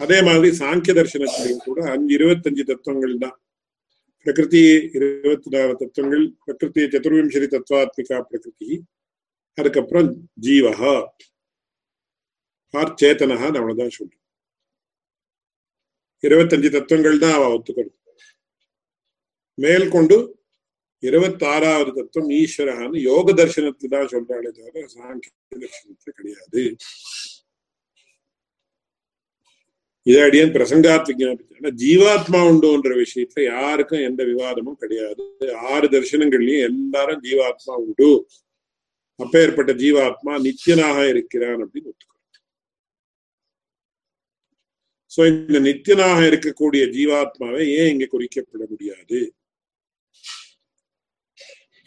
அதே 0.00 0.18
மாதிரி 0.28 0.48
சாங்கிய 0.60 0.92
தர்சனத்திலையும் 0.98 1.64
கூட 1.66 1.78
அஞ்சு 1.92 2.12
இருபத்தஞ்சு 2.18 2.62
தத்துவங்கள் 2.70 3.14
தான். 3.24 3.36
பிரகிருதி 4.26 4.62
இருபத்தி 4.96 5.48
நாலு 5.54 5.72
தத்துவங்கள் 5.80 6.24
பிரகிருதி 6.44 6.82
சதுர்விம்சரி 6.94 7.46
தத்துவாத்மிகா 7.54 8.18
பிரகிருதி 8.30 8.70
அதுக்கப்புறம் 9.58 10.08
ஜீவஹா. 10.46 10.94
ஆர் 12.74 12.94
சேத்தனஹா 13.00 13.48
அவ்வளவுதான் 13.58 13.96
சொல்றோம் 13.98 14.22
இருபத்தஞ்சு 16.24 16.68
தத்துவங்கள் 16.76 17.22
தான் 17.24 17.36
அவ 17.38 17.50
ஒத்துக்கணும். 17.56 17.98
மேல் 19.58 19.86
கொண்டு 19.96 20.16
இருபத்தாறாவது 21.08 21.90
தத்துவம் 21.98 22.32
ஈஸ்வரஹான்னு 22.40 22.98
யோக 23.10 23.26
தர்சனத்துல 23.40 23.92
தான் 23.94 24.10
சொல்றாளே 24.14 24.50
தவிர 24.58 24.84
சாங்கிய 24.96 25.30
தர்சனத்துல 25.64 26.12
கிடையாது. 26.18 26.62
இதை 30.06 30.20
அடியன் 30.22 30.54
பிரசங்காத் 30.56 31.10
விஜாபிச்சு 31.10 31.70
ஜீவாத்மா 31.82 32.40
உண்டுன்ற 32.48 32.90
விஷயத்துல 33.02 33.44
யாருக்கும் 33.44 34.06
எந்த 34.08 34.22
விவாதமும் 34.24 34.80
கிடையாது. 34.82 35.24
ஆறு 35.72 35.86
தர்சனங்கள்லயும் 35.88 36.66
எல்லாரும் 36.70 37.22
ஜீவாத்மா 37.22 37.74
உண்டு. 37.84 38.10
அப்பேற்பட்ட 39.20 39.72
ஜீவாத்மா 39.82 40.32
நித்தியனாக 40.46 40.98
இருக்கிறான் 41.08 41.62
அப்படின்னு 41.64 41.90
ஒத்துக்கிறோம் 41.92 42.12
சோ 45.14 45.20
இந்த 45.32 45.58
நித்தியனாக 45.68 46.20
இருக்கக்கூடிய 46.30 46.84
ஜீவாத்மாவை 46.96 47.64
ஏன் 47.80 47.90
இங்க 47.94 48.06
குறிக்கப்பட 48.12 48.62
முடியாது? 48.70 49.18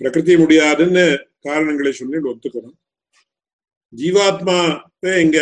பிரகிருதி 0.02 0.36
முடியாதுன்னு 0.38 1.06
காரணங்களை 1.42 1.92
சொல்லி 1.92 2.18
ஒத்துக்கணும் 2.32 2.78
ஜீவாத்மா 3.94 4.60
இங்க 5.22 5.40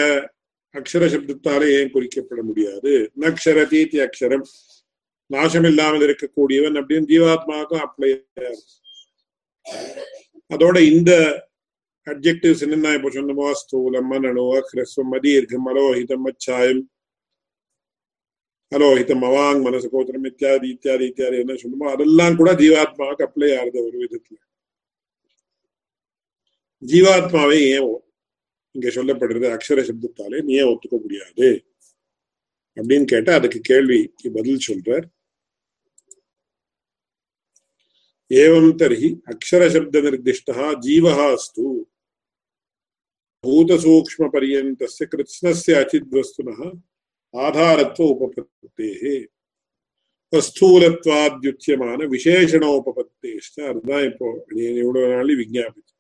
அக்ஷர 0.75 1.03
சப்தத்தாலே 1.13 1.67
ஏன் 1.79 1.91
குறிக்கப்பட 1.93 2.41
முடியாது? 2.43 2.91
நக்ஷர 3.19 3.57
தீத்தி 3.71 3.97
அக்ஷரம். 4.05 4.45
நாசம் 5.31 5.63
இல்லாமல் 5.63 6.05
இருக்கக்கூடியவன் 6.07 6.75
அப்படின்னு 6.79 7.09
ஜீவாத்மாவுக்கும் 7.11 7.83
அப்ளை 7.85 8.09
அதோட 10.51 10.77
இந்த 10.91 11.11
அப்ஜெக்டிவ்ஸ் 12.07 12.63
என்னென்ன 12.65 12.91
இப்போ 12.93 13.09
சொன்னமோ 13.09 13.47
ஸ்தூலம் 13.61 14.09
மனனோ 14.11 14.45
ஹ்ரஸ்வம் 14.71 15.11
மதீர்க்கம் 15.13 15.65
மலோஹிதம் 15.67 16.27
அச்சாயம் 16.31 16.83
அலோஹிதம் 18.75 19.23
அவாங் 19.25 19.61
மனசு 19.61 19.87
கோத்திரம் 19.91 20.25
இத்தியாதி 20.25 20.67
இத்தியாதி 20.67 21.05
இத்தியாதி 21.05 21.37
என்ன 21.43 21.55
சொன்னமோ 21.59 21.91
அதெல்லாம் 21.91 22.35
கூட 22.35 22.51
ஜீவாத்மாவுக்கு 22.61 23.25
அப்ளை 23.27 23.51
ஆகுது 23.59 23.79
ஒரு 23.81 23.97
விதத்துல 24.03 24.37
ஜீவாத்மாவை 26.83 27.59
ஏன் 27.69 27.91
இங்க 28.75 28.89
சொல்லப்படுறது 28.89 29.47
அக்ஷர 29.53 29.81
சப்தத்தாலே 29.81 30.39
நீ 30.45 30.53
ஏன் 30.53 30.71
ஒத்துக்க 30.71 30.95
முடியாது 30.97 31.49
அப்படின்னு 32.77 33.05
கேட்டா 33.05 33.33
அதுக்கு 33.33 33.59
கேள்விக்கு 33.63 34.29
பதில் 34.35 34.65
சொல்றார் 34.65 35.05
ஏவம் 38.31 38.71
தர்ஹி 38.77 39.09
அக்ஷர 39.25 39.63
சப்த 39.69 40.01
நிர்திஷ்டா 40.05 40.67
ஜீவஹா 40.85 41.27
அஸ்து 41.33 41.65
பூதசூக்ஷ்ம 43.43 44.27
பரியந்தஸ்ய 44.33 45.05
கிருத்ஸ்னஸ்ய 45.11 45.79
அச்சித்வஸ்துனः 45.81 46.59
ஆதாரத்துவ 47.35 48.07
உபபத்தேகே 48.15 49.15
ஸ்தூலத்வாத்யுத்தியமான 50.33 52.05
விசேஷணோபபத்தேஷ்ட 52.13 53.57
அதுதான் 53.67 54.05
இப்போ 54.05 54.27
இவ்வளவு 54.77 55.09
நாள் 55.11 55.35
விஜாபிச்சு 55.35 55.93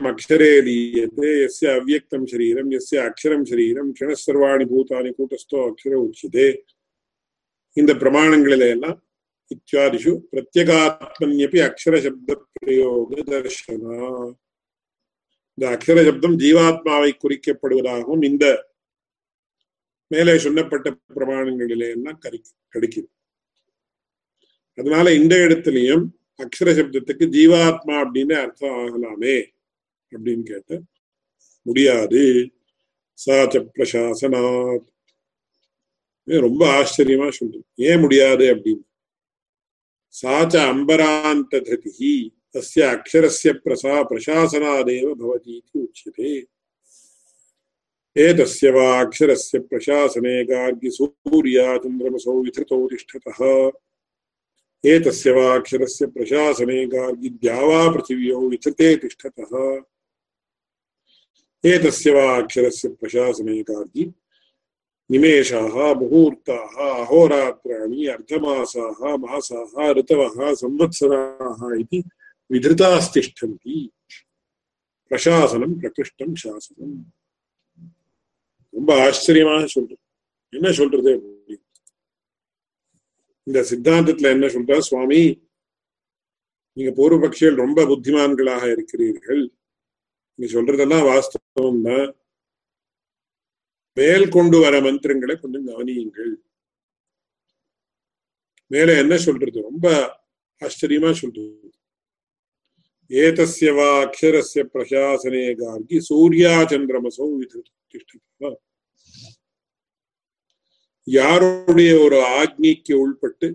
அக்ஷரே 0.00 0.52
லீயத்தே 0.60 1.30
எஸ்ய 1.44 1.72
அவ்யக்தம் 1.72 2.26
சரீரம் 2.26 2.70
எஸ்ய 2.70 3.00
அக்ஷரம் 3.02 3.44
சரீரம் 3.44 3.90
கிணசர்வாணி 3.92 4.64
பூதானி 4.64 5.10
கூட்டஸ்தோ 5.10 5.58
அக்ஷர 5.68 5.94
உச்சியதே 6.02 6.48
இந்த 7.76 7.92
பிரமாணங்களில 7.94 8.66
எல்லாம் 8.68 8.98
இத்தியாதிஷு 9.50 10.12
பிரத்யேகாத்மன்யப்பி 10.30 11.60
அக்ஷர 11.60 12.00
பிரயோக 12.24 13.22
தர்ஷனா 13.28 13.98
இந்த 15.58 15.64
அக்ஷர 15.68 16.02
சப்தம் 16.04 16.36
ஜீவாத்மாவை 16.38 17.10
குறிக்கப்படுவதாகவும் 17.14 18.22
இந்த 18.24 18.44
மேலே 20.12 20.38
சொல்லப்பட்ட 20.38 20.96
பிரமாணங்களிலே 21.14 21.90
எல்லாம் 21.90 22.18
கரி 22.18 22.42
கிடைக்குது 22.74 23.08
அதனால 24.74 25.14
இந்த 25.14 25.36
இடத்துலயும் 25.36 26.04
அக்ஷர 26.38 26.68
சப்தத்துக்கு 26.68 27.24
ஜீவாத்மா 27.36 27.94
அப்படின்னு 28.04 28.32
அர்த்தம் 28.32 28.76
ஆகலாமே 28.76 29.36
அப்படின்னு 30.10 30.42
கேட்ட 30.42 30.80
முடியாது. 31.62 32.50
சாச்ச 33.26 33.54
பிரசாசனாத். 33.74 34.88
ரொம்ப 36.24 36.62
ஆச்சரியமா 36.80 37.28
சொல்றது. 37.30 37.64
ஏன் 37.74 38.00
முடியாது 38.00 38.44
அப்படின்னு? 38.54 38.84
சாச்ச 40.22 40.54
அம்பராந்த 40.72 41.60
ததி 41.60 42.34
தஸ்ய 42.52 42.84
அக்ஷரஸ்ய 42.94 43.52
பிரசா 43.64 43.94
பிரசாசனாதேவ 44.10 45.12
பவதி 45.18 45.60
உச்சியதே 45.72 46.32
एतस्य 48.16 48.70
वा 48.70 49.00
अक्षरस्य 49.00 49.58
प्रशासने 49.58 50.44
गार्गि 50.44 50.90
सूर्या 50.90 51.78
चन्द्रमसौ 51.78 52.42
विधृतौ 52.42 52.86
तिष्ठतः। 52.86 53.70
एतस्य 54.86 55.32
वा 55.32 55.54
अक्षरस्य 55.54 56.06
प्रशासने 56.06 56.86
गार्गि 56.86 57.28
द्यावा 57.28 57.90
पृथिव्यौ 57.90 58.48
विधृते 58.48 58.96
तिष्ठतः। 58.96 59.82
एतस्य 61.66 62.10
वा 62.10 62.36
अक्षरस्य 62.36 62.88
प्रशासने 62.88 63.62
गार्गि 63.62 64.12
निमेषाः, 65.10 65.94
मुहूर्ताः, 65.94 67.04
अहोरात्राणि, 67.04 68.06
अर्धमासाः, 68.06 69.16
मासाः, 69.16 69.92
ऋतवः, 69.92 70.54
संवत्सराः 70.54 71.80
इति 71.80 72.04
विधृतास्तिष्ठन्ति। 72.50 73.90
प्रशासनं, 75.08 75.80
प्रकृष्टं 75.80 76.34
शासनम्। 76.34 77.04
ரொம்ப 78.74 78.90
ஆச்சரியமாக 79.04 79.66
சொல்றது 79.66 80.00
என்ன 80.52 80.72
சொல்றது 80.72 81.12
இந்த 83.46 83.60
சித்தாந்தத்துல 83.70 84.30
என்ன 84.30 84.46
சொல்ற? 84.46 84.78
சுவாமி 84.78 85.20
நீங்க 86.76 86.90
பூர்வபக்ஷிகள் 86.98 87.54
ரொம்ப 87.54 87.84
புத்திமான்களாக 87.84 88.70
இருக்கிறீர்கள். 88.72 89.42
நீங்க 90.38 90.48
சொல்றதெல்லாம் 90.54 91.06
வாஸ்தவம் 91.08 91.82
தான் 91.82 92.06
மேல் 93.96 94.28
கொண்டு 94.28 94.58
வர 94.58 94.80
மந்திரங்களை 94.80 95.34
கொஞ்சம் 95.36 95.66
கவனியுங்கள். 95.66 96.32
மேல 98.70 98.98
என்ன 98.98 99.14
சொல்றது? 99.16 99.58
ரொம்ப 99.62 99.86
ஆச்சரியமா 100.62 101.10
சொல்றது. 101.12 101.70
ஏதஸ்ய 103.10 103.74
வா 103.74 103.88
அக்ஷரஸ்ய 104.04 104.62
பிரசாசனே 104.74 105.42
கார்கி 105.60 105.98
சூர்யா 105.98 106.52
சந்திரமசோ 106.70 107.24
விதிஷ்ட 107.32 108.18
யாருடைய 111.04 111.98
ஒரு 111.98 112.18
ஆக்னிக்கு 112.42 112.92
உள்பட்டு 112.92 113.48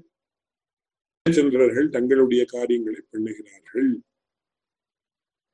சந்திரர்கள் 1.31 1.87
தங்களுடைய 1.89 2.45
காரியங்களை 2.45 3.01
பண்ணுகிறார்கள்? 3.11 3.89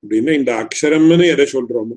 அப்படின்னா 0.04 0.34
இந்த 0.34 0.52
அக்ஷரம்னு 0.64 1.28
எதை 1.34 1.46
சொல்றோமோ? 1.54 1.96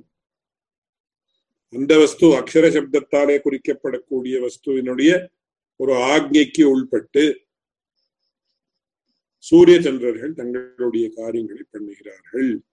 அந்த 1.72 1.98
வஸ்து 1.98 2.26
அக்ஷர 2.40 2.66
சப்தத்தாலே 2.76 3.36
குறிக்கப்படக்கூடிய 3.46 4.34
வஸ்துவினுடைய 4.44 5.28
ஒரு 5.76 5.92
ஆக்ஞைக்கு 5.92 6.62
உள்பட்டு 6.62 7.24
சூரிய 9.38 9.80
சந்திரர்கள் 9.80 10.32
தங்களுடைய 10.34 11.10
காரியங்களை 11.10 11.64
பண்ணுகிறார்கள். 11.72 12.64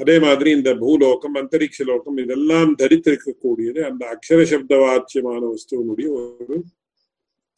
அதே 0.00 0.18
மாதிரி 0.18 0.50
இந்த 0.50 0.70
பூலோகம் 0.74 1.34
அந்தரிக்ஷ 1.34 1.84
லோகம் 1.84 2.16
இதெல்லாம் 2.16 2.72
தரித்திருக்கக்கூடியது 2.78 3.80
அந்த 3.82 4.02
அக்ஷர 4.12 4.42
சப்த 4.42 4.76
வாச்சியமான 4.84 5.42
வஸ்துவனுடைய 5.52 6.08
ஒரு 6.14 6.56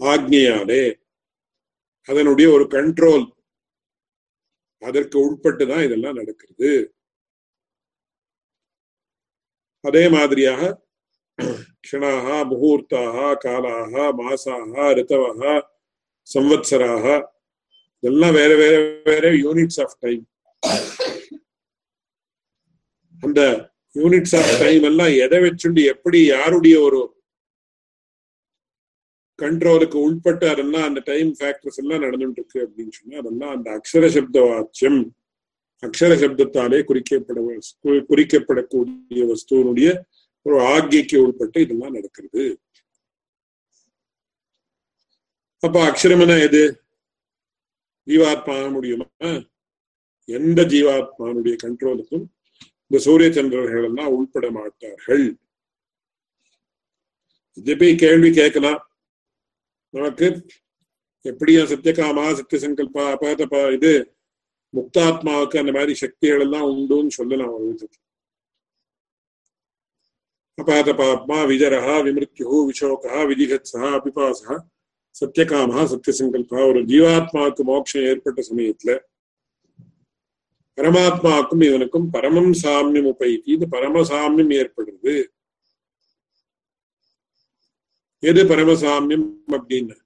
ஆக்னியாலே 0.01 0.85
அதனுடைய 2.09 2.51
ஒரு 2.51 2.65
கண்ட்ரோல் 2.65 3.27
அதற்கு 4.83 5.17
உட்பட்டுதான் 5.27 5.85
இதெல்லாம் 5.85 6.15
நடக்கிறது. 6.15 6.71
அதே 9.85 10.09
மாதிரியாக 10.09 10.63
க்ஷணாக 11.85 12.29
முகூர்த்தாக 12.51 13.35
காலாக 13.45 13.95
மாசாக 14.21 14.75
ரித்தவாக 14.99 15.43
சம்வத்சராக. 16.35 17.07
இதெல்லாம் 18.03 18.33
வேற 18.33 18.55
வேற 18.57 19.01
வேற 19.05 19.29
யூனிட்ஸ் 19.45 19.81
ஆஃப் 19.81 19.97
டைம் 19.99 20.25
அந்த 23.23 23.41
யூனிட்ஸ் 23.97 24.35
ஆஃப் 24.37 24.53
டைம் 24.61 24.83
எல்லாம் 24.83 25.13
எதை 25.19 25.39
வச்சுண்டு 25.41 25.83
எப்படி 25.85 26.19
யாருடைய 26.27 26.77
ஒரு 26.81 27.01
கண்ட்ரோலுக்கு 29.39 29.99
உட்பட்டு 29.99 30.49
அதெல்லாம் 30.49 30.87
அந்த 30.87 31.01
டைம் 31.07 31.31
ஃபேக்டர்ஸ் 31.39 31.79
எல்லாம் 31.79 32.03
நடந்துட்டு 32.03 32.41
இருக்கு 32.41 32.61
அப்படின்னு 32.67 32.93
சொன்னா 32.93 33.19
அதெல்லாம் 33.19 33.53
அந்த 33.57 33.69
அக்ஷர 33.77 34.09
சப்த 34.09 34.39
வாச்சியம் 34.47 35.01
அக்ஷர 35.83 36.13
சப்தத்தாலே 36.15 36.79
குறிக்கப்பட 36.89 37.41
குறிக்கப்படக்கூடிய 38.09 39.25
வஸ்துவனுடைய 39.25 39.91
ஒரு 40.47 40.57
ஆக்கியக்கு 40.69 41.17
உட்பட்டு 41.19 41.59
இதெல்லாம் 41.61 41.95
நடக்கிறது. 41.95 42.45
அப்ப 45.63 45.77
அக்ஷரம்னா 45.87 46.37
எது? 46.43 46.63
ஜீவாத்மா 48.09 48.57
முடியுமா 48.73 49.07
எந்த 50.29 50.61
ஜீவாத்மானுடைய 50.73 51.55
கண்ட்ரோலுக்கும் 51.63 52.27
இந்த 52.91 52.99
சூரிய 53.07 53.29
சந்திரர்கள் 53.33 53.87
எல்லாம் 53.89 54.13
உள்பட 54.17 54.47
மாட்டார்கள். 54.51 55.25
இது 57.57 57.95
கேள்வி 58.05 58.31
கேட்கலாம். 58.31 58.81
நமக்கு 59.95 60.27
எப்படியும் 61.25 61.71
சத்தியகாமா 61.71 62.25
சத்திய 62.39 62.59
சங்கல்பா 62.65 63.05
அபாதபா 63.15 63.63
இது 63.77 63.93
முக்தாத்மாவுக்கு 64.75 65.57
அந்த 65.59 65.73
மாதிரி 65.73 65.93
சக்திகள் 65.95 66.41
எல்லாம் 66.41 66.67
உண்டுன்னு 66.73 67.13
சொல்லலாம் 67.19 67.53
ஒரு 67.55 67.65
விதத்துல 67.69 68.05
அபாதபாத்மா 70.59 71.39
விஜரஹா 71.51 71.97
விமிருத்யு 72.07 72.59
விஷோகா 72.69 73.19
விதிகத்ஸா 73.31 73.83
அபிபாசா 73.99 74.55
சத்தியகாமா 75.15 75.83
சத்தியசங்கல்பா 75.93 76.61
ஒரு 76.69 76.81
ஜீவாத்மாவுக்கு 76.85 77.65
மோட்சம் 77.65 78.03
ஏற்பட்ட 78.03 78.43
சமயத்துல 78.43 78.93
பரமாத்மாவுக்கும் 80.79 81.65
இவனுக்கும் 81.69 82.11
பரமம் 82.11 82.53
சாமியம் 82.63 83.09
உபைத்தி. 83.13 83.41
இது 83.45 83.67
பரமசாமியம் 83.67 84.53
ஏற்படுது. 84.61 85.15
எது 88.19 88.45
பரமசாமியம் 88.45 89.27
அப்படின்னு? 89.51 89.97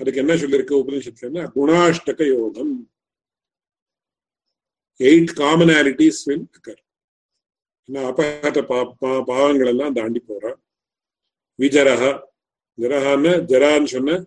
அதுக்கு 0.00 0.20
என்ன 0.20 0.34
சொல்லிருக்கு 0.34 0.82
உபனிஷத்துலன்னா 0.82 1.42
குணாஷ்டக 1.56 2.26
யோகம். 2.26 2.90
எயிட் 5.00 5.32
காமனாலிட்டிஸ் 5.42 6.20
வில் 6.24 6.46
அக்கர் 6.56 6.82
அபகத 7.88 8.58
பாப்பா 8.70 9.10
பாவங்கள் 9.24 9.66
எல்லாம் 9.66 9.92
தாண்டி 9.92 10.18
போறான் 10.18 10.60
விஜரஹ 11.58 12.02
ஜரஹான்னு 12.78 13.32
ஜரான்னு 13.50 13.84
சொன்ன 13.84 14.26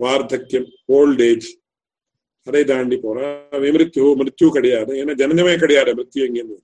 வார்த்தக்கியம் 0.00 0.68
ஓல்ட் 0.84 1.22
ஏஜ் 1.22 1.61
அதை 2.46 2.64
தாண்டி 2.64 2.96
போறான் 2.96 3.62
விமிருத்யு 3.64 4.04
மிருத்யு 4.20 4.48
கிடையாது. 4.56 4.92
ஏன்னா 5.00 5.12
ஜனனமே 5.22 5.54
கிடையாது 5.58 5.90
மிருத்யு 5.98 6.26
எங்கேருந்து 6.28 6.60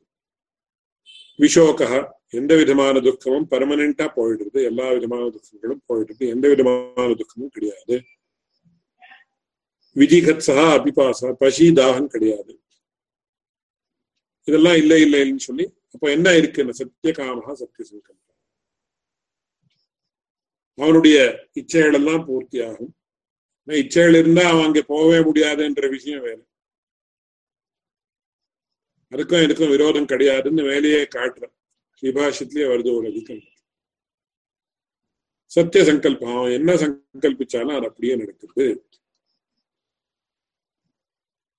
விஷோகா 1.39 1.89
எந்த 2.31 2.53
விதமான 2.57 3.01
துக்கமும் 3.01 3.49
பர்மனண்டா 3.51 4.07
போயிடுறது. 4.17 4.59
எல்லா 4.71 4.87
விதமான 4.91 5.25
துக்கங்களும் 5.35 5.83
போயிடுறது. 5.89 6.25
எந்த 6.35 6.49
விதமான 6.49 7.15
துக்கமும் 7.15 7.53
கிடையாது. 7.57 7.97
விதிகத்ஸா 9.97 10.65
அபிபாசா 10.77 11.29
பசி 11.33 11.67
தாகம் 11.81 12.13
கிடையாது. 12.15 12.53
இதெல்லாம் 14.49 14.77
இல்லை 14.77 14.99
இல்லைன்னு 15.07 15.43
சொல்லி 15.49 15.65
அப்ப 15.95 16.11
என்ன 16.11 16.29
இருக்குன்னு 16.37 16.79
சத்தியகாமகா 16.79 17.53
சத்திய 17.53 17.85
சங்கல்பம் 17.89 18.25
அவனுடைய 20.79 21.19
இச்சைகள் 21.61 21.97
எல்லாம் 22.01 22.25
பூர்த்தி 22.25 22.59
இச்சைகள் 23.73 24.19
இருந்தா 24.19 24.51
அவன் 24.51 24.65
அங்க 24.65 24.83
போகவே 24.83 25.31
முடியாதுன்ற 25.31 25.91
விஷயம் 25.91 26.21
வேறு. 26.21 26.47
அதுக்கும் 29.11 29.43
இதுக்கும் 29.43 29.69
விரோதம் 29.69 30.07
கிடையாதுன்னு 30.07 30.63
வேலையே 30.63 31.03
காட்டுறான் 31.03 31.55
ஸ்ரீபாஷத்திலேயே 32.01 32.67
வருது 32.69 32.97
ஒரு 32.97 33.09
அதிகம் 33.09 33.41
சத்திய 35.47 35.85
சங்கல்பம். 35.85 36.37
அவன் 36.37 36.51
என்ன 36.51 36.75
சங்கல்பிச்சாலும் 36.75 37.77
அது 37.77 37.87
அப்படியே 37.87 38.17
நடக்குது. 38.17 38.89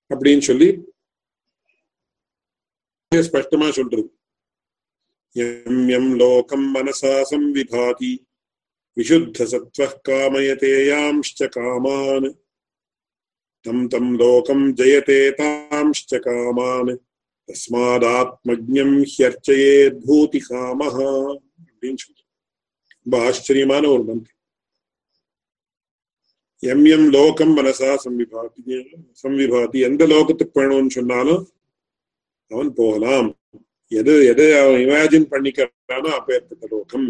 அப்படின்னு 0.09 0.39
சொல்லி 0.39 0.81
ஸ்பஷ்டமா 3.15 3.69
சொல்றது. 3.69 4.17
எம் 5.31 5.87
எம் 5.87 6.15
லோகம் 6.15 6.75
மனசாசம் 6.75 7.51
விபாதி. 7.53 8.28
விசுத்த 8.99 9.45
சத்வ 9.45 9.85
காமயதே 10.07 10.71
யாம்ச்ச 10.85 11.47
காமான் 11.49 12.29
தம் 13.65 13.85
தம் 13.87 14.09
லோகம் 14.19 14.65
ஜெயதே 14.75 15.19
தாம்ச்ச 15.37 16.19
காமான் 16.25 16.91
தஸ்மாதாத்மஜம் 17.49 18.97
ஹியர்ச்சயேத் 19.11 20.01
பூதி 20.03 20.41
காமஹ 20.47 20.97
அப்படின்னு 21.63 22.01
சொல்ற 22.01 22.19
ரொம்ப 23.05 23.21
ஆச்சரியமான 23.25 23.83
ஒரு 23.89 24.03
மந்திரம் 24.03 24.37
எம் 26.63 26.85
எம் 26.89 27.07
லோகம் 27.09 27.55
மனசா 27.57 27.91
சம்விபாதி 28.03 28.77
சம்விபாதி 29.23 29.79
எந்த 29.89 30.03
லோகத்துக்கு 30.07 30.55
போகணும்னு 30.55 30.97
சொன்னாலும் 30.97 31.43
அவன் 32.51 32.71
போகலாம் 32.73 33.29
எது 33.91 34.13
எது 34.31 34.45
அவன் 34.59 34.81
இமேஜின் 34.81 35.31
பண்ணிக்கிறானோ 35.31 36.09
அப்பேற்பட்ட 36.17 36.65
லோகம் 36.71 37.07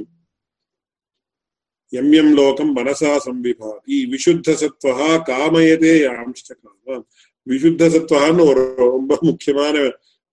எம் 1.94 2.12
எம் 2.12 2.34
லோகம் 2.34 2.72
மனசா 2.76 3.12
சம்விபாதி 3.26 3.98
விசுத்த 4.06 4.54
சத்வா 4.54 5.08
காமயதே 5.30 5.94
ஆம்ஷ்ட 6.12 6.50
காமம் 6.56 7.06
விசுத்த 7.48 7.88
சத்வான்னு 7.90 8.44
ஒரு 8.46 8.64
ரொம்ப 8.78 9.12
முக்கியமான 9.22 9.76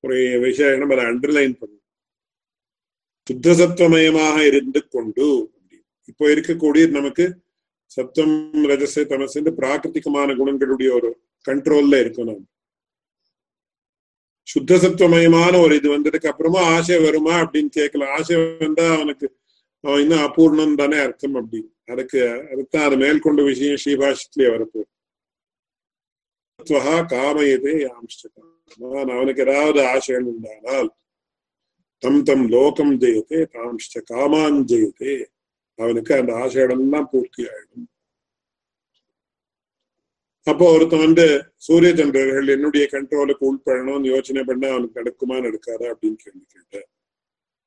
ஒரு 0.05 0.16
விஷயம். 0.38 0.79
நம்ம 0.79 0.97
அண்டர்லைன் 1.05 1.55
பண்ணும் 1.59 1.85
சுத்த 3.27 3.55
சத்வமயமாக 3.55 4.37
இருந்து 4.47 4.81
கொண்டு 4.88 5.27
இப்போ 6.09 6.25
இருக்கக்கூடிய 6.35 6.85
நமக்கு 6.88 7.25
சத்தம் 7.90 8.37
ரஜச 8.64 9.05
தமசு 9.05 9.40
பிராகிருத்திகமான 9.59 10.29
குணங்களுடைய 10.33 10.90
ஒரு 10.92 11.11
கண்ட்ரோல்ல 11.45 11.99
இருக்கும் 11.99 12.29
நாம் 12.29 12.45
சுத்த 14.49 14.79
சத்துவமயமான 14.79 15.53
ஒரு 15.59 15.75
இது 15.75 15.88
வந்ததுக்கு 15.88 16.29
அப்புறமா 16.29 16.61
ஆசை 16.75 16.99
வருமா 16.99 17.35
அப்படின்னு 17.45 17.71
கேட்கலாம் 17.71 18.12
ஆசை 18.19 18.37
வந்தா 18.61 18.85
அவனுக்கு 18.92 19.27
இன்னும் 20.03 20.25
அபூர்ணம் 20.27 20.79
தானே 20.81 20.99
அர்த்தம் 21.07 21.38
அப்படி. 21.40 21.61
அதுக்கு 21.92 22.20
அதுதான் 22.53 22.87
அது 22.88 22.96
மேற்கொண்ட 23.03 23.40
விஷயம் 23.51 23.81
ஸ்ரீபாஷத்திலே 23.83 24.49
வரப்போகுது 24.55 24.93
காமயதே 27.12 27.74
யாம்ஷ்டகான் 27.87 29.11
அவனுக்கு 29.16 29.43
ஏதாவது 29.47 29.80
ஆசைகள் 29.93 30.30
உண்டானால் 30.32 30.89
தம் 32.03 32.22
தம் 32.28 32.47
லோகம் 32.55 32.95
ஜெயத்தே 33.03 33.41
தாம்ஷ்ட 33.55 34.01
காமான் 34.11 34.59
ஜெயத்தே 34.70 35.12
அவனுக்கு 35.78 36.12
அந்த 36.14 36.32
ஆசைகளெல்லாம் 36.43 37.07
பூர்த்தி 37.11 37.43
ஆயிடும். 37.53 37.87
அப்போ 40.47 40.64
ஒருத்தன் 40.74 41.05
வந்து 41.05 41.26
சூரிய 41.66 41.93
சந்திரர்கள் 41.95 42.53
என்னுடைய 42.55 42.84
கண்ட்ரோலுக்கு 42.93 43.45
உள்படணும்னு 43.51 44.12
யோசனை 44.14 44.43
பண்ண 44.51 44.64
அவனுக்கு 44.72 45.01
நடக்குமா 45.01 45.37
நடக்காதா 45.47 45.87
அப்படின்னு 45.93 46.18
கேள்வி 46.24 46.45
கேட்டேன். 46.55 46.89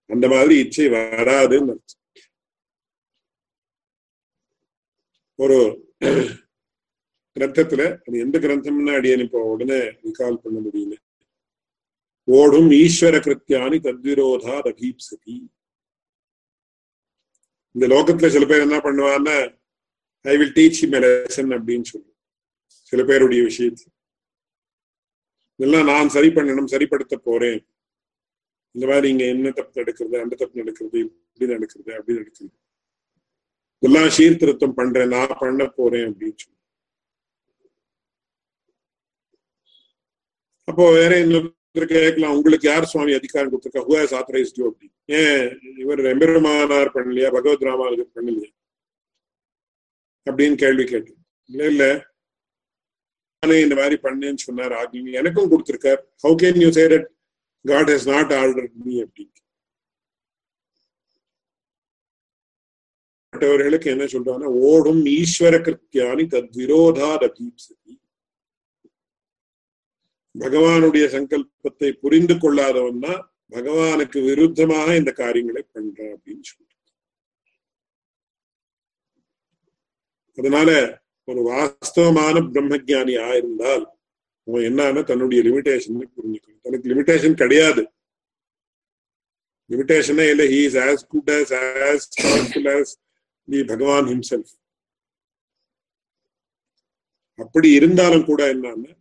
அந்த 0.10 0.26
மாதிரி 0.28 0.54
இச்சை 0.64 0.88
வராதுன்னு 0.96 1.74
அர்த்தம். 1.76 2.00
ஒரு 5.40 5.58
கிரந்தத்துல 7.36 7.82
அது 8.06 8.16
எந்த 8.26 8.38
கிரந்தம்னு 8.44 8.96
அடியன் 8.98 9.24
இப்போ 9.26 9.40
உடனே 9.54 9.78
ரிகால் 10.08 10.42
பண்ண 10.44 10.58
முடியல. 10.66 10.96
ஓடும் 12.28 12.70
ஈஸ்வர 12.82 13.16
கிருத்தியானி 13.26 13.78
தத்விரோதா 13.86 14.56
ரபீப்சதி 14.68 15.36
இந்த 17.76 17.86
லோகத்துல 17.94 18.30
சில 18.36 18.46
பேர் 18.52 18.66
என்ன 18.68 18.78
பண்ணுவான்னா 18.86 19.38
I 20.26 20.36
will 20.40 20.56
teach 20.60 20.82
him 20.86 20.96
lesson 21.06 21.56
அப்படின்னு 21.58 21.88
சொல்லு 21.92 22.12
சில 22.92 23.04
பேருடைய 23.10 23.42
விஷயத்துல. 23.50 23.90
இதெல்லாம் 25.60 25.90
நான் 25.92 26.14
சரி 26.16 26.30
பண்ணணும் 26.36 26.72
சரிப்படுத்த 26.74 27.16
போறேன். 27.28 27.60
இந்த 28.76 28.86
மாதிரி 28.88 29.08
இங்க 29.14 29.26
என்ன 29.34 29.52
தப்பு 29.60 29.80
நடக்கிறது 29.82 30.24
அந்த 30.24 30.36
தப்பு 30.42 30.60
நடக்கிறது 30.62 30.98
இப்படி 31.06 31.54
நடக்கிறது 31.54 31.92
அப்படி 32.00 32.18
நடக்கிறது. 32.20 32.56
இதெல்லாம் 33.80 34.10
சீர்திருத்தம் 34.10 34.74
பண்றேன் 34.74 35.08
நான் 35.08 35.38
பண்ண 35.40 35.66
போறேன் 35.68 36.08
அப்படின்னு 36.08 36.38
சொல்லி. 36.42 36.58
அப்போ 40.64 40.92
வேற 40.92 41.14
இன்னொருத்தர் 41.26 41.86
கேட்கலாம். 41.86 42.36
உங்களுக்கு 42.36 42.70
யார் 42.70 42.86
சுவாமி 42.86 43.14
அதிகாரம் 43.14 43.52
கொடுத்துருக்கா? 43.52 43.84
ஹூ 43.90 43.96
ஹாஸ் 44.00 44.16
ஆத்தரைஸ்ட் 44.20 44.60
யூ 44.60 44.68
அப்படி 44.68 44.92
ஏன் 45.06 45.60
இவர் 45.78 46.00
எம்பெருமானார் 46.00 46.92
பண்ணலையா? 46.94 47.32
பகவத் 47.32 47.66
ராமானுஜர் 47.70 48.14
பண்ணலையா? 48.16 48.52
அப்படின்னு 50.30 50.56
கேள்வி 50.56 50.86
கேட்டு 50.86 51.16
இல்ல 51.46 51.68
இல்ல. 51.68 51.86
நானே 53.40 53.62
இந்த 53.62 53.76
மாதிரி 53.76 53.96
பண்ணேன்னு 54.04 54.46
சொன்னார் 54.48 54.72
ஆகினி. 54.72 55.12
எனக்கும் 55.12 55.52
கொடுத்துருக்கார். 55.52 56.02
How 56.24 56.36
can 56.42 56.62
you 56.62 56.70
say 56.72 56.88
that 56.88 57.08
God 57.64 57.90
has 57.90 58.12
not 58.12 58.34
order 58.34 58.70
me 58.84 59.02
அப்படி 59.02 59.32
மற்றவர்களுக்கு 63.40 63.90
என்ன 63.90 64.06
சொல்றாங்கன்னா 64.06 64.50
ஓடும் 64.70 65.02
ஈஸ்வர 65.06 65.58
கிருத்தியானி 65.66 66.24
தத் 66.34 66.50
விரோதாத் 66.58 67.24
அபீப்சதி 67.28 67.94
பகவானுடைய 70.40 71.06
சங்கல்பத்தை 71.14 71.90
புரிந்து 71.92 72.36
கொள்ளாதவன்னா 72.36 73.14
பகவானுக்கு 73.52 74.20
விருத்தமாக 74.28 74.98
இந்த 74.98 75.12
காரியங்களை 75.12 75.64
பண்றான் 75.74 76.14
அப்படின்னு 76.16 76.44
சொல்றான். 76.50 76.84
அதனால 80.38 80.70
ஒரு 81.24 81.42
வாஸ்தவமான 81.52 82.46
பிரம்மஜானி 82.52 83.16
ஆயிருந்தால் 83.30 83.86
அவன் 84.48 84.68
என்னன்னா 84.70 85.04
தன்னுடைய 85.04 85.44
லிமிடேஷன் 85.50 86.06
புரிஞ்சுக்கணும். 86.18 86.62
தனக்கு 86.62 86.96
லிமிடேஷன் 86.96 87.42
கிடையாது. 87.44 87.84
லிமிடேஷனே 89.70 90.30
இல்லை 90.30 90.48
he 90.56 90.64
is 90.70 90.82
as 90.88 91.06
good 91.08 91.30
as 91.30 91.54
as 91.90 92.08
powerful 92.24 92.72
as 92.78 92.96
the 93.50 93.64
Bhagavan 93.64 94.08
himself 94.08 94.54
அப்படி 97.40 97.70
இருந்தாலும் 97.72 98.26
கூட 98.26 98.42
என்னன்னா 98.54 98.94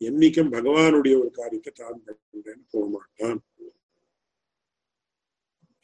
என்னைக்கும் 0.00 0.52
பகவானுடைய 0.52 1.14
ஒரு 1.20 1.30
காரியத்தை 1.30 1.72
தான் 1.72 2.02
பண்றேன்னு 2.06 2.64
போக 2.70 2.86
மாட்டான். 2.88 3.40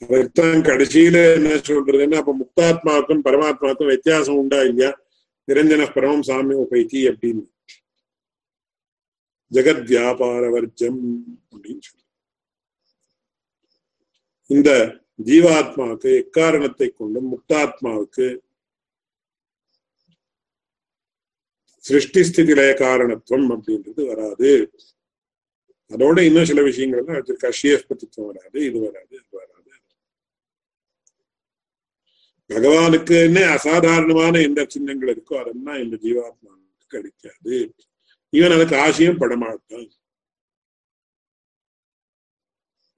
அதைத்தான் 0.02 0.60
கடைசியில 0.60 1.34
என்ன 1.34 1.48
சொல்றதுன்னா 1.68 2.16
அப்ப 2.16 2.34
முக்தாத்மாவுக்கும் 2.34 3.22
பரமாத்மாவுக்கும் 3.24 3.92
வித்தியாசம் 3.92 4.36
உண்டா 4.36 4.60
இல்லையா? 4.62 4.90
நிரஞ்சன 5.48 5.92
பரமம் 5.94 6.26
சாமியம் 6.28 6.62
உபைத்தி 6.64 7.00
அப்படின்னு. 7.10 7.44
ஜெகத் 9.52 9.84
வியாபார 9.88 10.50
வர்ஜம் 10.50 11.00
அப்படின்னு 11.52 11.82
சொல்ற 11.88 12.04
இந்த 14.50 14.70
ஜீவாத்மாவுக்கு 15.18 16.10
எக்காரணத்தை 16.22 16.88
கொண்டும் 16.90 17.30
முக்தாத்மாவுக்கு 17.32 18.26
சிருஷ்டி 21.84 22.42
லய 22.58 22.72
காரணத்துவம் 22.84 23.48
அப்படின்றது 23.54 24.02
வராது. 24.10 24.50
அதோட 25.90 26.18
இன்னும் 26.28 26.48
சில 26.50 26.62
விஷயங்கள்லாம் 26.68 27.18
வச்சிருக்கா 27.18 27.50
ஷியஸ்பதித்துவம் 27.60 28.28
வராது 28.30 28.58
இது 28.68 28.78
வராது 28.86 29.12
இது 29.20 29.28
வராது. 29.40 29.54
பகவானுக்கு 32.50 33.14
என்ன 33.28 33.38
அசாதாரணமான 33.54 34.34
எந்த 34.48 34.60
சின்னங்கள் 34.74 35.12
இருக்கோ 35.14 35.34
அதெல்லாம் 35.42 35.80
இந்த 35.84 35.96
ஜீவாத்மாவுக்கு 36.04 36.86
கிடைக்காது. 36.94 37.56
இவன் 38.32 38.54
அதுக்கு 38.56 38.76
ஆசையும் 38.84 39.20
படமாட்டான் 39.22 39.88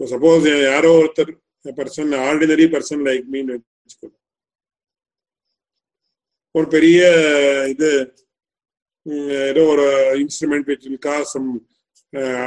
சப்போஸ் 0.00 0.46
யாரோ 0.72 0.90
ஒருத்தர் 1.00 1.32
person 1.64 2.12
ordinary 2.28 2.66
person 2.74 3.04
like 3.08 3.26
mean 3.34 3.50
வச்சுக்கணும் 3.54 4.16
ஒரு 6.54 6.66
பெரிய 6.76 7.00
இது 7.72 7.90
ஏதோ 9.50 9.62
ஒரு 9.72 9.86
instrument 10.22 10.68
which 10.70 10.86
some 11.34 11.50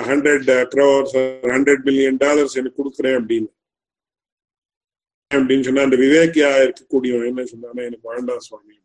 hundred 0.09 0.49
crores 0.73 1.13
hundred 1.53 1.83
million 1.89 2.17
dollars 2.23 2.57
எனக்கு 2.61 2.79
கொடுக்குறேன் 2.79 3.17
அப்படின்னு. 3.19 3.49
அப்படின்னு 5.31 5.65
சொன்னா 5.67 5.85
அந்த 5.87 5.97
விவேக்கியா 6.03 6.49
இருக்கக்கூடியவன் 6.65 7.29
என்ன 7.31 7.43
சொன்னானா 7.51 7.85
எனக்கு 7.89 8.11
வேண்டாம் 8.13 8.43
சுவாமி. 8.47 8.75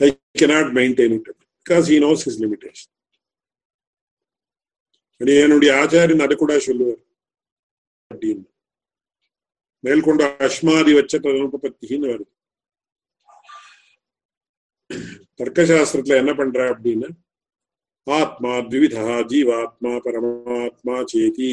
I 0.00 0.08
cannot 0.42 0.70
maintain 0.78 1.14
it 1.16 1.28
because 1.66 1.86
he 1.92 1.98
knows 2.06 2.24
is 2.28 2.38
limitation 2.44 2.92
என்னுடைய 5.44 5.72
ஆச்சாரியன் 5.82 6.24
அதை 6.24 6.34
கூட 6.36 6.54
சொல்லுவார். 6.68 7.02
அப்படின்னு 8.10 8.46
மேல்கொண்ட 9.84 10.24
அஸ்மாதி 10.40 10.92
வச்ச 10.92 11.18
தனுபத்தின்னு 11.18 12.08
வருது 12.08 12.32
தர்க்கசாஸ்திரத்துல 15.40 16.18
என்ன 16.18 16.32
பண்ற 16.34 16.60
அப்படின்னு 16.70 17.08
ஆத்மா 18.06 18.52
த்விவிதா 18.66 19.14
ஜீவாத்மா 19.30 19.92
பரமாத்மா 20.04 20.96
சேதி 21.04 21.50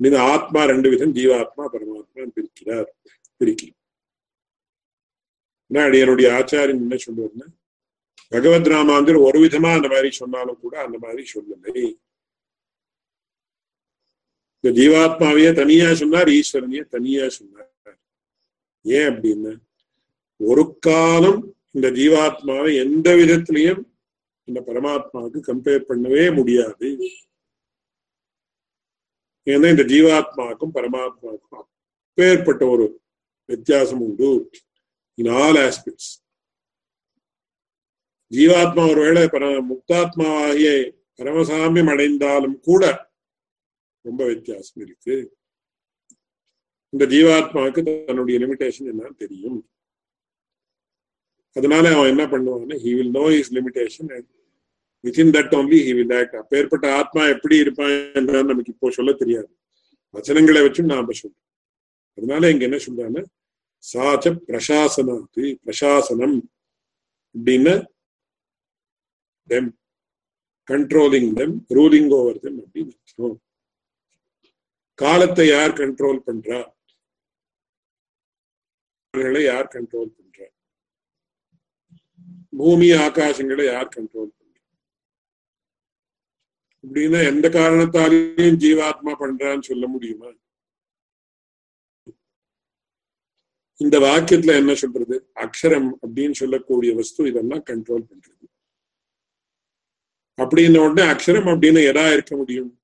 இந்த 0.00 0.18
ஆத்மா 0.24 0.60
ரெண்டு 0.64 0.88
விதம் 0.90 1.14
ஜீவாத்மா 1.16 1.64
பரமாத்மா 1.74 2.24
பிரிக்கிறார் 2.36 2.90
பிரிக்கி 3.40 3.68
என்னுடைய 6.00 6.28
ஆச்சாரியன் 6.34 6.82
என்ன 6.82 6.96
சொல்லுவாருன்னா 7.02 7.48
பகவத் 8.32 8.70
ராமாந்தர் 8.72 9.18
ஒரு 9.18 9.38
விதமா 9.40 9.70
அந்த 9.74 9.88
மாதிரி 9.88 10.10
சொன்னாலும் 10.12 10.60
கூட 10.60 10.74
அந்த 10.82 10.96
மாதிரி 10.98 11.22
சொல்லலை 11.32 11.82
இந்த 14.64 14.70
ஜீவாத்மாவையே 14.80 15.54
தனியா 15.54 15.94
சொன்னார் 15.94 16.28
ஈஸ்வரனையே 16.28 16.82
தனியா 16.88 17.28
சொன்னார். 17.28 17.70
ஏன் 18.84 19.08
அப்படின்னா 19.12 19.52
ஒரு 20.36 20.78
காலம் 20.78 21.40
இந்த 21.70 21.88
ஜீவாத்மாவை 21.90 22.70
எந்த 22.84 23.08
விதத்திலையும் 23.14 23.82
இந்த 24.48 24.60
பரமாத்மாவுக்கு 24.66 25.40
கம்பேர் 25.50 25.88
பண்ணவே 25.90 26.24
முடியாது. 26.34 26.88
ஏன்னா 29.46 29.68
இந்த 29.74 29.84
ஜீவாத்மாவுக்கும் 29.92 30.74
பரமாத்மாவுக்கும் 30.78 31.66
அப்பேற்பட்ட 32.08 32.66
ஒரு 32.66 32.86
வித்தியாசம் 33.48 34.00
உண்டு. 34.00 34.50
இன் 35.14 35.30
ஆல் 35.42 35.58
ஆஸ்பெக்ட்ஸ் 35.66 36.12
ஜீவாத்மா 38.32 38.82
ஒருவேளை 38.90 39.22
பர 39.24 39.44
முக்தாத்மாவாகிய 39.70 40.70
பரமசாமியம் 41.18 41.90
அடைந்தாலும் 41.92 42.60
கூட 42.60 43.10
ரொம்ப 44.08 44.22
வித்தியாசம் 44.32 44.82
இருக்கு. 44.84 45.14
இந்த 46.92 47.04
ஜீவாத்மாவுக்கு 47.14 47.82
தன்னுடைய 48.06 48.36
லிமிடேஷன் 48.42 48.88
என்னன்னு 48.92 49.16
தெரியும். 49.24 49.58
அதனால 51.56 51.84
அவன் 51.96 52.12
என்ன 52.12 52.24
பண்ணுவான்னா 52.32 52.76
he 52.84 52.92
will 52.98 53.14
know 53.18 53.26
is 53.38 53.52
limitation 53.56 54.10
within 55.04 55.32
that 55.36 55.54
only 55.58 55.78
he 55.86 55.92
will 55.98 56.14
act 56.18 56.36
அப்பேற்பட்ட 56.40 56.86
ஆத்மா 57.00 57.22
எப்படி 57.34 57.56
இருப்பான் 57.64 57.94
என்றால் 58.20 58.50
நமக்கு 58.50 58.72
இப்போ 58.74 58.90
சொல்ல 58.98 59.12
தெரியாது. 59.22 59.50
வச்சனங்களை 60.14 60.60
வச்சும் 60.66 60.92
நாம 60.94 61.14
சொல்றோம். 61.20 61.40
அதனால 62.18 62.50
இங்க 62.52 62.64
என்ன 62.68 62.78
சொல்றான்னா 62.86 63.22
சாச்ச 63.84 64.32
பிரசாசனாத்து 64.48 65.44
பிரசாசனம் 65.66 66.36
அப்படின்னு 67.34 67.74
them 69.52 69.70
controlling 70.68 71.30
them 71.38 71.54
ruling 71.76 72.10
over 72.18 72.42
them 72.44 72.60
அப்படின்னு 72.64 72.92
காலத்தை 74.94 75.48
யார் 75.48 75.70
கண்ட்ரோல் 75.70 76.20
பண்றா? 76.26 76.72
யார் 79.42 79.66
கண்ட்ரோல் 79.66 80.12
பண்றா? 80.16 80.46
பூமி 82.56 82.90
ஆகாசங்களை 82.90 83.64
யார் 83.72 83.88
கண்ட்ரோல் 83.96 84.30
பண்றா? 84.38 84.62
அப்படின்னா 86.86 87.20
எந்த 87.26 87.48
காரணத்தாலையும் 87.48 88.60
ஜீவாத்மா 88.64 89.12
பண்றான்னு 89.22 89.62
சொல்ல 89.62 89.86
முடியுமா? 89.86 90.30
இந்த 93.76 93.98
வாக்கியத்துல 93.98 94.56
என்ன 94.56 94.74
சொல்றது? 94.74 95.32
அக்ஷரம் 95.34 95.90
அப்படின்னு 96.06 96.30
சொல்லக்கூடிய 96.30 96.94
வஸ்து 96.94 97.28
இதெல்லாம் 97.28 97.64
கண்ட்ரோல் 97.64 98.06
பண்றது. 98.10 98.46
அப்படின்ன 100.42 100.90
உடனே 100.90 101.10
அக்ஷரம் 101.12 101.50
அப்படின்னு 101.54 101.80
எதா 101.90 102.12
இருக்க 102.12 102.36
முடியும்? 102.36 102.81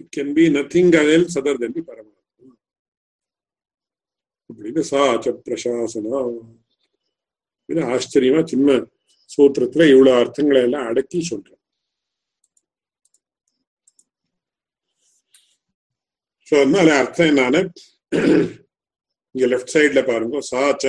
இட் 0.00 0.10
கேன் 0.16 0.32
பி 0.34 0.44
நத்திங் 0.50 0.92
அதில் 1.00 1.26
அதர் 1.38 1.60
தென் 1.62 1.76
பரமாத்மா 1.88 2.52
அப்படின்னு 4.50 4.82
சாச்ச 4.90 5.32
பிரசாசனா 5.46 6.20
இது 7.68 7.82
ஆச்சரியமா 7.92 8.40
சின்ன 8.46 8.78
சூத்திரத்துல 9.30 9.86
இவ்வளவு 9.92 10.18
அர்த்தங்களை 10.20 10.60
எல்லாம் 10.62 10.88
அடக்கி 10.90 11.20
சொல்றேன் 11.30 11.62
ஸோ 16.48 16.54
அதனால 16.54 16.88
அர்த்தம் 16.98 17.30
என்னன்னு 17.30 17.62
இங்க 19.34 19.46
லெஃப்ட் 19.46 19.74
சைட்ல 19.74 20.02
பாருங்க 20.06 20.40
சாச்ச 20.50 20.84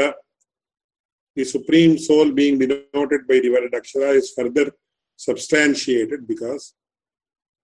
the 1.37 1.45
supreme 1.53 1.95
soul 2.07 2.33
being 2.37 2.59
denoted 2.63 3.25
by 3.31 3.39
the 3.39 3.49
akshara 3.79 4.11
is 4.19 4.33
further 4.35 4.71
substantiated 5.19 6.21
because 6.27 6.65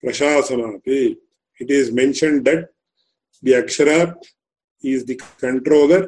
பிரசாசனாதி 0.03 1.01
it 1.60 1.70
is 1.70 1.91
mentioned 1.91 2.45
that 2.45 2.70
the 3.43 3.54
Akshara 3.54 4.16
is 4.84 5.06
the 5.06 5.20
controller 5.39 6.01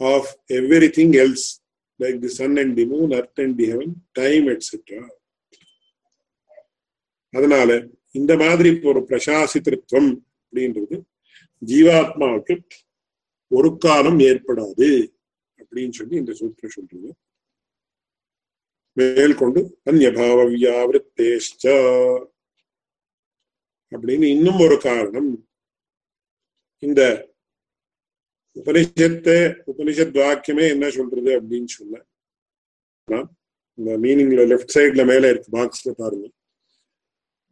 of 0.00 0.22
everything 0.50 1.16
else, 1.16 1.60
like 2.00 2.20
the 2.20 2.28
sun 2.30 2.58
and 2.58 2.76
the 2.76 2.84
moon, 2.84 3.12
earth 3.14 3.38
and 3.38 3.56
the 3.56 3.66
heaven, 3.66 3.90
time, 4.14 4.46
etc. 4.48 4.78
அதனால 7.34 7.70
இந்த 8.14 8.32
மாதிரி 8.36 8.70
ஒரு 8.88 9.00
பிரசாசித்திருத்தம் 9.10 10.08
அப்படின்றது 10.40 10.96
ஜீவாத்மாவுக்கு 11.62 12.54
ஒரு 13.50 13.68
காலம் 13.84 14.20
ஏற்படாது 14.30 14.88
அப்படின்னு 15.58 15.96
சொல்லி 16.00 16.16
இந்த 16.22 16.32
சூத்திரம் 16.40 16.74
சொல்றது 16.74 17.10
மேற்கொண்டு 18.96 19.60
அந்நியபாவ 19.90 20.38
வியாவிருத்தேஷ்ட 20.54 21.64
அப்படின்னு 23.92 24.26
இன்னும் 24.36 24.60
ஒரு 24.60 24.76
காரணம் 24.80 25.30
இந்த 26.82 27.02
உபனிஷத்தை 28.56 29.38
உபனிஷத் 29.72 30.18
வாக்கியமே 30.22 30.64
என்ன 30.68 30.86
சொல்றது 30.90 31.30
அப்படின்னு 31.40 31.70
சொன்ன 31.70 32.02
இந்த 33.78 33.90
மீனிங்ல 33.98 34.44
லெஃப்ட் 34.52 34.74
சைட்ல 34.76 35.04
மேல 35.04 35.28
இருக்கு 35.28 35.50
பாக்ஸ்ல 35.58 35.92
பாருங்க 35.94 36.28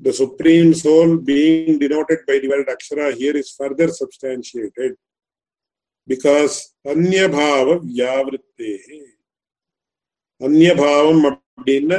The 0.01 0.13
supreme 0.13 0.73
soul 0.75 1.19
being 1.21 1.79
denoted 1.79 2.21
by 2.27 2.39
the 2.39 2.49
word 2.49 2.69
Akshara 2.69 3.15
here 3.15 3.37
is 3.37 3.51
further 3.51 3.89
substantiated 3.91 4.93
because 6.09 6.55
Anyabhava 6.87 7.75
Vyavritte. 7.91 8.71
அந்நியபாவம் 10.41 11.23
அப்படின்னு 11.25 11.97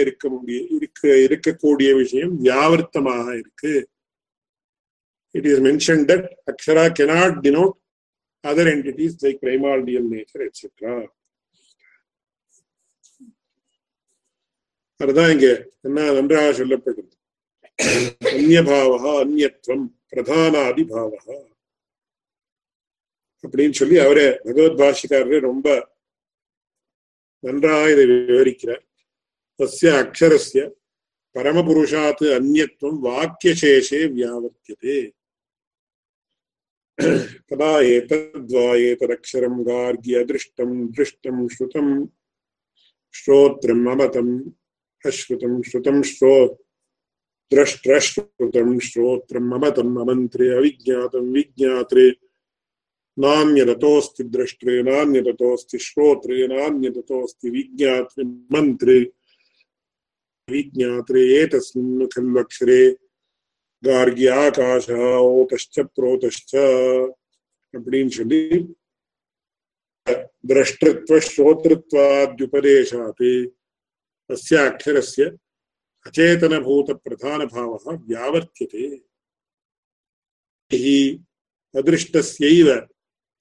இருக்க 0.00 0.28
முடிய 0.28 0.62
இருக்க 0.76 1.08
இருக்கக்கூடிய 1.08 1.94
விஷயம் 1.96 2.44
வியாவர்த்தமாக 2.44 3.38
இருக்கு. 3.38 3.88
It 5.30 5.46
is 5.46 5.60
mention 5.60 6.02
that 6.10 6.26
akshara 6.52 6.84
cannot 6.98 7.38
denote 7.46 7.76
other 8.44 8.70
entities 8.74 9.16
like 9.24 9.40
primordial 9.46 10.08
nature 10.12 10.44
etc. 10.48 11.08
அதுதான் 14.96 15.30
இங்க 15.30 15.70
என்ன 15.80 16.10
நன்றாக 16.12 16.50
சொல்லப்பட்டது 16.52 17.16
அந்நியபாவா 18.22 19.12
அந்நியத்துவம் 19.22 19.86
பிரதானாதி 20.10 20.84
பாவா 20.90 21.36
அப்படின்னு 23.44 23.70
சொல்லி 23.70 23.96
அவரே 23.98 24.38
பகவத் 24.44 24.80
பாஷிக்காரரே 24.80 25.38
ரொம்ப 25.40 25.68
நன்றாக 27.38 27.90
இதை 27.90 28.04
விவரிக்கிறார். 28.06 28.89
तस्य 29.60 29.88
अक्षरस्य 29.88 30.60
परमपुरुषात् 31.34 32.24
अन्यत्वं 32.24 33.02
वाक्यशेषे 33.02 34.06
व्यावर्त्यते। 34.06 35.12
तदा 37.50 37.80
एतद्वा 37.80 38.76
एतदक्षरं 38.76 39.62
गार्ग्य 39.62 40.24
दृष्टं 40.24 40.86
दृष्टं 40.86 41.48
श्रुतं, 41.48 42.06
श्रोत्रम् 43.12 43.88
अमतम् 43.88 44.50
अश्रुतं 45.06 45.62
श्रुतं 45.62 46.02
श्रो, 46.02 46.46
द्रष्ट्रश्रुतं 47.52 48.78
श्रोत्रम् 48.78 49.52
अमतम् 49.52 49.98
अमन्त्रे 49.98 50.56
अविज्ञातं 50.56 51.32
विज्ञात्रे, 51.32 52.10
नान्यततोऽस्ति 53.18 54.24
द्रष्ट्रे, 54.24 54.82
नान्यततोऽस्ति 54.82 55.78
श्रोत्रे, 55.78 56.46
नान्यततोऽस्ति 56.46 57.50
विज्ञात्रे, 57.50 58.24
मन्त्रे। 58.24 59.19
विज्ञात्रे 60.49 61.21
एतस्मिन् 61.39 62.07
खल्वक्षरे 62.09 62.81
கார்கி 63.83 64.27
ஆகாஷ 64.35 64.87
ஓதஷ்ட 65.31 65.83
புரோதஷ்ட 65.95 66.51
அப்படின்னு 67.73 68.13
சொல்லி 68.17 68.39
திரஷ்டத்வ 70.49 71.17
ஸ்ரோத்ருத்வாத்யுபதேசாத் 71.27 73.25
அஸ்ய 74.29 74.57
அக்ஷரஸ்ய 74.69 75.25
அச்சேதனபூத 76.05 76.89
பிரதானபாவः 77.03 77.85
व्यावर्त्यते 78.09 78.83
हि 80.71 80.97
अदृष्टस्यैव 81.75 82.69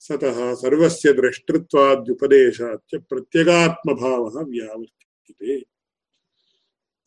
सतः 0.03 0.39
सर्वस्य 0.63 1.13
द्रष्टृत्वाद्युपदेशाच्च 1.13 2.91
प्रत्यगात्मभावः 3.11 4.37
व्यावर्त्यते 4.51 5.53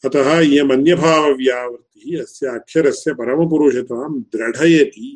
अतः 0.04 0.28
इयमन्यभावव्यावृत्तिः 0.48 2.22
अस्य 2.22 2.44
अक्षरस्य 2.58 3.10
परमपुरुषतां 3.14 4.10
திரடயதி 4.34 5.08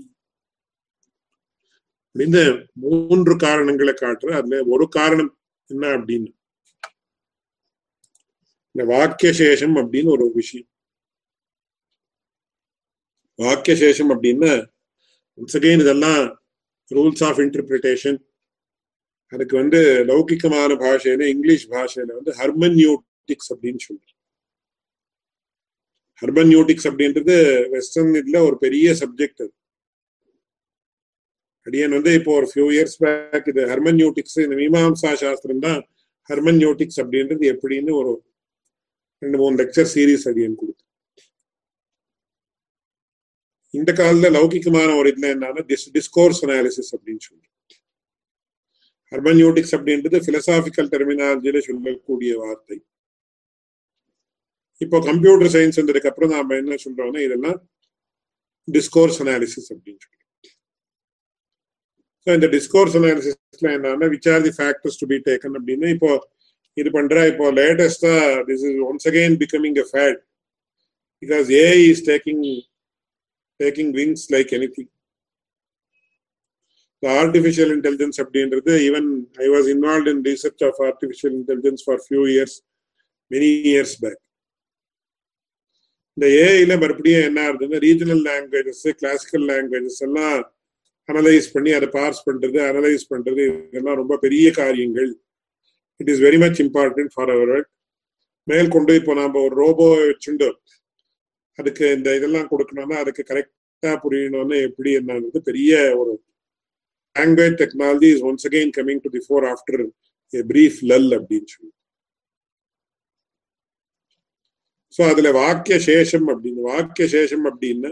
இந்த 2.15 2.37
மூன்று 2.83 3.33
காரணங்களை 3.43 3.93
காட்டுற 3.95 4.29
அதுல 4.37 4.57
ஒரு 4.73 4.85
காரணம் 4.95 5.29
என்ன 5.69 5.83
அப்படின்னு 5.97 6.31
இந்த 8.75 8.83
வாக்கியசேஷம் 8.91 9.75
அப்படின்னு 9.81 10.09
ஒரு 10.15 10.25
விஷயம் 10.35 10.67
வாக்கியசேஷம் 13.39 14.11
அப்படின்னா 14.15 14.51
ஒன்ஸ் 15.37 15.57
அகெயின் 15.59 15.83
இதெல்லாம் 15.85 16.23
ரூல்ஸ் 16.91 17.23
ஆஃப் 17.27 17.41
இன்டர்பிரிட்டேஷன் 17.45 18.19
அதுக்கு 19.33 19.55
வந்து 19.61 19.79
லௌகிக்கமான 20.09 20.75
பாஷையில 20.81 21.27
இங்கிலீஷ் 21.33 21.65
பாஷையில 21.73 22.11
வந்து 22.19 22.33
ஹர்மன்யூட்டிக்ஸ் 22.41 23.51
அப்படின்னு 23.53 23.81
சொல்றோம் 23.87 24.14
ஹர்பன்யூட்டிக்ஸ் 26.22 26.86
அப்படின்றது 26.90 27.34
வெஸ்டர்ன் 27.74 28.14
இதுல 28.20 28.38
ஒரு 28.48 28.56
பெரிய 28.64 28.94
சப்ஜெக்ட் 29.02 29.42
அது. 29.44 29.52
அடியன் 31.66 31.94
வந்து 31.96 32.10
இப்போ 32.18 32.32
ஒரு 32.38 32.46
ஃபியூ 32.52 32.66
இயர்ஸ் 32.74 32.98
பேக் 33.04 33.48
இது 33.52 33.62
ஹர்மன்யூட்டிக்ஸ் 33.72 34.38
இந்த 34.44 34.56
மீமாம்சா 34.62 35.12
சாஸ்திரம் 35.24 35.64
தான் 35.66 35.80
ஹர்மன்யூட்டிக்ஸ் 36.30 37.00
அப்படின்றது 37.02 37.44
எப்படின்னு 37.54 37.92
ஒரு 38.00 38.12
ரெண்டு 39.22 39.38
மூணு 39.42 39.54
லெக்சர் 39.62 39.90
சீரீஸ் 39.94 40.26
அடியன் 40.30 40.58
கொடுத்து. 40.60 40.82
இந்த 43.74 43.90
காலத்துல 44.00 44.28
லௌகிக்கமான 44.36 44.90
ஒரு 44.98 45.08
இதுல 45.12 45.28
என்னன்னா 45.34 45.62
டிஸ் 45.70 45.86
டிஸ்கோர்ஸ் 45.96 46.42
அனாலிசிஸ் 46.46 46.92
அப்படின்னு 46.96 47.24
சொல்லி 47.28 47.48
ஹர்மன்யூட்டிக்ஸ் 49.12 49.74
அப்படின்றது 49.76 50.18
பிலசாபிக்கல் 50.28 50.90
டெர்மினாலஜியில 50.92 51.60
சொல்லக்கூடிய 51.68 52.32
வார்த்தை. 52.42 52.76
இப்போ 54.80 54.96
கம்ப்யூட்டர் 55.06 55.52
சயின்ஸ் 55.54 55.78
வந்ததுக்கு 55.80 56.10
அப்புறம் 56.10 56.32
நாம 56.32 56.56
என்ன 56.56 56.76
சொல்றோம்னா 56.82 57.20
இதெல்லாம் 57.26 57.58
டிஸ்கோர்ஸ் 58.68 59.18
அனாலிசிஸ் 59.22 59.70
அப்படின்னு 59.72 60.00
சொல்லி 60.04 60.14
ஸோ 62.26 62.34
இந்த 62.34 62.48
டிஸ்கோர்ஸ் 62.54 62.96
அனாலிசிஸ்ல 62.96 63.68
என்னன்னா 63.76 64.08
which 64.14 64.28
the 64.46 64.52
factors 64.56 64.98
to 65.02 65.06
be 65.06 65.18
taken 65.28 65.56
அப்படின்னு 65.58 65.88
இப்போ 65.96 66.10
இது 66.76 66.90
பண்ற 66.90 67.20
இப்போ 67.28 67.46
லேட்டஸ்டா 67.58 68.14
this 68.48 68.64
is 68.68 68.80
once 68.88 69.06
again 69.10 69.36
becoming 69.44 69.78
a 69.78 69.86
fad 69.92 70.18
because 71.22 71.48
A 71.56 71.66
is 71.86 72.04
taking 72.08 72.42
taking 73.60 73.92
wings 73.96 74.26
like 74.34 74.52
any 74.58 74.68
thing 74.76 74.90
artificial 77.02 77.72
intelligence 77.74 78.18
அப்படின்றது 78.22 78.72
even 78.86 79.08
I 79.38 79.48
was 79.48 79.68
involve 79.74 80.08
in 80.12 80.22
research 80.28 80.64
of 80.68 80.78
artificial 80.86 81.34
intelligence 81.34 81.82
for 81.86 82.00
few 82.06 82.22
years 82.34 82.56
many 83.30 83.50
years 83.70 83.96
back 84.02 84.20
இந்த 86.16 86.26
ஏஐல 86.44 86.74
மறுபடியும் 86.82 87.24
என்ன 87.28 87.40
ஆகுதுன்னா 87.46 87.78
regional 87.86 88.22
languages 88.28 88.84
classical 89.00 89.44
languages 89.50 90.02
எல்லாம் 90.06 90.38
analyse 91.08 91.48
பண்ணி 91.54 91.70
அதை 91.78 91.88
parse 91.96 92.22
பண்றது 92.28 92.58
அனலைஸ் 92.68 93.04
பண்றது 93.12 93.42
இதெல்லாம் 93.70 93.98
ரொம்ப 94.00 94.14
பெரிய 94.24 94.46
காரியங்கள். 94.60 95.10
It 96.00 96.10
is 96.12 96.22
very 96.26 96.38
much 96.44 96.60
important 96.64 97.12
for 97.14 97.32
our 97.34 97.52
work 97.56 97.70
மேல் 98.48 98.72
கொண்டு 98.76 98.94
இப்போ 99.00 99.12
நாம 99.20 99.40
ஒரு 99.46 99.54
ரோபோ 99.62 99.86
வச்சுண்டு 100.08 100.48
அதுக்கு 101.58 101.84
இந்த 101.98 102.08
இதெல்லாம் 102.18 102.48
கொடுக்கணும்னா 102.52 102.96
அதுக்கு 103.02 103.22
கரெக்டா 103.30 103.92
புரியணும்னு 104.04 104.56
எப்படி 104.68 104.90
என்னன்றது 105.00 105.40
பெரிய 105.50 105.72
ஒரு 106.00 106.12
language 107.16 107.56
technology 107.62 108.10
is 108.16 108.26
once 108.30 108.46
again 108.48 108.74
coming 108.78 109.02
to 109.06 109.12
the 109.16 109.22
fore 109.26 109.46
after 109.52 109.82
a 110.32 110.42
brief 110.52 110.80
lull 110.92 111.10
அப்படின்னு 111.18 111.50
சொல்லி. 111.54 111.72
ஸோ 114.96 115.02
அதுல 115.12 115.30
வாக்கிய 115.40 115.76
சேஷம் 115.88 116.28
அப்படின்னு 116.32 116.62
வாக்கிய 116.72 117.06
சேஷம் 117.14 117.46
அப்படின்னு 117.50 117.90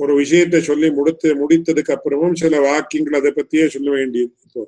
ஒரு 0.00 0.12
விஷயத்தை 0.20 0.58
சொல்லி 0.68 0.88
முடித்து 0.98 1.28
முடித்ததுக்கு 1.40 1.94
அப்புறமும் 1.96 2.38
சில 2.42 2.60
வாக்கியங்கள் 2.68 3.18
அதை 3.20 3.30
பத்தியே 3.38 3.66
சொல்ல 3.74 3.88
வேண்டியது. 3.96 4.32
இப்போ 4.46 4.62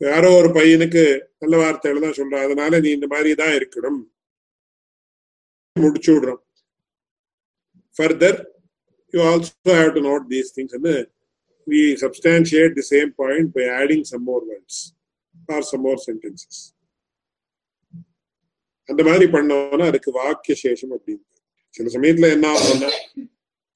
யாரோ 0.00 0.30
ஒரு 0.40 0.48
பையனுக்கு 0.56 1.02
நல்ல 1.42 1.54
வார்த்தைகளை 1.62 2.00
தான் 2.04 2.18
சொல்றான் 2.18 2.46
அதனால 2.46 2.80
நீ 2.84 2.88
இந்த 2.96 3.06
மாதிரி 3.14 3.30
தான் 3.42 3.54
இருக்கணும். 3.58 4.00
முடிச்சு 5.76 6.10
விடுறோம். 6.14 6.42
Further 7.96 8.38
you 9.14 9.20
also 9.30 9.74
have 9.80 9.92
to 9.96 10.02
note 10.08 10.24
these 10.32 10.52
things 10.56 10.76
வந்து 10.78 10.94
we 11.66 11.82
substantiate 12.04 12.74
the 12.78 12.84
same 12.92 13.10
point 13.22 13.50
by 13.58 13.66
adding 13.80 14.06
some 14.12 14.24
more 14.30 14.44
words 14.50 14.80
or 15.48 15.66
some 15.72 15.84
more 15.88 16.00
sentences 16.08 16.60
அந்த 18.88 19.02
மாதிரி 19.02 19.26
பண்ணோம்னா 19.32 19.86
அதுக்கு 19.86 20.10
வாக்கிய 20.12 20.54
சேஷம் 20.62 20.94
அப்படின்னு 20.96 21.24
சில 21.74 21.88
சமயத்துல 21.94 22.30
என்ன 22.30 22.46
ஆகும்னா 22.54 22.90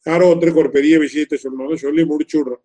யாரோ 0.06 0.26
ஒருத்தருக்கு 0.32 0.62
ஒரு 0.64 0.70
பெரிய 0.70 0.98
விஷயத்த 0.98 1.34
சொன்னாலும் 1.34 1.76
சொல்லி 1.76 2.04
முடிச்சு 2.04 2.36
விடுறோம். 2.38 2.64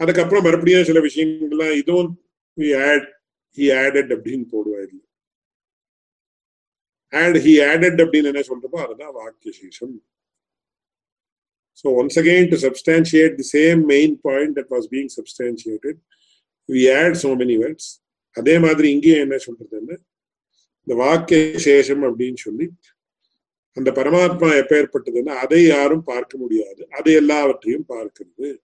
அதுக்கப்புறம் 0.00 0.44
மறுபடியும் 0.44 0.84
சில 0.84 1.00
விஷயங்கள்லாம் 1.00 1.76
இதுவும் 1.76 2.10
ஹி 3.58 3.66
ஆடட் 3.82 4.10
அப்படின்னு 4.16 4.46
போடுவா 4.52 4.78
இதுல 4.84 5.02
ஆட் 7.12 7.36
ஹி 7.46 7.54
ஆடட் 7.70 8.00
அப்படின்னு 8.04 8.30
என்ன 8.32 8.44
சொல்றப்போ 8.50 8.78
அதுதான் 8.86 9.12
வாக்கிய 9.12 9.52
சேஷம் 9.60 9.96
So 11.74 11.90
once 11.90 12.16
again, 12.16 12.44
to 12.50 12.56
substantiate 12.56 13.34
the 13.36 13.46
same 13.56 13.80
main 13.86 14.12
point 14.16 14.52
that 14.56 14.68
was 14.70 14.84
being 14.88 15.08
substantiated, 15.08 15.96
we 16.68 16.82
add 17.00 17.14
so 17.22 17.30
many 17.34 17.56
words. 17.62 17.84
அதே 18.36 18.58
மாதிரி 18.58 18.86
இங்கேயும் 18.90 19.24
என்ன 19.26 19.36
சொல்றதுன்னு 19.46 19.96
இந்த 20.86 21.02
வாக்கிய 21.04 21.38
சேஷம் 21.38 22.02
அப்படின்னு 22.02 22.34
சொல்லி 22.34 22.70
அந்த 23.72 23.90
பரமாத்மா 23.90 24.50
எப்பேற்பட்டதுன்னா 24.60 25.28
அதை 25.28 25.64
யாரும் 25.64 26.02
பார்க்க 26.02 26.38
முடியாது. 26.38 26.86
அது 26.90 27.12
எல்லாவற்றையும் 27.12 27.84
பார்க்கிறது. 27.88 28.58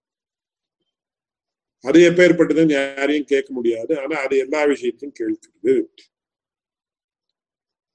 அது 1.80 2.10
எப்பேற்பட்டதுன்னு 2.10 2.94
யாரையும் 2.96 3.24
கேட்க 3.24 3.52
முடியாது. 3.52 3.98
ஆனா 3.98 4.20
அது 4.20 4.38
எல்லா 4.38 4.64
விஷயத்தையும் 4.64 5.14
கேட்கிறது. 5.14 5.92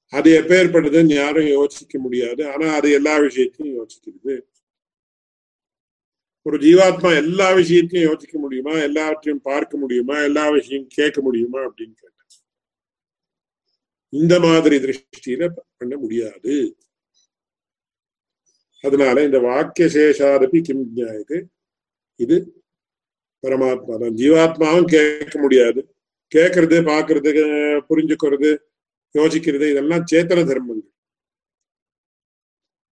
அது 0.10 0.42
எப்பேற்பட்டதுன்னு 0.42 1.14
யாரும் 1.14 1.48
யோசிக்க 1.48 2.00
முடியாது. 2.00 2.52
ஆனா 2.52 2.74
அது 2.74 2.92
எல்லா 2.92 3.18
விஷயத்தையும் 3.18 3.78
யோசிக்கிறது. 3.80 4.42
ஒரு 6.42 6.58
ஜீவாத்மா 6.58 7.16
எல்லா 7.16 7.54
விஷயத்தையும் 7.54 8.10
யோசிக்க 8.10 8.40
முடியுமா? 8.40 8.72
எல்லாவற்றையும் 8.72 9.42
பார்க்க 9.42 9.78
முடியுமா? 9.78 10.22
எல்லா 10.22 10.50
விஷயம் 10.50 10.88
கேட்க 10.88 11.22
முடியுமா 11.22 11.60
அப்படின்னு 11.60 11.94
கேட்டேன் 11.94 12.17
இந்த 14.14 14.34
மாதிரி 14.40 14.76
திருஷ்டியில 14.84 15.44
பண்ண 15.78 15.94
முடியாது. 15.98 16.54
அதனால 18.84 19.24
இந்த 19.28 19.40
வாக்கிய 19.48 19.86
சேஷாதபி 19.96 20.60
கிம் 20.68 20.86
ஜாயது 20.98 21.38
இது 22.20 22.38
பரமாத்மா 23.44 23.96
தான். 24.04 24.16
ஜீவாத்மாவும் 24.22 24.92
கேட்க 24.96 25.36
முடியாது. 25.40 25.82
கேட்கறது 26.36 26.78
பாக்குறது 26.92 27.32
புரிஞ்சுக்கிறது 27.90 28.52
யோசிக்கிறது 29.16 29.66
இதெல்லாம் 29.74 30.06
சேத்தன 30.12 30.46
தர்மங்கள். 30.52 30.92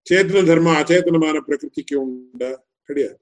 சேத்தன 0.08 0.44
தர்மம் 0.50 0.80
அச்சேத்தனமான 0.80 1.38
பிரகிருதிக்கு 1.48 1.96
உண்டா? 2.06 2.52
கிடையாது. 2.90 3.20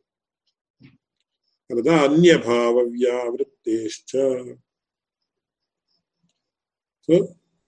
அதுதான் 1.69 2.01
அந்நியபாவ 2.07 2.75
வியாவிருத்தேஷ்ட 2.95 4.13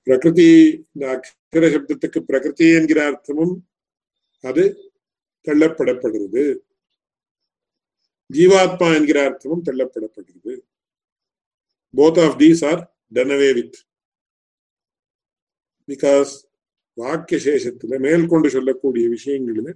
பிரகிருதி 0.07 0.49
இந்த 0.93 1.03
அக்ஷர 1.13 1.65
சப்தத்துக்கு 1.69 2.19
பிரகிருதி 2.21 2.67
என்கிற 2.73 2.99
அர்த்தமும் 3.05 3.53
அது 4.43 4.63
தள்ளப்படப்படுகிறது 5.47 6.43
ஜீவாத்மா 8.29 8.87
என்கிற 8.95 9.17
அர்த்தமும் 9.25 9.65
தள்ளப்படப்படுகிறது 9.65 10.53
both 11.93 12.19
of 12.19 12.37
these 12.39 12.63
are 12.63 12.81
done 13.11 13.33
away 13.35 13.49
with 13.53 13.77
because 15.89 16.31
வாக்கிய 16.97 17.37
சேஷத்துல 17.39 17.97
மேற்கொண்டு 17.99 18.49
சொல்லக்கூடிய 18.49 19.05
விஷயங்களில் 19.09 19.73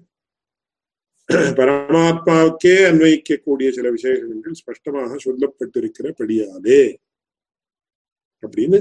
பரமாத்மாவுக்கே 1.57 2.75
அன்வயிக்கக்கூடிய 2.89 3.69
சில 3.69 3.87
விசேஷங்கள் 3.89 4.59
ஸ்பஷ்டமாக 4.59 5.17
சொல்லப்பட்டிருக்கிறபடியாலே 5.23 6.83
அப்படின்னு 8.43 8.79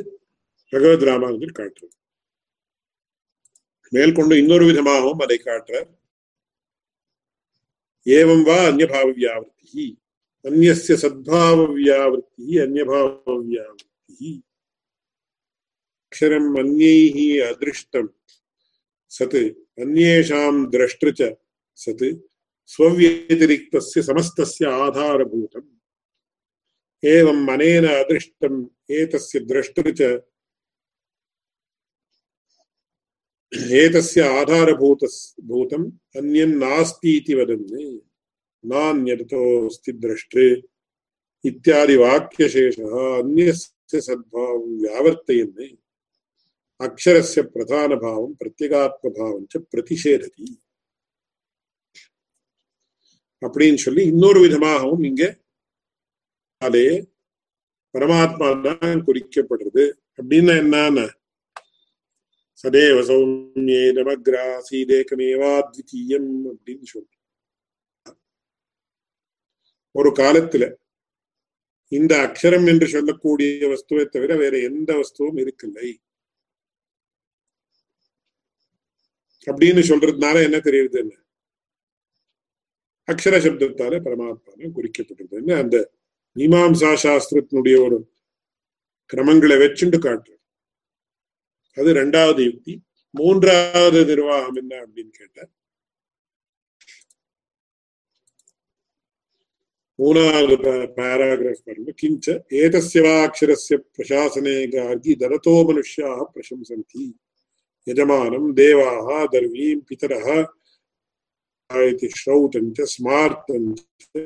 பகவத் 0.73 1.05
ராமானுஜர் 1.09 1.57
காட்டுறார் 1.59 1.97
மேற்கொண்டு 3.93 4.33
இன்னொரு 4.41 4.65
விதமாகவும் 4.69 5.23
அதை 5.25 5.37
காட்டுறார் 5.39 5.89
ஏவம் 8.07 8.45
வா 8.47 8.59
அந்நியபாவ 8.69 9.07
வியாவிருத்தி 9.17 9.85
அந்நிய 10.45 10.71
சத்பாவ 11.01 11.57
வியாவிருத்தி 11.73 12.47
அந்நியபாவ 12.63 13.35
வியாவிருத்தி 13.43 14.29
அக்ஷரம் 16.11 16.49
அந்நைः 16.61 17.17
அதிருஷ்டம் 17.49 18.09
சத் 19.11 19.39
அந்நேஷாம் 19.83 20.59
திரஷ்டृ 20.73 21.11
च 21.19 21.21
सत् 21.79 22.03
स्वव्यतिरिक्तस्य 22.69 24.01
समस्तस्य 24.01 24.65
आधारभूतम् 24.77 25.69
एवम् 27.03 27.47
अनेन 27.47 27.85
अदृष्टम् 27.91 28.59
एतस्य 28.93 29.39
द्रष्टृ 29.41 29.91
च 29.91 30.09
एतस्य 33.75 34.21
आधारभूतस् 34.39 35.19
भूतम् 35.47 35.85
अन्यन्नास्तीति 36.17 37.33
वदन् 37.35 37.65
नान्यतोऽस्ति 38.63 39.91
द्रष्टृ 39.97 40.45
इत्यादि 41.43 41.95
वाक्यशेषः 41.97 42.95
अन्यस्य 43.11 44.01
सद्भावं 44.01 44.65
व्यावर्तयन् 44.81 45.77
अक्षरस्य 46.79 47.41
प्रधानभावं 47.53 48.33
प्रत्यगात्मभावं 48.33 49.45
च 49.45 49.63
प्रतिषेधति 49.71 50.57
அப்படின்னு 53.41 53.79
சொல்லி 53.83 54.01
இன்னொரு 54.03 54.39
விதமாகவும் 54.39 55.03
இங்க 55.03 55.23
அதே 56.61 56.87
பரமாத்மா 57.95 58.47
தான் 58.65 58.99
குறிக்கப்படுறது 59.07 59.85
அப்படின்னா 60.19 60.53
என்னன்னா 60.53 61.05
சதேவ 62.64 63.08
சௌமியே 63.08 63.96
நமக்ராசீதேகமேவாத்விதீயம் 63.96 66.50
அப்படின்னு 66.50 66.84
சொல்லி 66.84 67.16
ஒரு 69.94 70.10
காலத்துல 70.10 70.76
இந்த 71.92 72.16
அக்ஷரம் 72.16 72.68
என்று 72.68 72.86
சொல்லக்கூடிய 72.86 73.66
வஸ்துவை 73.66 74.06
தவிர 74.06 74.36
வேற 74.36 74.58
எந்த 74.58 74.94
வஸ்துவும் 74.94 75.36
இருக்கலை. 75.36 76.00
அப்படின்னு 79.46 79.88
சொல்றதுனால 79.88 80.42
என்ன 80.42 80.58
தெரியுது 80.58 81.16
அக்ஷர 83.08 83.40
சப்தத்தால 83.40 84.00
பரமாத்மான 84.00 84.70
குறிக்கப்பட்டது 84.70 85.54
அந்த 85.54 85.90
மீமாம்சா 86.36 86.96
சாஸ்திரத்தினுடைய 87.02 87.84
ஒரு 87.84 88.10
கிரமங்களை 89.10 89.62
வச்சுண்டு 89.62 89.98
காட்டுறது 89.98 90.35
அது 91.77 91.89
ரெண்டாவது 91.93 92.41
யுக்தி 92.43 92.73
மூன்றாவது 93.13 93.99
நிர்வாகம் 94.05 94.59
என்ன 94.61 94.73
அப்படின்னு 94.81 95.13
கேட்ட 95.13 95.39
மூணாவது 99.99 100.55
பேராகிராஃப் 100.95 101.65
பாருங்க 101.65 101.91
கிஞ்ச 101.97 102.35
ஏதஸ்யவா 102.59 103.15
அக்ஷரஸ்ய 103.23 103.77
பிரசாசனே 103.95 104.55
கார்கி 104.67 105.13
தரதோ 105.21 105.55
மனுஷ்யாக 105.67 106.25
பிரசம்சந்தி 106.33 107.05
யஜமானம் 107.87 108.49
தேவாः 108.57 109.07
தர்வீம் 109.33 109.83
பிதரः 109.89 110.27
इति 111.69 112.07
श्रौतं 112.11 112.71
च 112.71 112.85
स्मार्तं 112.87 113.63
च 113.75 114.25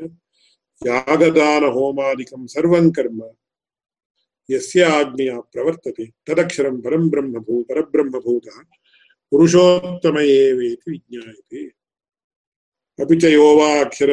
यागदानहोमादिकं 0.81 2.45
सर्वं 2.47 2.89
कर्म 2.91 3.19
यस्य 4.49 4.83
आज्ञया 4.91 5.39
प्रवर्तते 5.53 6.05
तदक्षरं 6.27 6.81
परं 6.81 7.09
ब्रह्मभू 7.09 7.61
परब्रह्मभूतः 7.69 8.61
पुरुषोत्तम 9.31 10.17
एवेति 10.19 10.91
विज्ञायते 10.91 11.65
अपि 12.99 13.15
च 13.15 13.31
यो 13.31 13.47
वा 13.55 13.69
अक्षर 13.79 14.11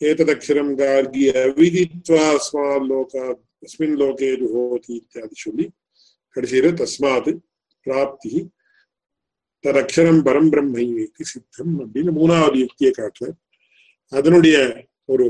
एतदक्षरं 0.00 0.74
गार्गी 0.78 1.28
अविदित्वा 1.38 2.28
अस्मान् 2.30 2.88
लोकात् 2.88 3.42
अस्मिन् 3.64 3.98
लोके 3.98 4.34
जुहोति 4.36 4.96
इत्यादि 4.96 5.36
சொல்லி 5.38 5.66
கடைசியில 6.36 6.70
தஸ்மாத் 6.80 7.30
பிராப்தி 7.86 8.32
ததக்ஷரம் 9.64 10.20
பரம் 10.26 10.48
பிரம்மைவேதி 10.52 11.24
சித்தம் 11.30 11.74
அப்படின்னு 11.82 12.12
மூணாவது 12.18 12.56
யுக்தியை 12.64 12.90
காட்டுறார் 12.92 13.36
அதனுடைய 14.12 14.56
ஒரு 15.08 15.26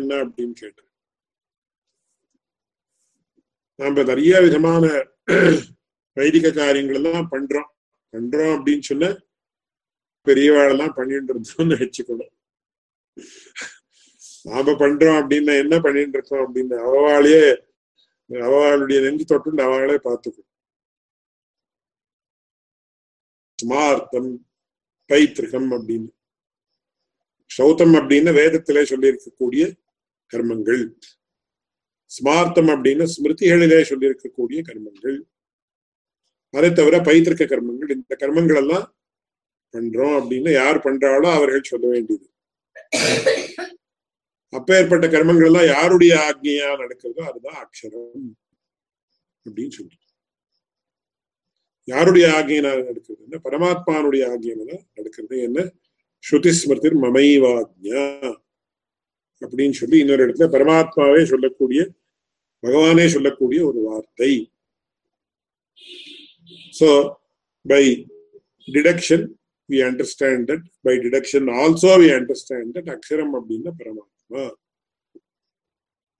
என்ன 0.00 0.12
அப்படின்னு 0.24 0.54
கேட்டார் 0.60 0.87
நாம 3.79 4.03
நிறைய 4.03 4.41
விதமான 4.41 4.85
வைதிக 6.17 6.51
காரியங்கள் 6.51 6.95
எல்லாம் 6.95 7.29
பண்றோம். 7.31 7.69
பண்றோம் 8.13 8.53
அப்படின்னு 8.55 8.79
சொன்ன 8.79 9.09
பெரியவாழெல்லாம் 10.27 10.95
பண்ணிட்டு 10.95 11.33
இருந்தோம்னு 11.33 11.77
வச்சுக்கணும் 11.81 12.33
நாம 14.45 14.73
பண்றோம் 14.83 15.17
அப்படின்னா 15.21 15.53
என்ன 15.63 15.75
பண்ணிட்டு 15.79 16.17
இருக்கோம் 16.17 16.43
அப்படின்னு 16.45 16.77
அவவாளையே 16.87 17.43
அவளுடைய 18.29 18.99
நெஞ்சு 19.01 19.25
தொட்டு 19.25 19.61
அவளே 19.67 19.97
பார்த்துக்கணும் 20.07 20.49
ஸ்மார்த்தம் 23.59 24.29
பைத்திருகம் 25.09 25.71
அப்படின்னு. 25.71 26.09
சௌத்தம் 27.51 27.95
அப்படின்னு 27.99 28.31
வேதத்திலே 28.39 28.83
சொல்லி 28.83 29.07
இருக்கக்கூடிய 29.11 29.63
கர்மங்கள். 30.33 30.83
ஸ்மார்த்தம் 32.11 32.69
அப்படின்னு 32.73 33.05
ஸ்மிருதிகளிலே 33.13 33.79
சொல்லியிருக்கக்கூடிய 33.91 34.59
கர்மங்கள். 34.69 35.17
அதை 36.53 36.69
தவிர 36.73 36.97
பைத்திருக்க 36.97 37.45
கர்மங்கள். 37.51 37.91
இந்த 37.97 38.15
கர்மங்கள் 38.19 38.55
எல்லாம் 38.55 38.87
பண்றோம் 39.73 40.15
அப்படின்னு 40.19 40.51
யார் 40.51 40.77
பண்றாளோ 40.77 41.29
அவர்கள் 41.33 41.69
சொல்ல 41.71 41.87
வேண்டியது. 41.87 42.27
அப்பேற்பட்ட 44.53 45.07
கர்மங்கள் 45.07 45.45
எல்லாம் 45.45 45.67
யாருடைய 45.67 46.13
ஆக்ஞையா 46.29 46.69
நடக்கிறதோ 46.81 47.21
அதுதான் 47.29 47.59
அக்ஷரம் 47.63 48.29
அப்படின்னு 49.45 49.75
சொல்லிட்டு 49.77 50.07
யாருடைய 51.87 52.25
ஆக்ஞையினால் 52.37 52.81
நடக்கிறது 52.89 53.39
பரமாத்மானுடைய 53.47 54.23
ஆக்ஞையினால 54.33 54.71
நடக்கிறது 54.97 55.37
என்ன? 55.41 55.59
ஸ்ருதி 56.23 56.51
ஸ்மிருதி 56.59 56.89
மமைவாக்ஞா 57.05 58.03
அப்படின்னு 59.41 59.75
சொல்லி 59.81 59.97
இன்னொரு 59.99 60.25
இடத்துல 60.25 60.47
பரமாத்மாவே 60.55 61.21
சொல்லக்கூடிய 61.23 61.81
பகவானே 62.63 63.05
சொல்லக்கூடிய 63.15 63.59
ஒரு 63.69 63.79
வார்த்தை. 63.87 64.31
So 66.79 66.89
by 67.65 67.83
deduction 68.67 69.25
we 69.69 69.77
understand 69.89 70.43
that 70.49 70.65
by 70.87 70.95
deduction 71.05 71.47
also 71.61 71.93
we 72.01 72.09
understand 72.17 72.73
that 72.77 72.91
அக்ஷரம் 72.95 73.33
அப்படின்னா 73.39 73.73
பரமாத்மா. 73.81 74.43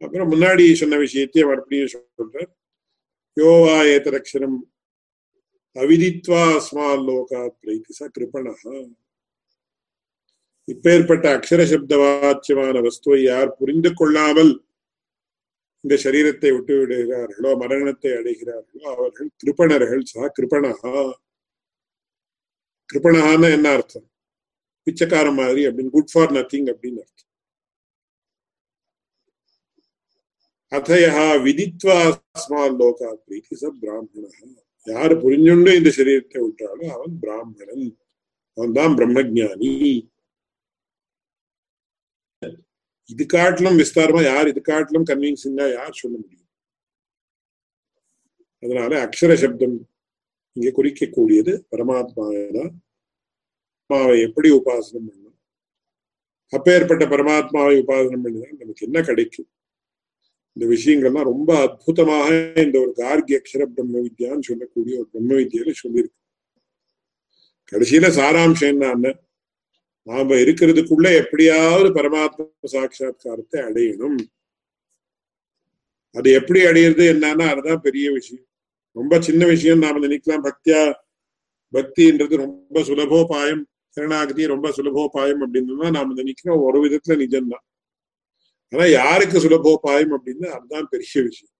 அப்புறம் 0.02 0.32
முன்னாடி 0.34 0.66
சொன்ன 0.82 0.98
விஷயத்தையே 1.06 1.44
மறுபடியும் 1.50 1.94
சொல்றார். 1.94 2.52
யோவா 3.38 3.78
ஏதரக்ஷரம் 3.96 4.58
அவிதித்வா 5.76 6.44
அஸ்மால் 6.60 7.04
பிரைத்தி 7.60 7.94
ச 7.98 8.08
கிருபணா. 8.16 8.54
இப்பேற்பட்ட 10.68 11.26
அக்ஷர 11.36 11.62
சப்த 11.70 11.94
வாச்சியமான 12.02 12.82
வஸ்துவை 12.88 13.20
யார் 13.22 13.56
புரிந்து 13.60 13.92
கொள்ளாமல் 14.00 14.52
இந்த 15.84 15.96
சரீரத்தை 16.06 16.50
விட்டு 16.56 16.74
விடுகிறார்களோ 16.80 17.52
மரணத்தை 17.64 18.12
அடைகிறார்களோ 18.20 18.86
அவர்கள் 18.94 19.30
கிருப்பணர்கள் 19.42 20.04
சா 20.12 20.22
கிருப்பணகா 20.38 20.94
கிருப்பணகான்னு 22.90 23.50
என்ன 23.58 23.68
அர்த்தம்? 23.78 24.08
பிச்சைக்காரன் 24.88 25.40
மாதிரி 25.42 25.62
அப்படின்னு 25.68 25.96
குட் 25.96 26.12
ஃபார் 26.14 26.34
நத்திங் 26.38 26.70
அப்படின்னு 26.74 27.02
அர்த்தம். 27.06 27.28
அதையா 30.72 31.24
விதித்வா 31.46 31.98
அஸ்மால் 32.08 32.76
லோகா 32.82 33.10
பிரீத்தி 33.26 33.56
ச 33.62 33.72
பிராமணா 33.82 34.30
யார் 34.88 35.14
புரிஞ்சுண்டு 35.24 35.72
இந்த 35.80 35.90
சரீரத்தை 35.98 36.40
விட்டாலும் 36.46 36.92
அவன் 36.96 37.16
பிராமணன். 37.24 37.88
அவன் 38.58 38.76
தான் 38.80 38.96
பிரம்மஜானி. 39.00 39.74
இது 43.10 43.24
காட்டிலும் 43.36 43.80
விஸ்தாரமா 43.82 44.22
யார் 44.32 44.52
இது 44.52 44.62
காட்டிலும் 44.72 45.08
கன்வின்சிங்கா 45.10 45.66
யார் 45.78 46.00
சொல்ல 46.02 46.16
முடியும்? 46.22 46.48
அதனால 48.64 48.92
அக்ஷர 49.06 49.32
சப்தம் 49.44 49.78
இங்க 50.56 50.70
குறிக்கக்கூடியது. 50.78 51.54
பரமாத்மாவை 51.72 52.40
எப்படி 54.28 54.50
உபாசனம் 54.60 55.08
பண்ணும் 55.10 55.38
அப்பேற்பட்ட 56.54 57.04
பரமாத்மாவை 57.14 57.74
உபாசனம் 57.84 58.24
பண்ணிதான் 58.26 58.60
நமக்கு 58.62 58.86
என்ன 58.88 59.00
கிடைக்கும்? 59.10 59.50
இந்த 60.58 60.66
விஷயங்கள்லாம் 60.76 61.30
ரொம்ப 61.32 61.50
அற்புதமாக 61.66 62.30
இந்த 62.66 62.78
ஒரு 62.86 62.92
கார்கி 63.02 63.34
அக்ஷர 63.40 63.62
பிரம்ம 63.76 63.96
வித்யான்னு 64.06 64.48
சொல்லக்கூடிய 64.50 64.94
ஒரு 65.02 65.10
பிரம்ம 65.14 65.32
வித்தியில 65.40 65.74
சொல்லியிருக்கு. 65.84 66.18
கடைசியில 67.72 68.08
சாராம்சம் 68.20 68.72
என்ன 68.74 68.86
நாம 70.10 70.36
இருக்கிறதுக்குள்ள 70.36 71.16
எப்படியாவது 71.16 71.90
பரமாத்மா 71.94 72.46
சாட்சா்காரத்தை 72.72 73.58
அடையணும். 73.68 74.18
அது 76.12 76.32
எப்படி 76.32 76.60
அடையிறது 76.60 77.06
என்னன்னா 77.14 77.50
அதுதான் 77.50 77.82
பெரிய 77.82 78.12
விஷயம். 78.12 78.46
ரொம்ப 78.92 79.22
சின்ன 79.22 79.46
விஷயம் 79.46 79.78
நாம 79.78 80.08
நினைக்கலாம் 80.08 80.46
பக்தியா 80.48 80.94
பக்தின்றது 81.74 82.36
ரொம்ப 82.36 82.84
சுலபோபாயம் 82.84 83.64
சரணாகதி 83.90 84.48
ரொம்ப 84.48 84.72
சுலபோபாயம் 84.72 85.42
அப்படின்னு 85.48 85.92
நாம 85.92 86.14
நினைக்கிறோம் 86.14 86.62
ஒரு 86.62 86.78
விதத்துல 86.86 87.16
நிஜம்தான். 87.16 87.66
ஆனா 88.70 88.86
யாருக்கு 88.86 89.40
சுலபோபாயம் 89.40 90.12
அப்படின்னு 90.12 90.46
அதுதான் 90.46 90.88
பெரிய 90.90 91.22
விஷயம். 91.22 91.54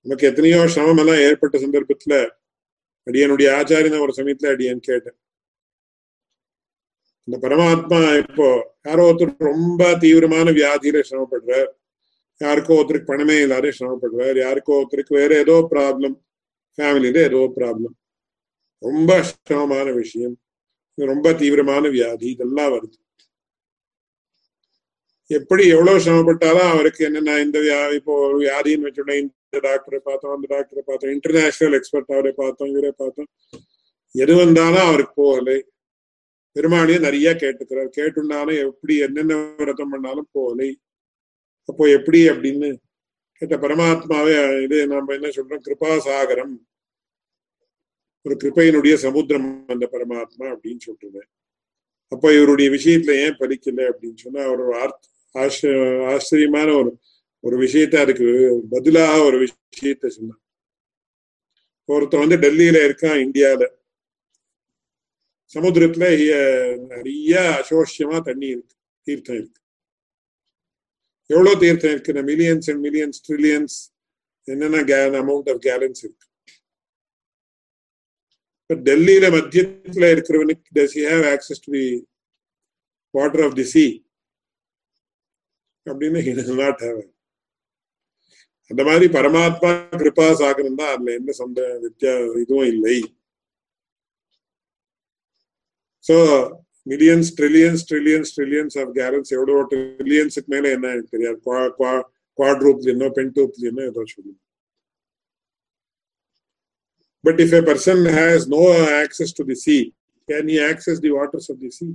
நமக்கு 0.00 0.26
எத்தனையோ 0.26 0.66
சிரமம் 0.66 0.96
எல்லாம் 0.96 1.22
ஏற்பட்ட 1.28 1.58
சந்தர்ப்பத்துல 1.58 2.30
அடியனுடைய 3.10 3.48
ஆச்சாரியன 3.60 4.00
ஒரு 4.00 4.12
சமயத்துல 4.16 4.46
அடியன் 4.46 4.80
கேட்டேன். 4.80 5.18
இந்த 7.28 7.48
பரமாத்மா 7.48 8.00
இப்போ 8.22 8.46
யாரோ 8.82 9.04
ஒருத்தர் 9.10 9.32
ரொம்ப 9.38 9.94
தீவிரமான 9.94 10.50
வியாதியில 10.50 11.00
சிரமப்படுறார். 11.08 11.70
யாருக்கோ 12.40 12.76
ஒருத்தருக்கு 12.78 13.10
பணமே 13.12 13.36
இல்லாத 13.40 13.72
சிரமப்படுறார். 13.78 14.36
யாருக்கோ 14.36 14.74
ஒருத்தருக்கு 14.80 15.14
வேற 15.14 15.38
ஏதோ 15.38 15.56
ப்ராப்ளம் 15.70 16.16
ஃபேமிலியில 16.78 17.22
ஏதோ 17.30 17.40
ப்ராப்ளம் 17.58 17.94
ரொம்ப 18.82 19.22
சிரமமான 19.22 19.90
விஷயம். 19.92 20.36
ரொம்ப 20.98 21.32
தீவிரமான 21.32 21.88
வியாதி. 21.88 22.26
இதெல்லாம் 22.26 22.72
வருது. 22.72 22.96
எப்படி 25.30 25.68
எவ்வளவு 25.68 26.00
சிரமப்பட்டாலும் 26.00 26.70
அவருக்கு 26.70 27.04
என்னென்ன 27.04 27.38
இந்த 27.40 27.58
வியா 27.58 27.78
இப்போ 27.94 28.12
ஒரு 28.26 28.36
வியாதின்னு 28.38 28.86
வச்சுட்டோம் 28.86 29.20
இந்த 29.22 29.58
டாக்டரை 29.68 29.98
பார்த்தோம் 29.98 30.34
அந்த 30.34 30.46
டாக்டரை 30.54 30.82
பார்த்தோம் 30.86 31.10
இன்டர்நேஷனல் 31.10 31.72
எக்ஸ்பர்ட் 31.72 32.12
அவரை 32.16 32.32
பார்த்தோம் 32.36 32.68
இவரை 32.68 32.92
பார்த்தோம். 32.96 33.28
எது 34.14 34.34
வந்தாலும் 34.36 34.86
அவருக்கு 34.86 35.14
போகலை. 35.22 35.58
பெருமாளையும் 36.56 37.02
நிறைய 37.02 37.30
கேட்டுக்கிறார். 37.30 37.90
கேட்டுனாலும் 37.96 38.66
எப்படி 38.66 38.98
என்னென்ன 38.98 39.54
விரதம் 39.56 39.88
பண்ணாலும் 39.88 40.28
போகலை. 40.34 40.74
அப்போ 41.64 41.88
எப்படி 41.88 42.28
அப்படின்னு 42.28 42.76
கேட்ட 43.32 43.56
பரமாத்மாவே 43.56 44.62
இது 44.62 44.86
நம்ம 44.86 45.14
என்ன 45.14 45.28
சொல்றோம்? 45.28 45.60
கிருபாசாகரம். 45.66 46.54
ஒரு 48.22 48.36
கிருப்பையினுடைய 48.44 48.94
சமுத்திரம் 48.94 49.64
அந்த 49.66 49.88
பரமாத்மா 49.92 50.44
அப்படின்னு 50.44 50.78
சொல்றேன் 50.78 51.28
அப்போ 52.08 52.34
இவருடைய 52.36 52.70
விஷயத்துல 52.70 53.14
ஏன் 53.24 53.36
பலிக்கல 53.36 53.90
அப்படின்னு 53.90 54.16
சொன்னா 54.16 54.42
அவர் 54.42 54.92
ஆச்ச 55.32 55.70
ஆச்சரியமான 56.08 56.72
ஒரு 56.72 56.98
ஒரு 57.40 57.56
விஷயத்த 57.62 57.96
அதுக்கு 57.96 58.60
பதிலாக 58.70 59.22
ஒரு 59.22 59.48
விஷயத்த 59.48 60.06
சொன்னார். 60.06 60.40
ஒருத்தன் 61.84 62.28
வந்து 62.28 62.36
டெல்லியில 62.36 62.78
இருக்கான் 62.86 63.20
இந்தியால. 63.26 63.66
சமுத்திரத்துல 65.54 66.06
நிறைய 66.86 67.34
அசோஷியமா 67.58 68.18
தண்ணி 68.20 68.48
இருக்கு 68.48 68.74
தீர்த்தம் 69.06 69.36
இருக்கு 69.36 69.60
எவ்வளவு 71.30 71.60
தீர்த்தம் 71.60 71.92
இருக்கு 71.92 72.24
மில்லியன்ஸ் 72.30 72.68
அண்ட் 72.70 72.82
மில்லியன்ஸ் 72.84 73.20
ட்ரில்லியன்ஸ் 73.26 73.76
என்னென்ன 74.48 74.80
அமௌண்ட் 75.22 75.50
ஆஃப் 75.50 75.60
கேலன்ஸ் 75.60 76.02
இருக்கு 76.04 76.24
டெல்லியில 78.70 79.26
மத்தியத்துல 79.30 80.06
இருக்கிறவனுக்கு 80.14 80.74
does 80.76 80.96
you 80.98 81.04
have 81.08 81.26
access 81.26 81.62
to 81.66 81.70
the 81.72 81.86
water 83.14 83.44
of 83.44 83.56
the 83.56 83.66
sea 83.74 83.84
அப்படின்னு 85.86 86.20
நாட் 86.62 86.82
ஹேவ் 86.82 87.02
அந்த 88.70 88.82
மாதிரி 88.84 89.06
பரமாத்மா 89.16 89.70
கிருபா 89.92 90.26
சாகரம் 90.40 90.78
தான் 90.80 90.92
அதுல 90.94 91.12
எந்த 91.14 91.32
சொந்த 91.32 91.60
வித்தியா 91.82 92.14
இதுவும் 92.42 92.70
இல்லை 92.70 92.96
so 96.06 96.16
millions 96.86 97.30
trillions 97.38 97.84
trillions 97.90 98.32
trillions 98.36 98.76
of 98.82 98.90
gallons 98.98 99.30
எவ்வளோ 99.36 99.54
ட்ரில்லியன்ஸுக்கு 99.70 100.50
மேல 100.54 100.72
என்ன 100.76 100.90
எனக்கு 100.94 101.14
தெரியாது 101.14 101.38
குவாட்ரூப்லியனோ 102.38 103.08
பென்டூப்லியனோ 103.20 103.84
ஏதோ 103.92 104.04
சொல்லுங்க 104.14 104.40
But 107.24 107.40
if 107.40 107.52
a 107.52 107.62
person 107.62 108.04
has 108.16 108.46
no 108.48 108.60
access 108.96 109.30
to 109.32 109.44
the 109.44 109.54
sea, 109.56 109.80
can 110.28 110.48
he 110.48 110.60
access 110.62 111.00
the 111.00 111.10
waters 111.10 111.48
of 111.52 111.58
the 111.60 111.70
sea? 111.70 111.92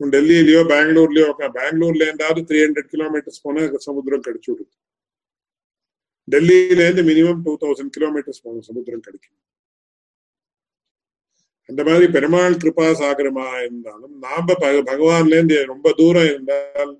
டெல்லியிலயோ 0.00 0.60
பெங்களூர்லயோ 0.70 1.26
பெங்களூர்ல 1.56 2.02
இருந்தாவது 2.06 2.40
த்ரீ 2.48 2.58
ஹண்ட்ரட் 2.62 2.88
கிலோமீட்டர்ஸ் 2.92 3.42
போனா 3.44 3.62
சமுத்திரம் 3.84 4.24
கிடைச்சு 4.26 4.50
விடுது 4.52 4.72
டெல்லியில 6.28 6.80
இருந்து 6.86 7.04
மினிமம் 7.10 7.42
டூ 7.46 7.52
தௌசண்ட் 7.62 7.92
கிலோமீட்டர்ஸ் 7.96 8.42
போன 8.46 8.62
சமுத்திரம் 8.68 9.04
கிடைக்கும் 9.06 9.36
அந்த 11.68 11.80
மாதிரி 11.88 12.06
பெருமாள் 12.14 12.60
கிருபா 12.62 12.86
சாகரமா 13.00 13.46
இருந்தாலும் 13.66 14.14
நாம 14.26 14.54
பகவான்ல 14.90 15.36
இருந்து 15.36 15.58
ரொம்ப 15.72 15.92
தூரம் 16.00 16.28
இருந்தால் 16.32 16.92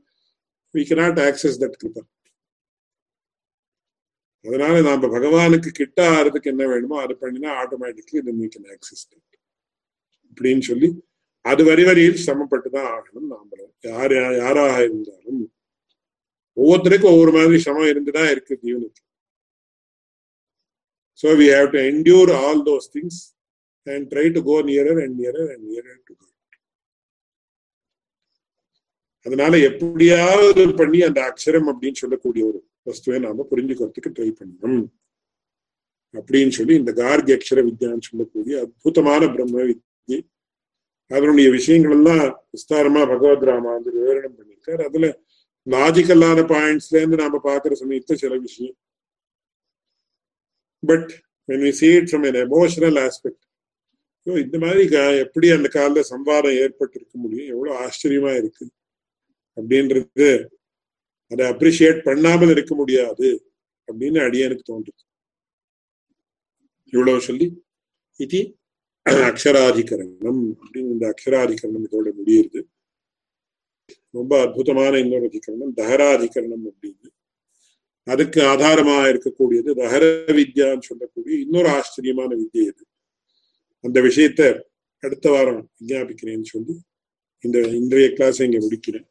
we 0.75 0.83
cannot 0.91 1.21
access 1.29 1.61
that 1.63 1.79
kripa. 1.81 2.03
அதனால 4.45 4.75
நாம 4.89 5.09
பகவானுக்கு 5.17 5.71
கிட்ட 5.81 5.99
ஆறதுக்கு 6.17 6.53
என்ன 6.53 6.63
வேணுமோ 6.73 6.97
அது 7.05 7.15
பண்ணினா 7.23 7.51
ஆட்டோமேட்டிக்லி 7.63 8.19
இது 8.23 8.33
மீ 8.39 8.47
கேன் 8.55 8.71
ஆக்சஸ் 8.77 9.05
அப்படின்னு 10.29 10.65
சொல்லி 10.71 10.89
அது 11.45 11.63
வரி 11.69 11.85
வரியில் 11.89 12.25
சமப்பட்டு 12.29 12.69
தான் 12.77 12.89
ஆகணும் 12.97 13.29
நாமளும். 13.35 13.73
யார் 13.91 14.15
யாராக 14.43 14.75
இருந்தாலும் 14.87 15.43
ஒவ்வொருத்தருக்கும் 16.57 17.13
ஒவ்வொரு 17.15 17.33
மாதிரி 17.37 17.59
சமம் 17.67 17.91
இருந்துதான் 17.93 18.31
இருக்கு 18.33 18.55
ஜீவனுக்கு. 18.65 19.03
So 21.23 21.29
we 21.41 21.47
have 21.57 21.71
to 21.75 21.81
endure 21.91 22.33
all 22.41 22.63
those 22.71 22.89
things 22.97 23.21
and 23.85 24.15
try 24.15 24.35
to 24.35 24.41
go 24.41 24.57
nearer 24.63 25.05
and 25.05 25.21
nearer 25.21 25.55
and 25.55 25.71
nearer 25.71 25.97
to 26.05 26.15
God. 26.15 26.31
அதனால 29.27 29.59
எப்படியாவது 29.59 30.75
பண்ணி 30.75 31.01
அந்த 31.03 31.21
அக்ஷரம் 31.21 31.73
அப்படின்னு 31.73 31.95
சொல்லக்கூடிய 31.95 32.47
ஒரு 32.47 32.67
வஸ்துவை 32.85 33.21
நாம 33.21 33.47
புரிஞ்சுக்கிறதுக்கு 33.51 34.13
ட்ரை 34.19 34.33
பண்ணணும். 34.41 34.87
அப்படின்னு 36.13 36.49
சொல்லி 36.49 36.75
இந்த 36.75 36.93
கார்கி 36.93 37.31
அக்ஷர 37.31 37.71
வித்யான்னு 37.71 38.01
சொல்லக்கூடிய 38.01 38.61
அற்புதமான 38.61 39.29
பிரம்ம 39.31 39.61
வித்யை 39.61 40.21
அதனுடைய 41.07 41.51
விஷயங்கள் 41.51 41.91
எல்லாம் 41.91 42.45
விஸ்தாரமா 42.53 43.07
பகவத் 43.07 43.43
ராமா 43.43 43.73
வந்து 43.73 43.91
விவரணம் 43.99 44.35
பண்ணியிருக்காரு. 44.39 44.85
அதுல 44.85 45.21
லாஜிக்கல்லான 45.71 46.47
பாயிண்ட்ஸ்ல 46.53 46.97
இருந்து 46.97 47.17
நாம 47.17 47.41
பாக்குற 47.45 47.73
சமயத்துல 47.81 48.15
சில 48.15 48.37
விஷயம். 48.37 48.77
But 50.87 51.23
when 51.47 51.61
we 51.65 51.71
see 51.71 51.87
it 51.87 52.09
from 52.09 52.27
an 52.27 52.51
emotional 52.51 53.09
aspect 53.09 53.51
so 54.27 54.33
இந்த 54.45 54.57
மாதிரி 54.65 54.83
எப்படி 55.25 55.47
அந்த 55.57 55.69
காலில் 55.77 56.11
சம்பாரம் 56.13 56.59
ஏற்பட்டிருக்க 56.65 57.15
முடியும்? 57.23 57.51
எவ்வளவு 57.55 57.79
ஆச்சரியமா 57.85 58.33
இருக்கு. 58.41 58.67
அப்படின்றது 59.57 60.29
அதை 61.33 61.45
அப்ரிஷியேட் 61.53 61.99
பண்ணாமல் 62.09 62.53
இருக்க 62.55 62.73
முடியாது 62.81 63.29
அப்படின்னு 63.89 64.19
அடியனுக்கு 64.27 64.65
தோன்றுது. 64.73 65.03
இவ்வளவு 66.93 67.25
சொல்லி 67.29 67.47
இது 68.25 68.41
அக்ஷராதிகரணம் 69.31 70.43
அப்படின்னு 70.61 70.91
இந்த 70.97 71.07
அக்ஷராதிகரணம் 71.13 71.87
இதோட 71.89 72.09
முடியுது. 72.19 72.61
ரொம்ப 74.19 74.33
அற்புதமான 74.45 74.93
இன்னொரு 75.05 75.27
அதிகரணம் 75.31 75.75
தஹராதிகரணம் 75.81 76.65
அப்படின்னு. 76.71 77.09
அதுக்கு 78.07 78.41
ஆதாரமா 78.53 78.97
இருக்கக்கூடியது 79.13 79.71
தஹர 79.83 80.05
வித்யான்னு 80.39 80.89
சொல்லக்கூடிய 80.91 81.35
இன்னொரு 81.45 81.69
ஆச்சரியமான 81.79 82.31
வித்யை 82.41 82.65
இது. 82.71 82.83
அந்த 83.83 84.01
விஷயத்த 84.01 84.43
அடுத்த 85.03 85.31
வாரம் 85.31 85.69
விஞ்ஞாபிக்கிறேன்னு 85.81 86.51
சொல்லி 86.53 86.75
இந்த 87.41 87.61
இன்றைய 87.61 88.13
கிளாஸ் 88.13 88.41
இங்க 88.41 88.59
முடிக்கிறேன். 88.59 89.07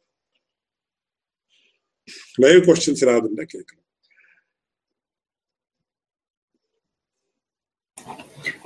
லைவ் 2.34 2.62
கொஸ்டின்ஸ் 2.62 3.02
ஏதாவது 3.04 3.24
இருந்தா 3.24 3.42
கேட்கலாம். 3.46 3.80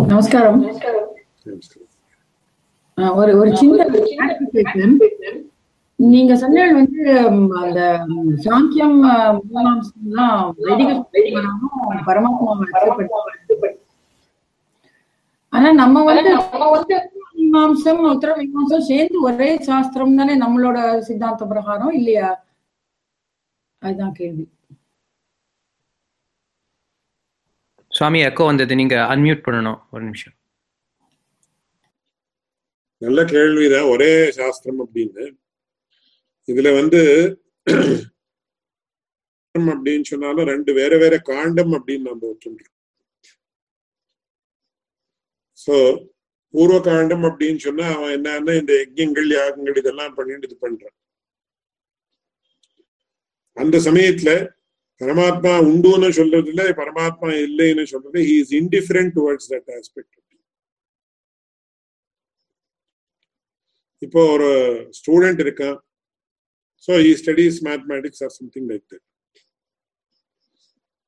நமஸ்காரம். 0.07 0.61
ஒரு 3.17 3.33
ஒரு 3.37 3.57
சின்ன 3.57 3.87
நீங்க 5.99 6.37
சொன்னது 6.37 6.75
வந்து 6.75 7.19
அந்த 7.61 7.81
சாங்கியம் 8.45 8.99
மூலாம்சம்லாம் 9.55 10.53
வைதிக 10.57 11.09
பரமாத்மா 12.07 12.53
ஆனா 15.57 15.73
நம்ம 15.73 16.05
வந்து 16.05 16.37
மீமாம்சம் 17.35 18.01
உத்தர 18.13 18.31
மீமாம்சம் 18.37 18.87
சேர்ந்து 18.87 19.23
ஒரே 19.23 19.59
சாஸ்திரம் 19.59 20.17
தானே 20.17 20.35
நம்மளோட 20.41 20.99
சித்தாந்த 20.99 21.47
பிரகாரம் 21.47 21.91
இல்லையா? 21.91 22.45
அதுதான் 23.79 24.13
கேள்வி. 24.13 24.49
சுவாமி 27.89 28.23
எக்கோ 28.23 28.45
வந்தது. 28.45 28.75
நீங்க 28.75 28.97
அன்மியூட் 28.97 29.47
பண்ணணும். 29.47 29.81
ஒரு 29.91 30.05
நிமிஷம். 30.05 30.33
நல்ல 32.99 33.25
கேள்விதான். 33.25 33.89
ஒரே 33.89 34.31
சாஸ்திரம் 34.31 34.89
அப்படின்னு. 34.89 35.37
இதுல 36.47 36.75
வந்து 36.75 37.01
அப்படின்னு 39.55 40.03
சொன்னாலும் 40.03 40.47
ரெண்டு 40.47 40.73
வேற 40.73 40.99
வேற 40.99 41.19
காண்டம் 41.19 41.73
அப்படின்னு 41.73 42.01
நம்ம 42.01 42.37
சொல்றோம் 42.47 42.76
சோ 45.67 45.77
பூர்வ 46.55 46.77
காண்டம் 46.89 47.25
அப்படின்னு 47.29 47.61
சொன்னா 47.67 47.87
அவன் 47.95 48.13
என்னன்னா 48.17 48.53
இந்த 48.61 48.73
யஜ்யங்கள் 48.83 49.29
யாகங்கள் 49.39 49.81
இதெல்லாம் 49.81 50.15
பண்ணிட்டு 50.19 50.49
இது 50.49 50.57
பண்றான். 50.67 50.97
அந்த 53.57 53.77
சமயத்துல 53.89 54.31
பரமாத்மா 55.01 55.53
உண்டுன்னு 55.71 56.09
சொல்றதுல 56.19 56.63
பரமாத்மா 56.83 57.31
இல்லைன்னு 57.47 57.85
சொல்றது 57.93 58.21
he 58.29 58.37
is 58.43 58.55
indifferent 58.61 59.13
towards 59.19 59.51
that 59.53 59.71
aspect 59.79 60.15
இப்போ 64.03 64.23
ஒரு 64.35 64.49
ஸ்டூடெண்ட் 64.99 65.41
இருக்கான். 65.45 65.77
So 66.89 66.93
he 67.05 67.13
studies 67.21 67.59
mathematics 67.69 68.23
or 68.27 68.35
something 68.39 68.69
like 68.73 68.85
that 68.93 69.07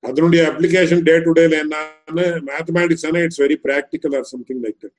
அதனுடைய 0.09 0.42
அப்ளிகேஷன் 0.50 1.02
டே 1.06 1.14
டு 1.20 1.32
டேல 1.38 1.56
என்னன்னு 1.62 2.26
மேத்தமேட்டிக்ஸ் 2.48 3.06
ஆனால் 3.09 3.24
it's 3.26 3.42
very 3.44 3.56
practical 3.66 4.14
or 4.18 4.28
something 4.32 4.62
like 4.64 4.78
that 4.78 4.96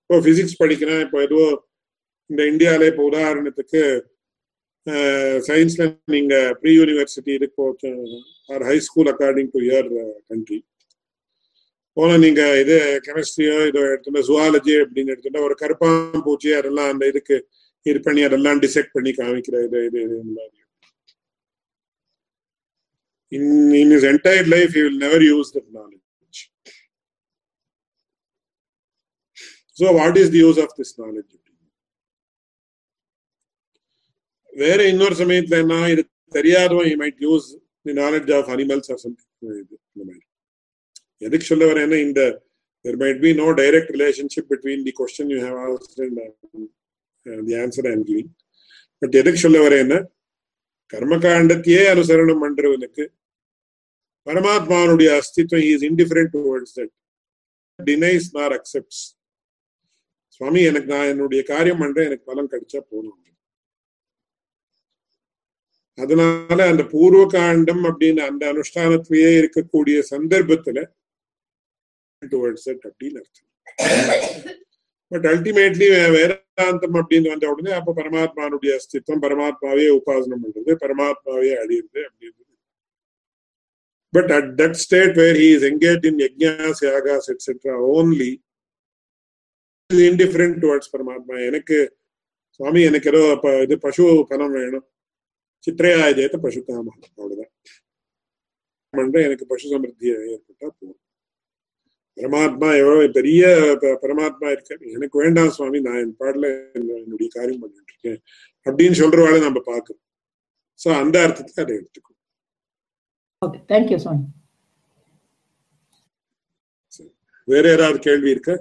இப்போ 0.00 0.16
பிசிக்ஸ் 0.26 0.60
படிக்கிறேன் 0.62 1.00
இப்போ 1.04 1.20
ஏதோ 1.22 1.40
இந்த 2.30 2.42
இந்தியாவில 2.52 2.88
இப்போ 2.90 3.04
உதாரணத்துக்கு 3.10 3.82
சயின்ஸ்ல 5.46 5.84
நீங்க 6.14 6.34
ப்ரீ 6.60 6.72
யூனிவர்சிட்டி 6.74 7.32
இருக்கு 7.38 7.90
or 8.50 8.64
high 8.66 8.76
school 8.86 9.10
according 9.12 9.50
to 9.54 9.60
your 9.64 9.90
country 10.30 10.58
போன 11.96 12.16
நீங்க 12.16 12.42
இது 12.60 12.76
கெமிஸ்ட்ரியோ 13.04 13.56
இதோ 13.68 13.82
எடுத்துட்டா 13.90 14.22
ஜுவாலஜி 14.28 14.74
அப்படின்னு 14.80 15.12
எடுத்துட்டா 15.14 15.42
ஒரு 15.48 15.54
கருப்பாம் 15.60 16.22
பூச்சி 16.24 16.50
அதெல்லாம் 16.52 16.90
அந்த 16.92 17.04
இதுக்கு 17.12 17.36
இது 17.86 17.98
பண்ணி 18.00 18.22
அதெல்லாம் 18.22 18.60
டிசெக்ட் 18.64 18.94
பண்ணி 18.96 19.10
காமிக்கிற 19.12 19.56
இது 19.66 19.78
இது 19.88 19.98
இது 20.06 20.16
மாதிரி. 20.30 20.63
in, 23.33 23.73
in 23.73 23.91
his 23.91 24.03
entire 24.03 24.45
life, 24.45 24.73
he 24.73 24.81
will 24.83 24.97
never 24.97 25.21
use 25.21 25.51
that 25.51 25.65
knowledge. 25.71 25.95
So, 29.77 29.91
what 29.93 30.17
is 30.17 30.29
the 30.29 30.39
use 30.39 30.57
of 30.57 30.69
this 30.77 30.91
knowledge? 30.99 31.33
வேற 34.53 34.79
இன்னொரு 34.91 35.15
சமயத்துல 35.19 35.57
என்ன 35.63 35.75
இது 35.93 36.03
தெரியாதவன் 36.37 36.87
he 36.91 36.95
might 37.01 37.17
use 37.31 37.45
the 37.87 37.93
knowledge 37.99 38.29
of 38.37 38.49
animals 38.55 38.85
or 38.93 38.97
something 39.03 39.27
இந்த 39.93 40.03
மாதிரி 40.07 40.25
எதுக்கு 41.27 41.45
சொல்ல 41.51 41.65
வரேன்னா 41.71 41.97
இந்த 42.07 42.21
there 42.85 42.97
might 43.03 43.19
be 43.25 43.31
no 43.41 43.47
direct 43.61 43.87
relationship 43.95 44.45
between 44.55 44.79
the 44.87 44.93
question 44.99 45.25
you 45.35 45.39
have 45.45 45.57
asked 45.67 45.97
and 46.05 46.17
uh, 46.19 47.41
the 47.47 47.55
answer 47.63 47.83
I 47.89 47.93
am 47.97 48.03
giving 48.09 48.29
but 49.01 49.15
எதுக்கு 49.21 49.41
சொல்ல 49.45 49.59
வரேன்னா 49.67 49.99
கர்மகாண்டத்தையே 50.93 51.81
அனுசரணம் 51.93 52.43
பண்றவனுக்கு 52.45 53.03
பரமாத்மாவுடைய 54.26 55.10
அஸ்தித்வம் 55.18 55.66
is 55.72 55.84
indifferent 55.88 56.32
towards 56.36 56.76
that 56.76 56.94
denies 57.78 58.28
nor 58.32 58.54
accepts 58.58 59.02
swami 60.28 60.62
எனக்கு 60.62 60.88
நான் 60.94 61.06
என்னுடைய 61.06 61.42
காரியம் 61.42 61.78
பண்றேன் 61.78 62.04
எனக்கு 62.04 62.28
பலன் 62.30 62.50
கிடைச்சா 62.52 62.80
போதும். 62.90 63.20
அதனால 65.98 66.68
அந்த 66.68 66.82
பூர்வ 66.84 67.26
காண்டம் 67.26 67.84
அப்படின்னு 67.84 68.20
அந்த 68.28 68.42
அனுஷ்டானத்திலேயே 68.52 69.28
இருக்கக்கூடிய 69.42 69.96
சந்தர்ப்பத்துல 70.10 70.78
டுவர்ட்ஸ் 72.22 72.66
தட் 72.66 72.86
அப்படின்னு 72.88 73.20
அர்த்தம். 73.22 73.50
பட் 75.12 75.26
அல்டிமேட்லி 75.32 75.86
வேதாந்தம் 76.16 76.96
அப்படின்னு 77.00 77.28
வந்த 77.28 77.50
உடனே 77.50 77.72
அப்ப 77.78 77.94
பரமாத்மானுடைய 77.96 78.72
அஸ்தித்வம் 78.78 79.22
பரமாத்மாவே 79.26 79.86
உபாசனம் 79.98 80.42
பண்றது 80.44 80.74
பரமாத்மாவே 80.84 81.52
அழியுது 81.62 82.00
அப்படின்றது. 82.08 82.53
But 84.14 84.30
at 84.30 84.56
that 84.58 84.76
state 84.76 85.16
where 85.16 85.34
he 85.34 85.52
is 85.52 85.62
engaged 85.64 86.04
in 86.04 86.18
yajnas, 86.18 86.80
yagas, 86.82 87.28
etc., 87.30 87.76
only 87.94 88.30
is 89.90 90.00
indifferent 90.02 90.56
towards 90.62 90.88
Paramatma. 90.88 91.36
எனக்கு 91.48 91.78
சுவாமி 92.60 92.80
எனக்கு 92.82 93.08
ஏதோ 93.12 93.22
இது 93.62 93.76
பசு 93.84 94.04
பணம் 94.28 94.54
வேணும் 94.56 94.84
சித்திரையா 95.66 96.02
ஜெயத்த 96.18 96.38
பசு 96.44 96.60
காமம் 96.66 97.00
அவ்வளவுதான் 97.08 97.52
பண்ற 98.94 99.16
எனக்கு 99.22 99.44
பசு 99.52 99.66
சமிருத்தி 99.72 100.06
ஏற்பட்டா 100.34 100.66
போதும் 100.70 101.00
பரமாத்மா 102.16 102.68
எவ்வளவு 102.80 103.06
பெரிய 103.16 103.44
பரமாத்மா 104.02 104.48
இருக்க 104.54 104.94
எனக்கு 104.96 105.16
வேண்டாம் 105.22 105.54
சுவாமி 105.56 105.78
நான் 105.86 106.00
என் 106.04 106.16
பாடல 106.22 106.50
என்னுடைய 107.00 107.28
காரியம் 107.36 107.62
பண்ணிட்டு 107.62 107.92
இருக்கேன் 107.94 108.20
அப்படின்னு 108.66 108.96
சொல்றவாளை 109.02 109.40
நம்ம 109.46 109.62
பார்க்கணும் 109.72 110.04
சோ 110.80 110.88
அந்த 111.02 111.16
அர்த்தத்துக்கு 111.24 111.64
அதை 111.64 111.74
எடுத்துக்கணும் 111.80 112.13
ஓகே 113.43 113.59
தேங்க்யூ 113.71 113.97
சுவாமி 114.03 114.25
வேற 117.47 117.65
யாராவது 117.69 117.99
கேள்வி 118.07 118.29
இருக்க 118.33 118.51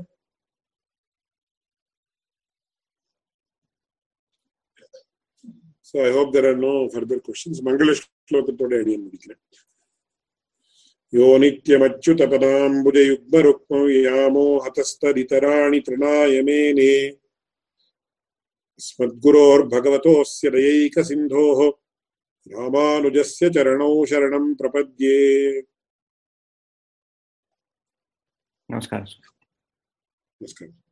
So 5.83 6.01
I 6.01 6.12
hope 6.12 6.33
there 6.33 6.47
are 6.47 6.57
no 6.59 6.89
further 6.89 7.21
questions. 7.21 7.61
மங்கள 7.66 7.93
ஸ்லோகத்தோட 7.99 8.73
அடியன் 8.81 9.05
முடிக்கிறேன் 9.05 9.41
யோ 11.12 11.29
நித்யமச்சுதபதாம்புஜயுக்மருக்மம் 11.43 13.87
யாமோ 14.01 14.47
ஹதஸ்தரிதராணி 14.66 15.81
திருணாய 15.87 16.43
மேனே 16.49 16.91
अस्मद्गुरोर्भगवतोऽस्य 18.81 20.51
दयैकसिन्धोः 20.51 21.61
रामानुजस्य 22.48 23.50
चरणौ 23.50 24.06
शरणं 24.06 24.54
प्रपद्ये। 24.54 25.62
नमस्कार। 28.70 29.02
नमस्कारः। 30.41 30.83